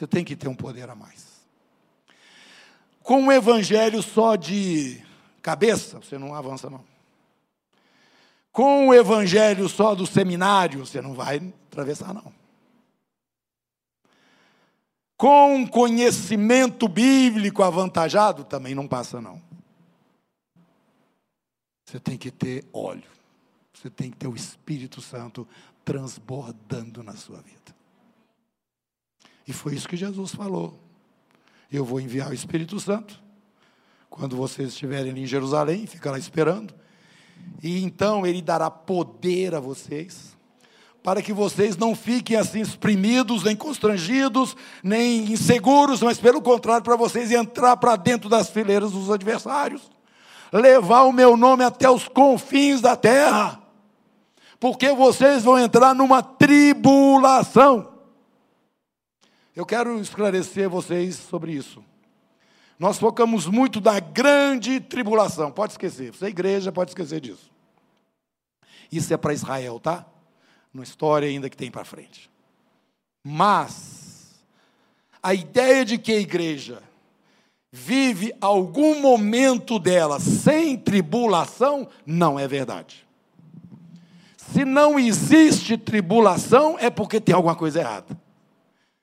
Você 0.00 0.06
tem 0.06 0.24
que 0.24 0.34
ter 0.34 0.48
um 0.48 0.54
poder 0.54 0.88
a 0.88 0.94
mais. 0.94 1.42
Com 3.02 3.20
um 3.20 3.30
evangelho 3.30 4.02
só 4.02 4.34
de 4.34 4.98
cabeça, 5.42 6.00
você 6.00 6.16
não 6.16 6.34
avança, 6.34 6.70
não. 6.70 6.82
Com 8.50 8.88
o 8.88 8.94
evangelho 8.94 9.68
só 9.68 9.94
do 9.94 10.06
seminário, 10.06 10.86
você 10.86 11.02
não 11.02 11.12
vai 11.12 11.52
atravessar, 11.70 12.14
não. 12.14 12.32
Com 15.18 15.68
conhecimento 15.68 16.88
bíblico 16.88 17.62
avantajado, 17.62 18.42
também 18.44 18.74
não 18.74 18.88
passa, 18.88 19.20
não. 19.20 19.38
Você 21.84 22.00
tem 22.00 22.16
que 22.16 22.30
ter 22.30 22.64
óleo. 22.72 23.04
Você 23.74 23.90
tem 23.90 24.10
que 24.10 24.16
ter 24.16 24.28
o 24.28 24.34
Espírito 24.34 25.02
Santo 25.02 25.46
transbordando 25.84 27.02
na 27.02 27.16
sua 27.16 27.42
vida. 27.42 27.79
E 29.50 29.52
foi 29.52 29.74
isso 29.74 29.88
que 29.88 29.96
Jesus 29.96 30.32
falou. 30.32 30.78
Eu 31.72 31.84
vou 31.84 32.00
enviar 32.00 32.30
o 32.30 32.32
Espírito 32.32 32.78
Santo. 32.78 33.20
Quando 34.08 34.36
vocês 34.36 34.68
estiverem 34.68 35.18
em 35.18 35.26
Jerusalém, 35.26 35.88
fica 35.88 36.08
lá 36.08 36.18
esperando. 36.18 36.72
E 37.60 37.82
então 37.82 38.24
ele 38.24 38.40
dará 38.40 38.70
poder 38.70 39.56
a 39.56 39.58
vocês, 39.58 40.36
para 41.02 41.20
que 41.20 41.32
vocês 41.32 41.76
não 41.76 41.96
fiquem 41.96 42.36
assim 42.36 42.60
exprimidos, 42.60 43.42
nem 43.42 43.56
constrangidos, 43.56 44.56
nem 44.84 45.32
inseguros, 45.32 46.00
mas 46.00 46.20
pelo 46.20 46.40
contrário, 46.40 46.84
para 46.84 46.94
vocês 46.94 47.32
entrar 47.32 47.76
para 47.76 47.96
dentro 47.96 48.28
das 48.28 48.50
fileiras 48.50 48.92
dos 48.92 49.10
adversários 49.10 49.90
levar 50.52 51.02
o 51.02 51.12
meu 51.12 51.36
nome 51.36 51.64
até 51.64 51.88
os 51.88 52.08
confins 52.08 52.80
da 52.80 52.96
terra, 52.96 53.60
porque 54.58 54.92
vocês 54.92 55.44
vão 55.44 55.58
entrar 55.58 55.94
numa 55.94 56.22
tribulação. 56.22 57.89
Eu 59.54 59.66
quero 59.66 60.00
esclarecer 60.00 60.68
vocês 60.68 61.16
sobre 61.16 61.52
isso. 61.52 61.84
Nós 62.78 62.98
focamos 62.98 63.46
muito 63.46 63.80
na 63.80 64.00
grande 64.00 64.80
tribulação, 64.80 65.50
pode 65.50 65.74
esquecer, 65.74 66.12
você 66.12 66.26
é 66.26 66.28
igreja, 66.28 66.72
pode 66.72 66.92
esquecer 66.92 67.20
disso. 67.20 67.50
Isso 68.90 69.12
é 69.12 69.16
para 69.16 69.34
Israel, 69.34 69.78
tá? 69.78 70.06
Uma 70.72 70.82
história 70.82 71.28
ainda 71.28 71.50
que 71.50 71.56
tem 71.56 71.70
para 71.70 71.84
frente. 71.84 72.30
Mas, 73.22 74.40
a 75.22 75.34
ideia 75.34 75.84
de 75.84 75.98
que 75.98 76.12
a 76.12 76.20
igreja 76.20 76.82
vive 77.70 78.32
algum 78.40 79.00
momento 79.00 79.78
dela 79.78 80.18
sem 80.18 80.76
tribulação, 80.78 81.88
não 82.06 82.38
é 82.38 82.48
verdade. 82.48 83.06
Se 84.36 84.64
não 84.64 84.98
existe 84.98 85.76
tribulação, 85.76 86.78
é 86.78 86.88
porque 86.88 87.20
tem 87.20 87.34
alguma 87.34 87.54
coisa 87.54 87.80
errada. 87.80 88.18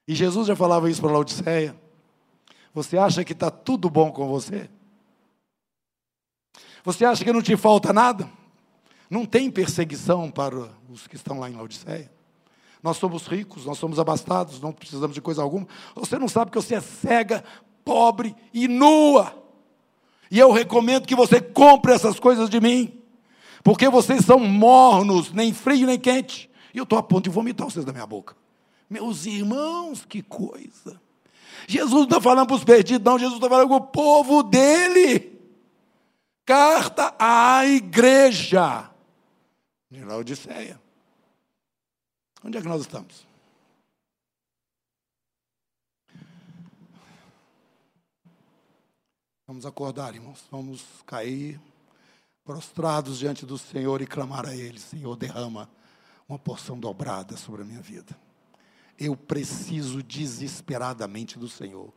E 0.08 0.16
Jesus 0.16 0.48
já 0.48 0.56
falava 0.56 0.90
isso 0.90 1.02
para 1.02 1.12
Laodiceia. 1.12 1.76
Você 2.74 2.98
acha 2.98 3.24
que 3.24 3.34
está 3.34 3.52
tudo 3.52 3.90
bom 3.90 4.12
com 4.12 4.28
você? 4.28 4.70
Você 6.84 7.04
acha 7.04 7.24
que 7.24 7.34
não 7.34 7.42
te 7.42 7.58
falta 7.58 7.92
nada? 7.92 8.30
Não 9.10 9.26
tem 9.26 9.52
perseguição 9.52 10.32
para 10.32 10.70
os 10.90 11.08
que 11.08 11.16
estão 11.16 11.40
lá 11.40 11.50
em 11.50 11.56
Laodiceia. 11.56 12.10
Nós 12.82 12.98
somos 12.98 13.28
ricos, 13.28 13.66
nós 13.66 13.78
somos 13.78 14.00
abastados, 14.00 14.62
não 14.62 14.72
precisamos 14.72 15.14
de 15.14 15.22
coisa 15.22 15.42
alguma. 15.42 15.68
Você 15.96 16.18
não 16.18 16.28
sabe 16.28 16.52
que 16.52 16.58
você 16.58 16.76
é 16.76 16.82
cega 16.82 17.44
pobre 17.84 18.36
e 18.54 18.68
nua. 18.68 19.34
E 20.30 20.38
eu 20.38 20.52
recomendo 20.52 21.08
que 21.08 21.16
você 21.16 21.42
compre 21.42 21.94
essas 21.94 22.20
coisas 22.20 22.50
de 22.50 22.60
mim, 22.60 23.02
porque 23.64 23.90
vocês 23.90 24.26
são 24.26 24.40
mornos, 24.40 25.32
nem 25.32 25.54
frio 25.54 25.88
nem 25.88 26.00
quente. 26.00 26.50
E 26.74 26.78
eu 26.78 26.84
estou 26.84 27.00
a 27.00 27.04
ponto 27.04 27.24
de 27.24 27.30
vomitar 27.30 27.66
vocês 27.66 27.86
da 27.86 27.94
minha 27.94 28.06
boca. 28.06 28.36
Meus 28.90 29.26
irmãos, 29.26 30.06
que 30.06 30.22
coisa. 30.22 31.02
Jesus 31.68 31.94
não 31.94 32.04
está 32.04 32.22
falando 32.22 32.48
para 32.48 32.56
os 32.56 32.64
perdidos, 32.64 33.06
não, 33.06 33.20
Jesus 33.20 33.38
está 33.38 33.50
falando 33.50 33.68
para 33.68 33.78
o 33.78 33.88
povo 33.88 34.44
dele. 34.44 35.38
Carta 36.46 37.14
à 37.20 37.66
igreja 37.66 38.90
de 39.92 40.04
Laodiceia. 40.04 40.80
Onde 42.44 42.58
é 42.58 42.62
que 42.62 42.68
nós 42.68 42.82
estamos? 42.82 43.28
Vamos 49.46 49.66
acordar, 49.66 50.14
irmãos. 50.14 50.44
Vamos 50.52 50.86
cair 51.06 51.60
prostrados 52.46 53.20
diante 53.20 53.46
do 53.46 53.58
Senhor 53.58 54.02
e 54.02 54.08
clamar 54.08 54.46
a 54.46 54.56
Ele: 54.56 54.80
Senhor, 54.80 55.16
derrama 55.18 55.70
uma 56.28 56.40
porção 56.40 56.80
dobrada 56.80 57.36
sobre 57.36 57.62
a 57.62 57.66
minha 57.66 57.82
vida. 57.82 58.18
Eu 59.00 59.16
preciso 59.16 60.02
desesperadamente 60.02 61.38
do 61.38 61.48
Senhor, 61.48 61.94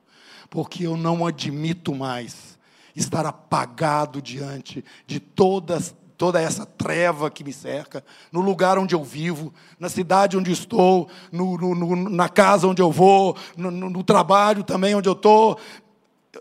porque 0.48 0.86
eu 0.86 0.96
não 0.96 1.26
admito 1.26 1.94
mais 1.94 2.58
estar 2.94 3.24
apagado 3.24 4.20
diante 4.20 4.84
de 5.06 5.20
todas 5.20 5.94
toda 6.16 6.38
essa 6.38 6.66
treva 6.66 7.30
que 7.30 7.42
me 7.42 7.50
cerca, 7.50 8.04
no 8.30 8.42
lugar 8.42 8.76
onde 8.76 8.94
eu 8.94 9.02
vivo, 9.02 9.54
na 9.78 9.88
cidade 9.88 10.36
onde 10.36 10.52
estou, 10.52 11.08
no, 11.32 11.56
no, 11.56 11.74
no, 11.74 12.10
na 12.10 12.28
casa 12.28 12.68
onde 12.68 12.82
eu 12.82 12.92
vou, 12.92 13.34
no, 13.56 14.04
trabalho 14.04 14.62
também 14.62 14.94
onde 14.94 15.08
eu 15.08 15.14
estou 15.14 15.58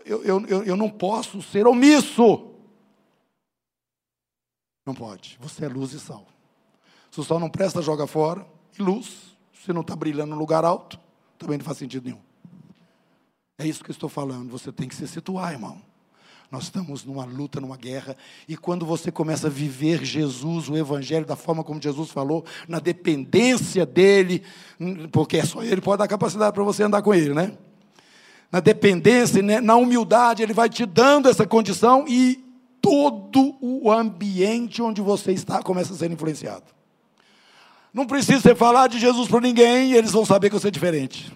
eu, 0.04 0.22
eu, 0.22 0.46
eu, 0.46 0.64
eu 0.64 0.76
não 0.76 0.88
posso 0.88 1.42
ser 1.42 1.66
omisso. 1.66 2.46
Não 4.86 4.94
pode. 4.94 5.38
Você 5.40 5.64
é 5.64 5.68
luz 5.68 5.92
e 5.92 6.00
sal. 6.00 6.26
Se 7.10 7.20
o 7.20 7.24
sol 7.24 7.40
não 7.40 7.50
presta, 7.50 7.82
joga 7.82 8.06
fora. 8.06 8.46
E 8.78 8.82
luz, 8.82 9.29
se 9.64 9.72
não 9.72 9.80
está 9.82 9.94
brilhando 9.94 10.30
no 10.30 10.38
lugar 10.38 10.64
alto, 10.64 10.98
também 11.38 11.58
não 11.58 11.64
faz 11.64 11.78
sentido 11.78 12.04
nenhum. 12.04 12.20
É 13.58 13.66
isso 13.66 13.84
que 13.84 13.90
eu 13.90 13.94
estou 13.94 14.08
falando. 14.08 14.50
Você 14.50 14.72
tem 14.72 14.88
que 14.88 14.94
se 14.94 15.06
situar, 15.06 15.52
irmão. 15.52 15.80
Nós 16.50 16.64
estamos 16.64 17.04
numa 17.04 17.24
luta, 17.24 17.60
numa 17.60 17.76
guerra, 17.76 18.16
e 18.48 18.56
quando 18.56 18.84
você 18.84 19.12
começa 19.12 19.46
a 19.46 19.50
viver 19.50 20.04
Jesus, 20.04 20.68
o 20.68 20.76
Evangelho, 20.76 21.24
da 21.24 21.36
forma 21.36 21.62
como 21.62 21.80
Jesus 21.80 22.10
falou, 22.10 22.44
na 22.66 22.80
dependência 22.80 23.86
dele, 23.86 24.42
porque 25.12 25.36
é 25.36 25.44
só 25.44 25.62
ele 25.62 25.80
pode 25.80 25.98
dar 25.98 26.08
capacidade 26.08 26.52
para 26.52 26.64
você 26.64 26.82
andar 26.82 27.02
com 27.02 27.14
ele, 27.14 27.34
né? 27.34 27.56
na 28.50 28.60
dependência, 28.60 29.42
né, 29.42 29.60
na 29.60 29.76
humildade, 29.76 30.42
Ele 30.42 30.52
vai 30.52 30.68
te 30.68 30.84
dando 30.84 31.28
essa 31.28 31.46
condição 31.46 32.04
e 32.08 32.44
todo 32.80 33.56
o 33.60 33.90
ambiente 33.90 34.82
onde 34.82 35.00
você 35.00 35.32
está 35.32 35.62
começa 35.62 35.92
a 35.92 35.96
ser 35.96 36.10
influenciado. 36.10 36.64
Não 37.92 38.06
precisa 38.06 38.40
você 38.40 38.54
falar 38.54 38.86
de 38.86 38.98
Jesus 38.98 39.28
para 39.28 39.40
ninguém, 39.40 39.92
eles 39.92 40.12
vão 40.12 40.24
saber 40.24 40.48
que 40.48 40.54
você 40.54 40.68
é 40.68 40.70
diferente. 40.70 41.32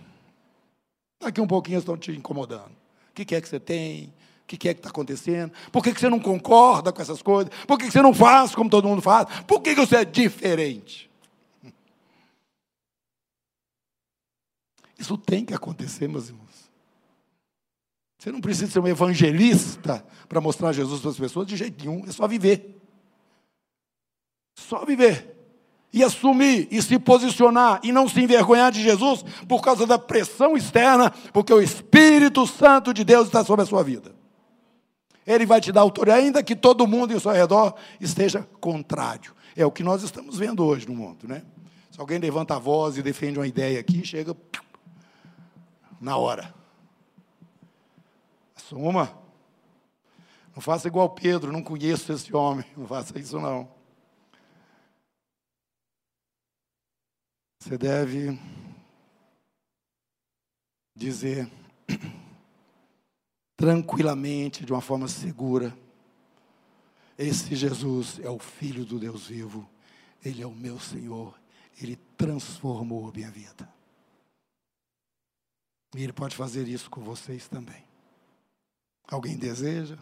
Daqui 1.20 1.40
um 1.40 1.46
pouquinho 1.46 1.78
estão 1.78 1.96
te 1.96 2.12
incomodando. 2.12 2.70
O 3.11 3.14
que 3.14 3.34
é 3.34 3.40
que 3.40 3.48
você 3.48 3.59
tem? 3.59 4.12
O 4.42 4.46
que 4.46 4.68
é 4.68 4.74
que 4.74 4.80
está 4.80 4.90
acontecendo? 4.90 5.52
Por 5.72 5.82
que 5.82 5.92
você 5.92 6.09
não 6.09 6.20
concorda 6.20 6.92
com 6.92 7.00
essas 7.00 7.22
coisas? 7.22 7.52
Por 7.66 7.78
que 7.78 7.90
você 7.90 8.02
não 8.02 8.12
faz 8.12 8.55
como 8.55 8.68
todo 8.68 8.86
mundo 8.86 9.00
faz? 9.00 9.26
Por 9.46 9.61
que 9.62 9.74
você 9.74 9.96
é 9.96 10.05
diferente? 10.05 11.11
Isso 14.98 15.16
tem 15.18 15.44
que 15.44 15.55
acontecer, 15.55 16.09
meus 16.09 16.28
irmãos. 16.28 16.70
Você 18.18 18.30
não 18.30 18.40
precisa 18.40 18.70
ser 18.70 18.80
um 18.80 18.86
evangelista 18.86 20.07
para 20.28 20.40
mostrar 20.40 20.72
Jesus 20.72 21.00
para 21.00 21.11
as 21.11 21.18
pessoas 21.18 21.46
de 21.46 21.57
jeito 21.57 21.84
nenhum, 21.84 22.05
é 22.07 22.12
só 22.12 22.26
viver. 22.28 22.80
Só 24.59 24.84
viver. 24.84 25.34
E 25.97 26.03
assumir, 26.03 26.66
e 26.72 26.82
se 26.82 26.99
posicionar, 26.99 27.78
e 27.84 27.92
não 27.92 28.09
se 28.09 28.20
envergonhar 28.20 28.72
de 28.72 28.82
Jesus 28.82 29.24
por 29.47 29.62
causa 29.62 29.86
da 29.86 29.97
pressão 29.97 30.57
externa, 30.57 31.12
porque 31.32 31.55
o 31.55 31.62
Espírito 31.62 32.49
Santo 32.49 32.92
de 32.92 33.05
Deus 33.05 33.28
está 33.28 33.45
sobre 33.45 33.62
a 33.62 33.66
sua 33.66 33.84
vida. 33.84 34.12
Ele 35.24 35.47
vai 35.47 35.61
te 35.61 35.70
dar 35.70 35.82
autoridade, 35.82 36.24
ainda 36.24 36.42
que 36.42 36.57
todo 36.57 36.84
mundo 36.84 37.14
em 37.14 37.20
seu 37.20 37.30
redor 37.30 37.76
esteja 38.01 38.45
contrário. 38.61 39.32
É 39.55 39.64
o 39.64 39.70
que 39.70 39.84
nós 39.84 40.03
estamos 40.03 40.36
vendo 40.36 40.64
hoje 40.64 40.84
no 40.88 40.97
mundo, 40.97 41.28
né? 41.28 41.45
Se 41.92 42.01
alguém 42.01 42.18
levanta 42.18 42.57
a 42.57 42.59
voz 42.59 42.99
e 42.99 43.03
defende 43.03 43.38
uma 43.38 43.47
ideia 43.47 43.78
aqui, 43.78 44.05
chega 44.05 44.36
na 46.01 46.16
hora. 46.16 46.53
Assuma. 48.57 49.16
Não 50.57 50.61
faça 50.61 50.88
igual 50.88 51.09
Pedro, 51.11 51.53
não 51.53 51.62
conheço 51.62 52.12
esse 52.12 52.34
homem. 52.34 52.64
Não 52.76 52.84
faça 52.84 53.16
isso 53.16 53.38
não. 53.38 53.68
Você 57.64 57.78
deve 57.78 58.38
dizer 60.94 61.50
tranquilamente, 63.56 64.66
de 64.66 64.70
uma 64.70 64.82
forma 64.82 65.08
segura: 65.08 65.74
esse 67.16 67.56
Jesus 67.56 68.18
é 68.18 68.28
o 68.28 68.38
Filho 68.38 68.84
do 68.84 68.98
Deus 68.98 69.28
vivo, 69.28 69.66
ele 70.22 70.42
é 70.42 70.46
o 70.46 70.54
meu 70.54 70.78
Senhor, 70.78 71.40
ele 71.80 71.96
transformou 72.18 73.08
a 73.08 73.12
minha 73.12 73.30
vida. 73.30 73.66
E 75.96 76.02
ele 76.02 76.12
pode 76.12 76.36
fazer 76.36 76.68
isso 76.68 76.90
com 76.90 77.00
vocês 77.00 77.48
também. 77.48 77.82
Alguém 79.08 79.38
deseja? 79.38 79.96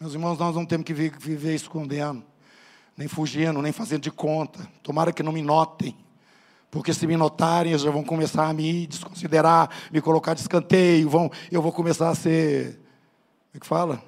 Meus 0.00 0.14
irmãos, 0.14 0.38
nós 0.38 0.56
não 0.56 0.64
temos 0.64 0.86
que 0.86 0.94
viver 0.94 1.54
escondendo 1.54 2.31
nem 2.96 3.08
fugindo, 3.08 3.62
nem 3.62 3.72
fazendo 3.72 4.02
de 4.02 4.10
conta. 4.10 4.68
Tomara 4.82 5.12
que 5.12 5.22
não 5.22 5.32
me 5.32 5.42
notem. 5.42 5.96
Porque 6.70 6.94
se 6.94 7.06
me 7.06 7.16
notarem, 7.16 7.72
eles 7.72 7.82
já 7.82 7.90
vão 7.90 8.02
começar 8.02 8.48
a 8.48 8.52
me 8.52 8.86
desconsiderar, 8.86 9.68
me 9.90 10.00
colocar 10.00 10.32
de 10.32 10.40
escanteio, 10.40 11.08
vão, 11.08 11.30
eu 11.50 11.60
vou 11.60 11.70
começar 11.70 12.08
a 12.08 12.14
ser, 12.14 12.76
como 12.76 13.56
é 13.56 13.58
que 13.60 13.66
fala? 13.66 14.02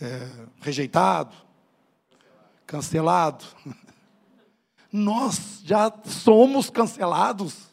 É, 0.00 0.28
rejeitado, 0.60 1.32
cancelado. 2.66 3.44
Nós 4.92 5.60
já 5.64 5.92
somos 6.06 6.70
cancelados. 6.70 7.68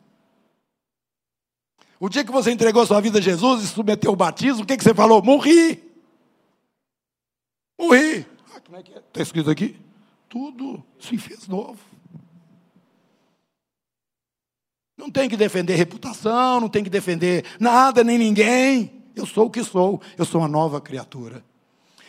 O 1.99 2.07
dia 2.07 2.23
que 2.23 2.31
você 2.31 2.51
entregou 2.51 2.85
sua 2.85 3.01
vida 3.01 3.17
a 3.17 3.21
Jesus 3.21 3.63
e 3.63 3.67
submeteu 3.67 4.11
o 4.11 4.15
batismo, 4.15 4.61
o 4.61 4.65
que, 4.65 4.77
que 4.77 4.83
você 4.83 4.93
falou? 4.93 5.23
Morri. 5.23 5.81
Morri. 7.79 8.34
Como 8.65 8.77
é 8.77 8.83
que 8.83 8.93
é? 8.93 8.97
Está 8.97 9.21
escrito 9.21 9.49
aqui? 9.49 9.79
Tudo 10.27 10.83
se 10.99 11.17
fez 11.17 11.47
novo. 11.47 11.79
Não 14.97 15.11
tem 15.11 15.29
que 15.29 15.37
defender 15.37 15.75
reputação, 15.75 16.59
não 16.59 16.69
tem 16.69 16.83
que 16.83 16.89
defender 16.89 17.45
nada 17.59 18.03
nem 18.03 18.17
ninguém. 18.17 19.03
Eu 19.15 19.25
sou 19.25 19.47
o 19.47 19.49
que 19.51 19.63
sou, 19.63 20.01
eu 20.17 20.25
sou 20.25 20.41
uma 20.41 20.47
nova 20.47 20.81
criatura. 20.81 21.43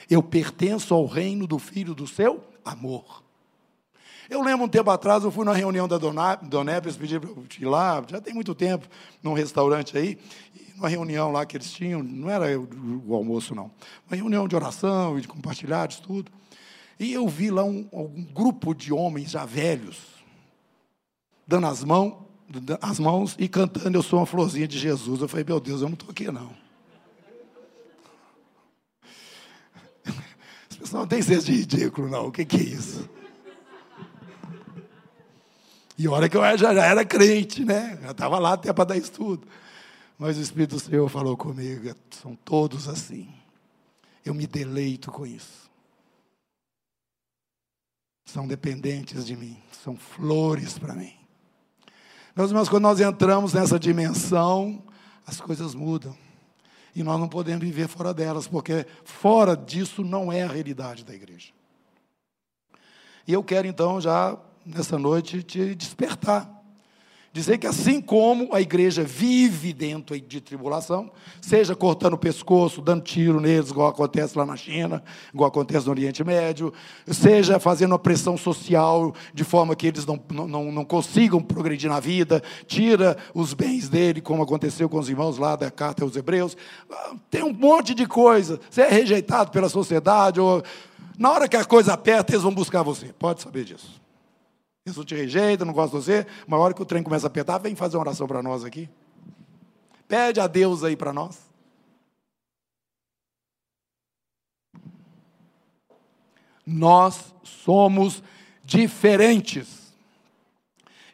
Eu 0.08 0.22
pertenço 0.22 0.94
ao 0.94 1.04
reino 1.04 1.46
do 1.46 1.58
Filho 1.58 1.94
do 1.94 2.06
seu 2.06 2.42
amor. 2.64 3.22
Eu 4.30 4.42
lembro 4.42 4.64
um 4.64 4.68
tempo 4.68 4.90
atrás, 4.90 5.22
eu 5.22 5.30
fui 5.30 5.44
numa 5.44 5.56
reunião 5.56 5.86
da 5.86 5.98
Donep, 5.98 6.86
eles 6.86 6.96
pediram 6.96 7.20
para 7.20 7.30
eu 7.30 7.46
ir 7.60 7.64
lá, 7.64 8.04
já 8.08 8.20
tem 8.20 8.34
muito 8.34 8.54
tempo, 8.56 8.88
num 9.22 9.34
restaurante 9.34 9.96
aí, 9.96 10.18
uma 10.76 10.88
reunião 10.88 11.30
lá 11.30 11.46
que 11.46 11.56
eles 11.56 11.70
tinham, 11.70 12.02
não 12.02 12.28
era 12.28 12.58
o, 12.58 13.14
almoço, 13.14 13.54
não. 13.54 13.70
Uma 14.08 14.16
reunião 14.16 14.48
de 14.48 14.56
oração 14.56 15.18
de 15.20 15.28
compartilhados, 15.28 16.00
tudo. 16.00 16.32
E 16.98 17.12
eu 17.12 17.28
vi 17.28 17.50
lá 17.50 17.62
um, 17.62 17.86
um 17.92 18.24
grupo 18.24 18.74
de 18.74 18.92
homens 18.92 19.30
já 19.30 19.44
velhos, 19.44 19.98
dando 21.46 21.66
as 21.66 21.84
mãos, 21.84 22.14
as 22.80 22.98
mãos 22.98 23.36
e 23.38 23.48
cantando 23.48 23.98
Eu 23.98 24.02
sou 24.02 24.18
uma 24.18 24.26
florzinha 24.26 24.66
de 24.66 24.78
Jesus. 24.78 25.20
Eu 25.20 25.28
falei, 25.28 25.44
meu 25.44 25.60
Deus, 25.60 25.82
eu 25.82 25.88
não 25.88 25.94
estou 25.94 26.10
aqui 26.10 26.30
não. 26.30 26.50
As 30.70 30.76
pessoas 30.76 30.92
não 30.92 31.06
têm 31.06 31.20
senso 31.20 31.46
de 31.46 31.52
ridículo, 31.52 32.08
não. 32.08 32.28
O 32.28 32.32
que, 32.32 32.44
que 32.44 32.56
é 32.56 32.62
isso? 32.62 33.08
E 35.98 36.08
hora 36.08 36.28
que 36.28 36.36
eu 36.36 36.42
já, 36.56 36.74
já 36.74 36.84
era 36.84 37.04
crente, 37.04 37.64
né? 37.64 37.98
Já 38.02 38.10
estava 38.10 38.38
lá 38.38 38.54
até 38.54 38.72
para 38.72 38.84
dar 38.84 38.96
estudo. 38.96 39.46
Mas 40.18 40.38
o 40.38 40.40
Espírito 40.40 40.76
do 40.76 40.80
Senhor 40.80 41.08
falou 41.10 41.36
comigo, 41.36 41.94
são 42.10 42.34
todos 42.34 42.88
assim. 42.88 43.28
Eu 44.24 44.32
me 44.32 44.46
deleito 44.46 45.10
com 45.10 45.26
isso 45.26 45.65
são 48.26 48.46
dependentes 48.46 49.24
de 49.24 49.36
mim, 49.36 49.56
são 49.82 49.96
flores 49.96 50.78
para 50.78 50.94
mim. 50.94 51.14
Meus 52.34 52.50
irmãos, 52.50 52.68
quando 52.68 52.82
nós 52.82 53.00
entramos 53.00 53.54
nessa 53.54 53.78
dimensão, 53.78 54.82
as 55.26 55.40
coisas 55.40 55.74
mudam. 55.74 56.14
E 56.94 57.02
nós 57.02 57.18
não 57.18 57.28
podemos 57.28 57.64
viver 57.64 57.88
fora 57.88 58.12
delas, 58.12 58.46
porque 58.48 58.86
fora 59.04 59.56
disso 59.56 60.02
não 60.02 60.30
é 60.30 60.42
a 60.42 60.48
realidade 60.48 61.04
da 61.04 61.14
igreja. 61.14 61.52
E 63.26 63.32
eu 63.32 63.42
quero 63.42 63.66
então 63.66 64.00
já 64.00 64.36
nessa 64.64 64.98
noite 64.98 65.42
te 65.42 65.74
despertar 65.74 66.55
Dizer 67.36 67.58
que 67.58 67.66
assim 67.66 68.00
como 68.00 68.48
a 68.54 68.62
igreja 68.62 69.04
vive 69.04 69.70
dentro 69.74 70.18
de 70.18 70.40
tribulação, 70.40 71.10
seja 71.38 71.76
cortando 71.76 72.14
o 72.14 72.18
pescoço, 72.18 72.80
dando 72.80 73.02
tiro 73.02 73.42
neles, 73.42 73.68
igual 73.68 73.88
acontece 73.88 74.38
lá 74.38 74.46
na 74.46 74.56
China, 74.56 75.04
igual 75.34 75.48
acontece 75.48 75.84
no 75.84 75.92
Oriente 75.92 76.24
Médio, 76.24 76.72
seja 77.06 77.60
fazendo 77.60 77.92
uma 77.92 77.98
pressão 77.98 78.38
social 78.38 79.14
de 79.34 79.44
forma 79.44 79.76
que 79.76 79.86
eles 79.86 80.06
não, 80.06 80.18
não, 80.30 80.72
não 80.72 80.82
consigam 80.82 81.42
progredir 81.42 81.90
na 81.90 82.00
vida, 82.00 82.42
tira 82.66 83.18
os 83.34 83.52
bens 83.52 83.90
dele, 83.90 84.22
como 84.22 84.42
aconteceu 84.42 84.88
com 84.88 84.98
os 84.98 85.10
irmãos 85.10 85.36
lá 85.36 85.56
da 85.56 85.70
carta 85.70 86.04
aos 86.04 86.16
Hebreus. 86.16 86.56
Tem 87.30 87.42
um 87.42 87.52
monte 87.52 87.94
de 87.94 88.06
coisa. 88.06 88.58
Você 88.70 88.80
é 88.80 88.88
rejeitado 88.88 89.50
pela 89.50 89.68
sociedade, 89.68 90.40
ou 90.40 90.62
na 91.18 91.32
hora 91.32 91.46
que 91.46 91.56
a 91.58 91.66
coisa 91.66 91.92
aperta, 91.92 92.32
eles 92.32 92.44
vão 92.44 92.54
buscar 92.54 92.82
você. 92.82 93.12
Pode 93.18 93.42
saber 93.42 93.64
disso. 93.64 94.05
Jesus 94.86 95.04
te 95.04 95.16
rejeita, 95.16 95.64
não 95.64 95.72
gosta 95.72 95.98
de 95.98 96.04
você, 96.04 96.26
mas 96.46 96.60
a 96.60 96.62
hora 96.62 96.72
que 96.72 96.80
o 96.80 96.84
trem 96.86 97.02
começa 97.02 97.26
a 97.26 97.28
apertar, 97.28 97.58
vem 97.58 97.74
fazer 97.74 97.96
uma 97.96 98.04
oração 98.04 98.28
para 98.28 98.40
nós 98.40 98.64
aqui. 98.64 98.88
Pede 100.06 100.38
a 100.38 100.46
Deus 100.46 100.84
aí 100.84 100.96
para 100.96 101.12
nós. 101.12 101.40
Nós 106.64 107.34
somos 107.42 108.22
diferentes. 108.64 109.92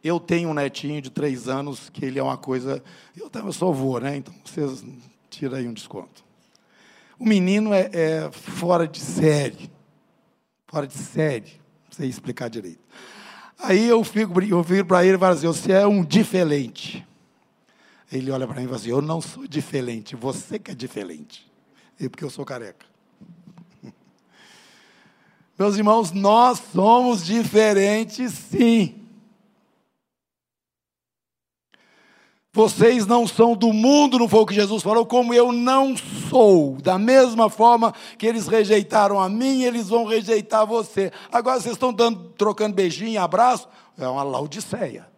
Eu 0.04 0.20
tenho 0.20 0.50
um 0.50 0.54
netinho 0.54 1.00
de 1.00 1.10
três 1.10 1.48
anos 1.48 1.88
que 1.88 2.04
ele 2.04 2.18
é 2.18 2.22
uma 2.22 2.36
coisa. 2.36 2.82
Eu 3.16 3.30
também 3.30 3.52
sou 3.52 3.70
avô, 3.70 3.98
né? 3.98 4.16
Então 4.16 4.34
vocês 4.44 4.84
tiram 5.30 5.56
aí 5.56 5.66
um 5.66 5.72
desconto. 5.72 6.22
O 7.18 7.24
menino 7.24 7.72
é, 7.72 7.88
é 7.92 8.30
fora 8.32 8.86
de 8.86 9.00
série. 9.00 9.70
Fora 10.66 10.86
de 10.86 10.94
série. 10.94 11.52
Não 11.86 11.92
sei 11.92 12.08
explicar 12.08 12.50
direito. 12.50 12.80
Aí 13.62 13.86
eu 13.86 14.02
fico, 14.02 14.42
eu 14.42 14.64
fico 14.64 14.88
para 14.88 15.04
ele 15.04 15.16
e 15.16 15.18
falo 15.18 15.34
assim: 15.34 15.46
você 15.46 15.72
é 15.72 15.86
um 15.86 16.04
diferente. 16.04 17.06
Ele 18.10 18.30
olha 18.30 18.46
para 18.46 18.56
mim 18.56 18.62
e 18.62 18.66
fala 18.66 18.76
assim: 18.76 18.90
eu 18.90 19.00
não 19.00 19.20
sou 19.20 19.46
diferente, 19.46 20.16
você 20.16 20.58
que 20.58 20.72
é 20.72 20.74
diferente. 20.74 21.50
E 21.98 22.08
porque 22.08 22.24
eu 22.24 22.30
sou 22.30 22.44
careca. 22.44 22.84
Meus 25.56 25.76
irmãos, 25.76 26.10
nós 26.10 26.60
somos 26.72 27.24
diferentes 27.24 28.32
sim. 28.32 29.01
Vocês 32.54 33.06
não 33.06 33.26
são 33.26 33.56
do 33.56 33.72
mundo, 33.72 34.18
não 34.18 34.28
foi 34.28 34.40
o 34.40 34.46
que 34.46 34.54
Jesus 34.54 34.82
falou, 34.82 35.06
como 35.06 35.32
eu 35.32 35.52
não 35.52 35.96
sou. 36.28 36.76
Da 36.82 36.98
mesma 36.98 37.48
forma 37.48 37.94
que 38.18 38.26
eles 38.26 38.46
rejeitaram 38.46 39.18
a 39.18 39.26
mim, 39.26 39.62
eles 39.62 39.88
vão 39.88 40.04
rejeitar 40.04 40.66
você. 40.66 41.10
Agora 41.32 41.58
vocês 41.58 41.72
estão 41.72 41.94
dando, 41.94 42.28
trocando 42.36 42.74
beijinho, 42.74 43.22
abraço, 43.22 43.66
é 43.98 44.06
uma 44.06 44.22
laodiceia. 44.22 45.08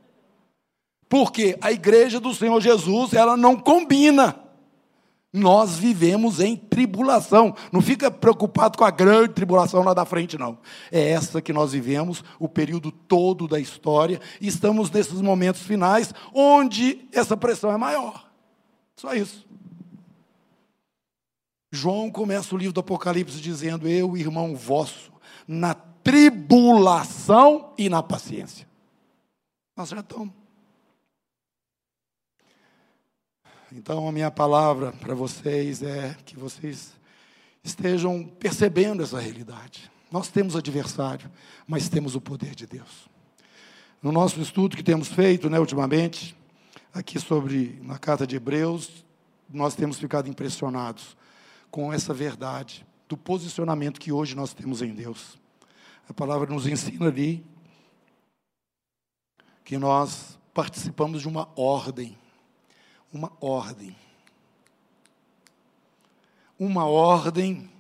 Porque 1.08 1.58
a 1.60 1.72
igreja 1.72 2.20
do 2.20 2.32
Senhor 2.32 2.60
Jesus, 2.60 3.12
ela 3.12 3.36
não 3.36 3.56
combina. 3.56 4.43
Nós 5.36 5.76
vivemos 5.76 6.38
em 6.38 6.54
tribulação. 6.54 7.56
Não 7.72 7.82
fica 7.82 8.08
preocupado 8.08 8.78
com 8.78 8.84
a 8.84 8.90
grande 8.92 9.34
tribulação 9.34 9.82
lá 9.82 9.92
da 9.92 10.04
frente, 10.04 10.38
não. 10.38 10.56
É 10.92 11.10
essa 11.10 11.42
que 11.42 11.52
nós 11.52 11.72
vivemos 11.72 12.22
o 12.38 12.48
período 12.48 12.92
todo 12.92 13.48
da 13.48 13.58
história. 13.58 14.20
E 14.40 14.46
estamos 14.46 14.92
nesses 14.92 15.20
momentos 15.20 15.62
finais 15.62 16.14
onde 16.32 17.08
essa 17.12 17.36
pressão 17.36 17.72
é 17.72 17.76
maior. 17.76 18.30
Só 18.94 19.12
isso. 19.12 19.44
João 21.72 22.12
começa 22.12 22.54
o 22.54 22.58
livro 22.58 22.74
do 22.74 22.78
Apocalipse 22.78 23.40
dizendo: 23.40 23.88
Eu, 23.88 24.16
irmão 24.16 24.54
vosso, 24.54 25.12
na 25.48 25.74
tribulação 25.74 27.72
e 27.76 27.88
na 27.88 28.04
paciência. 28.04 28.68
Nós 29.76 29.88
já 29.88 29.98
estamos. 29.98 30.43
Então, 33.76 34.06
a 34.06 34.12
minha 34.12 34.30
palavra 34.30 34.92
para 34.92 35.16
vocês 35.16 35.82
é 35.82 36.16
que 36.24 36.36
vocês 36.36 36.92
estejam 37.60 38.22
percebendo 38.22 39.02
essa 39.02 39.18
realidade. 39.18 39.90
Nós 40.12 40.28
temos 40.28 40.54
adversário, 40.54 41.28
mas 41.66 41.88
temos 41.88 42.14
o 42.14 42.20
poder 42.20 42.54
de 42.54 42.68
Deus. 42.68 43.10
No 44.00 44.12
nosso 44.12 44.40
estudo 44.40 44.76
que 44.76 44.82
temos 44.82 45.08
feito, 45.08 45.50
né, 45.50 45.58
ultimamente, 45.58 46.36
aqui 46.92 47.18
sobre 47.18 47.80
na 47.82 47.98
carta 47.98 48.24
de 48.24 48.36
Hebreus, 48.36 49.04
nós 49.52 49.74
temos 49.74 49.98
ficado 49.98 50.28
impressionados 50.28 51.16
com 51.68 51.92
essa 51.92 52.14
verdade 52.14 52.86
do 53.08 53.16
posicionamento 53.16 53.98
que 53.98 54.12
hoje 54.12 54.36
nós 54.36 54.54
temos 54.54 54.82
em 54.82 54.94
Deus. 54.94 55.36
A 56.08 56.14
palavra 56.14 56.48
nos 56.48 56.68
ensina 56.68 57.08
ali 57.08 57.44
que 59.64 59.76
nós 59.76 60.38
participamos 60.54 61.22
de 61.22 61.26
uma 61.26 61.48
ordem, 61.56 62.16
uma 63.14 63.32
ordem. 63.40 63.96
Uma 66.58 66.84
ordem 66.84 67.70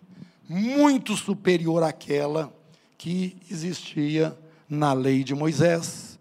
muito 0.48 1.16
superior 1.16 1.82
àquela 1.82 2.54
que 2.96 3.36
existia 3.50 4.38
na 4.68 4.92
lei 4.92 5.24
de 5.24 5.34
Moisés, 5.34 6.18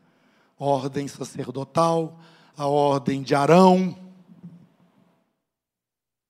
ordem 0.58 1.08
sacerdotal, 1.08 2.20
a 2.58 2.66
ordem 2.66 3.22
de 3.22 3.36
Arão, 3.36 3.96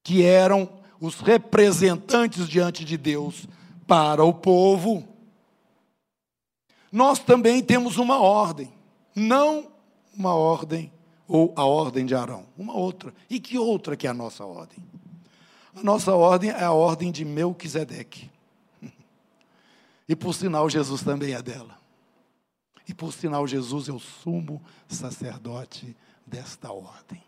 que 0.04 0.24
eram 0.24 0.70
os 1.00 1.22
representantes 1.22 2.50
diante 2.50 2.84
de 2.84 2.98
Deus 2.98 3.48
para 3.88 4.26
o 4.26 4.34
povo. 4.34 5.08
Nós 6.92 7.20
também 7.20 7.64
temos 7.64 7.98
uma 7.98 8.20
ordem, 8.20 8.74
não 9.16 9.72
uma 10.16 10.36
ordem 10.36 10.92
ou 11.28 11.54
a 11.56 11.66
ordem 11.66 12.06
de 12.06 12.16
Arão, 12.16 12.46
uma 12.58 12.76
outra. 12.76 13.14
E 13.30 13.40
que 13.40 13.58
outra 13.58 13.96
que 13.96 14.08
é 14.08 14.10
a 14.10 14.14
nossa 14.14 14.46
ordem? 14.46 14.84
A 15.76 15.84
nossa 15.84 16.14
ordem 16.14 16.50
é 16.50 16.64
a 16.64 16.72
ordem 16.72 17.12
de 17.12 17.26
Melquisedeque. 17.26 18.30
E 20.06 20.18
por 20.18 20.34
sinal, 20.34 20.70
Jesus 20.70 21.02
também 21.02 21.34
é 21.34 21.42
dela. 21.42 21.78
E 22.86 22.94
por 22.94 23.14
sinal, 23.14 23.48
Jesus 23.48 23.88
é 23.88 23.94
o 23.94 24.00
sumo 24.00 24.62
sacerdote 24.86 25.96
desta 26.26 26.74
ordem, 26.74 27.24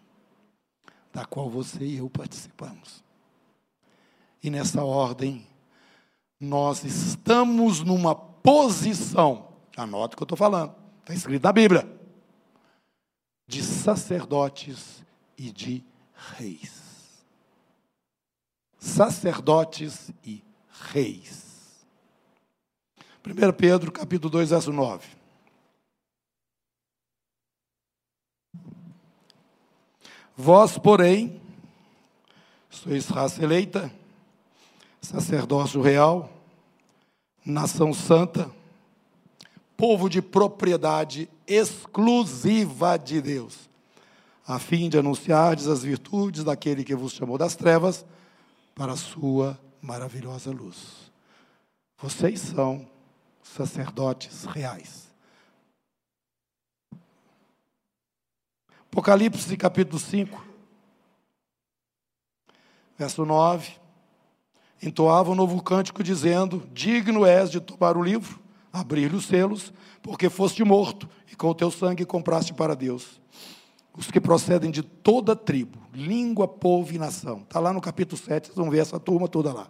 da 1.13 1.25
qual 1.25 1.49
você 1.49 1.85
e 1.85 1.97
eu 1.97 2.09
participamos. 2.09 3.01
E 4.43 4.49
nessa 4.49 4.83
ordem, 4.83 5.47
nós 6.37 6.83
estamos 6.83 7.81
numa 7.81 8.13
posição, 8.13 9.47
anota 9.77 10.13
o 10.13 10.17
que 10.17 10.23
eu 10.23 10.25
estou 10.25 10.37
falando, 10.37 10.75
está 11.01 11.13
escrito 11.13 11.43
na 11.43 11.53
Bíblia, 11.53 11.89
de 13.47 13.63
sacerdotes 13.63 15.03
e 15.37 15.51
de 15.51 15.83
reis 16.13 16.85
sacerdotes 18.85 20.11
e 20.23 20.43
reis. 20.93 21.85
1 23.25 23.51
Pedro, 23.53 23.91
capítulo 23.91 24.29
2, 24.29 24.51
verso 24.51 24.71
9. 24.71 25.07
Vós, 30.37 30.77
porém, 30.77 31.41
sois 32.69 33.07
raça 33.07 33.43
eleita, 33.43 33.91
sacerdócio 35.01 35.81
real, 35.81 36.29
nação 37.43 37.93
santa, 37.93 38.51
povo 39.75 40.07
de 40.07 40.21
propriedade 40.21 41.27
exclusiva 41.47 42.97
de 42.97 43.21
Deus, 43.21 43.69
a 44.47 44.59
fim 44.59 44.89
de 44.89 44.97
anunciardes 44.97 45.67
as 45.67 45.83
virtudes 45.83 46.43
daquele 46.43 46.83
que 46.83 46.95
vos 46.95 47.13
chamou 47.13 47.37
das 47.37 47.55
trevas 47.55 48.05
para 48.73 48.93
a 48.93 48.97
sua 48.97 49.59
maravilhosa 49.81 50.51
luz. 50.51 51.11
Vocês 51.97 52.39
são 52.39 52.87
sacerdotes 53.41 54.45
reais. 54.45 55.05
Apocalipse 58.91 59.55
capítulo 59.57 59.99
5, 59.99 60.45
verso 62.97 63.25
9. 63.25 63.73
Entoava 64.81 65.31
um 65.31 65.35
novo 65.35 65.61
cântico 65.61 66.03
dizendo: 66.03 66.67
Digno 66.71 67.25
és 67.25 67.49
de 67.51 67.59
tomar 67.59 67.97
o 67.97 68.03
livro, 68.03 68.39
abrir 68.79 69.13
os 69.13 69.25
selos, 69.25 69.73
porque 70.01 70.29
foste 70.29 70.63
morto 70.63 71.09
e 71.31 71.35
com 71.35 71.49
o 71.49 71.55
teu 71.55 71.71
sangue 71.71 72.05
compraste 72.05 72.53
para 72.53 72.75
Deus 72.75 73.21
os 73.97 74.11
que 74.11 74.19
procedem 74.19 74.69
de 74.69 74.83
toda 74.83 75.35
tribo, 75.35 75.79
língua, 75.93 76.47
povo 76.47 76.93
e 76.93 76.97
nação. 76.97 77.43
Está 77.43 77.59
lá 77.59 77.71
no 77.71 77.79
capítulo 77.79 78.21
7, 78.21 78.47
vocês 78.47 78.57
vão 78.57 78.69
ver 78.69 78.79
essa 78.79 78.99
turma 78.99 79.27
toda 79.27 79.53
lá. 79.53 79.69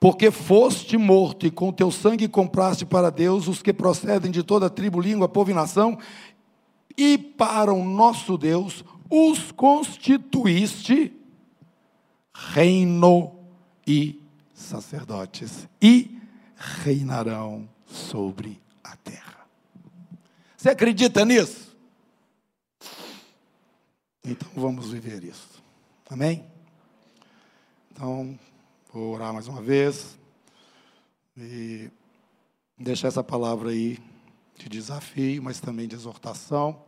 Porque 0.00 0.30
foste 0.30 0.96
morto 0.96 1.46
e 1.46 1.50
com 1.50 1.70
teu 1.70 1.90
sangue 1.90 2.26
compraste 2.26 2.86
para 2.86 3.10
Deus 3.10 3.48
os 3.48 3.60
que 3.60 3.72
procedem 3.72 4.30
de 4.30 4.42
toda 4.42 4.70
tribo, 4.70 5.00
língua, 5.00 5.28
povo 5.28 5.50
e 5.50 5.54
nação, 5.54 5.98
e 6.96 7.18
para 7.18 7.72
o 7.72 7.84
nosso 7.84 8.38
Deus 8.38 8.82
os 9.10 9.52
constituíste 9.52 11.12
reino 12.32 13.34
e 13.86 14.20
sacerdotes, 14.54 15.68
e 15.82 16.17
reinarão 16.58 17.68
sobre 17.86 18.60
a 18.82 18.96
terra. 18.96 19.46
Você 20.56 20.70
acredita 20.70 21.24
nisso? 21.24 21.76
Então 24.24 24.48
vamos 24.54 24.90
viver 24.90 25.22
isso. 25.22 25.62
Amém? 26.10 26.44
Então, 27.92 28.38
vou 28.92 29.14
orar 29.14 29.32
mais 29.32 29.46
uma 29.46 29.62
vez 29.62 30.18
e 31.36 31.90
deixar 32.76 33.08
essa 33.08 33.22
palavra 33.22 33.70
aí 33.70 33.98
de 34.56 34.68
desafio, 34.68 35.42
mas 35.42 35.60
também 35.60 35.86
de 35.86 35.94
exortação, 35.94 36.82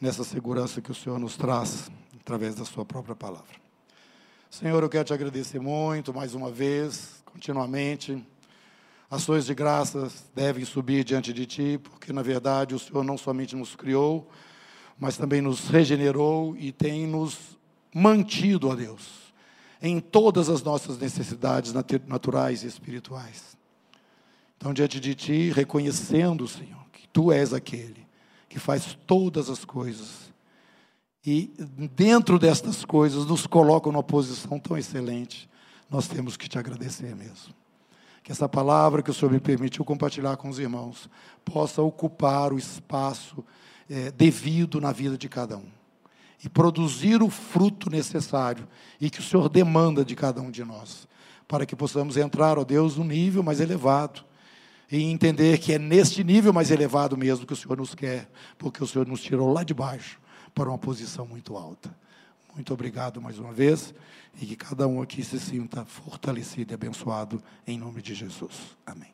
nessa 0.00 0.24
segurança 0.24 0.82
que 0.82 0.90
o 0.90 0.94
Senhor 0.94 1.18
nos 1.18 1.36
traz 1.36 1.90
através 2.20 2.56
da 2.56 2.64
Sua 2.64 2.84
própria 2.84 3.14
palavra. 3.14 3.56
Senhor, 4.50 4.82
eu 4.82 4.88
quero 4.88 5.04
te 5.04 5.12
agradecer 5.12 5.60
muito, 5.60 6.12
mais 6.12 6.34
uma 6.34 6.50
vez, 6.50 7.22
continuamente 7.24 8.24
Ações 9.10 9.46
de 9.46 9.54
graças 9.54 10.30
devem 10.34 10.66
subir 10.66 11.02
diante 11.02 11.32
de 11.32 11.46
Ti, 11.46 11.80
porque 11.82 12.12
na 12.12 12.20
verdade 12.20 12.74
o 12.74 12.78
Senhor 12.78 13.02
não 13.02 13.16
somente 13.16 13.56
nos 13.56 13.74
criou, 13.74 14.28
mas 14.98 15.16
também 15.16 15.40
nos 15.40 15.68
regenerou 15.68 16.54
e 16.58 16.72
tem 16.72 17.06
nos 17.06 17.58
mantido, 17.94 18.68
ó 18.68 18.74
Deus, 18.74 19.32
em 19.80 19.98
todas 19.98 20.50
as 20.50 20.62
nossas 20.62 20.98
necessidades 20.98 21.72
naturais 22.06 22.62
e 22.62 22.66
espirituais. 22.66 23.56
Então, 24.58 24.74
diante 24.74 25.00
de 25.00 25.14
Ti, 25.14 25.52
reconhecendo, 25.52 26.46
Senhor, 26.46 26.84
que 26.92 27.08
Tu 27.08 27.32
és 27.32 27.54
aquele 27.54 28.06
que 28.46 28.58
faz 28.58 28.98
todas 29.06 29.48
as 29.48 29.64
coisas 29.64 30.30
e 31.24 31.50
dentro 31.96 32.38
destas 32.38 32.84
coisas 32.84 33.24
nos 33.24 33.46
coloca 33.46 33.90
numa 33.90 34.02
posição 34.02 34.58
tão 34.58 34.76
excelente, 34.76 35.48
nós 35.88 36.06
temos 36.08 36.36
que 36.36 36.46
te 36.46 36.58
agradecer 36.58 37.16
mesmo 37.16 37.54
que 38.28 38.32
essa 38.32 38.46
palavra 38.46 39.02
que 39.02 39.10
o 39.10 39.14
Senhor 39.14 39.32
me 39.32 39.40
permitiu 39.40 39.82
compartilhar 39.86 40.36
com 40.36 40.50
os 40.50 40.58
irmãos 40.58 41.08
possa 41.46 41.80
ocupar 41.80 42.52
o 42.52 42.58
espaço 42.58 43.42
é, 43.88 44.10
devido 44.10 44.82
na 44.82 44.92
vida 44.92 45.16
de 45.16 45.30
cada 45.30 45.56
um. 45.56 45.64
E 46.44 46.46
produzir 46.46 47.22
o 47.22 47.30
fruto 47.30 47.88
necessário 47.88 48.68
e 49.00 49.08
que 49.08 49.20
o 49.20 49.22
Senhor 49.22 49.48
demanda 49.48 50.04
de 50.04 50.14
cada 50.14 50.42
um 50.42 50.50
de 50.50 50.62
nós, 50.62 51.08
para 51.48 51.64
que 51.64 51.74
possamos 51.74 52.18
entrar, 52.18 52.58
ó 52.58 52.64
Deus, 52.64 52.98
num 52.98 53.04
nível 53.04 53.42
mais 53.42 53.60
elevado. 53.60 54.22
E 54.92 55.04
entender 55.04 55.56
que 55.56 55.72
é 55.72 55.78
neste 55.78 56.22
nível 56.22 56.52
mais 56.52 56.70
elevado 56.70 57.16
mesmo 57.16 57.46
que 57.46 57.54
o 57.54 57.56
Senhor 57.56 57.78
nos 57.78 57.94
quer, 57.94 58.28
porque 58.58 58.84
o 58.84 58.86
Senhor 58.86 59.06
nos 59.06 59.22
tirou 59.22 59.50
lá 59.50 59.64
de 59.64 59.72
baixo 59.72 60.20
para 60.54 60.68
uma 60.68 60.76
posição 60.76 61.26
muito 61.26 61.56
alta. 61.56 61.96
Muito 62.58 62.74
obrigado 62.74 63.22
mais 63.22 63.38
uma 63.38 63.52
vez 63.52 63.94
e 64.42 64.44
que 64.44 64.56
cada 64.56 64.84
um 64.88 65.00
aqui 65.00 65.22
se 65.22 65.38
sinta 65.38 65.84
fortalecido 65.84 66.72
e 66.72 66.74
abençoado 66.74 67.40
em 67.64 67.78
nome 67.78 68.02
de 68.02 68.16
Jesus. 68.16 68.76
Amém. 68.84 69.12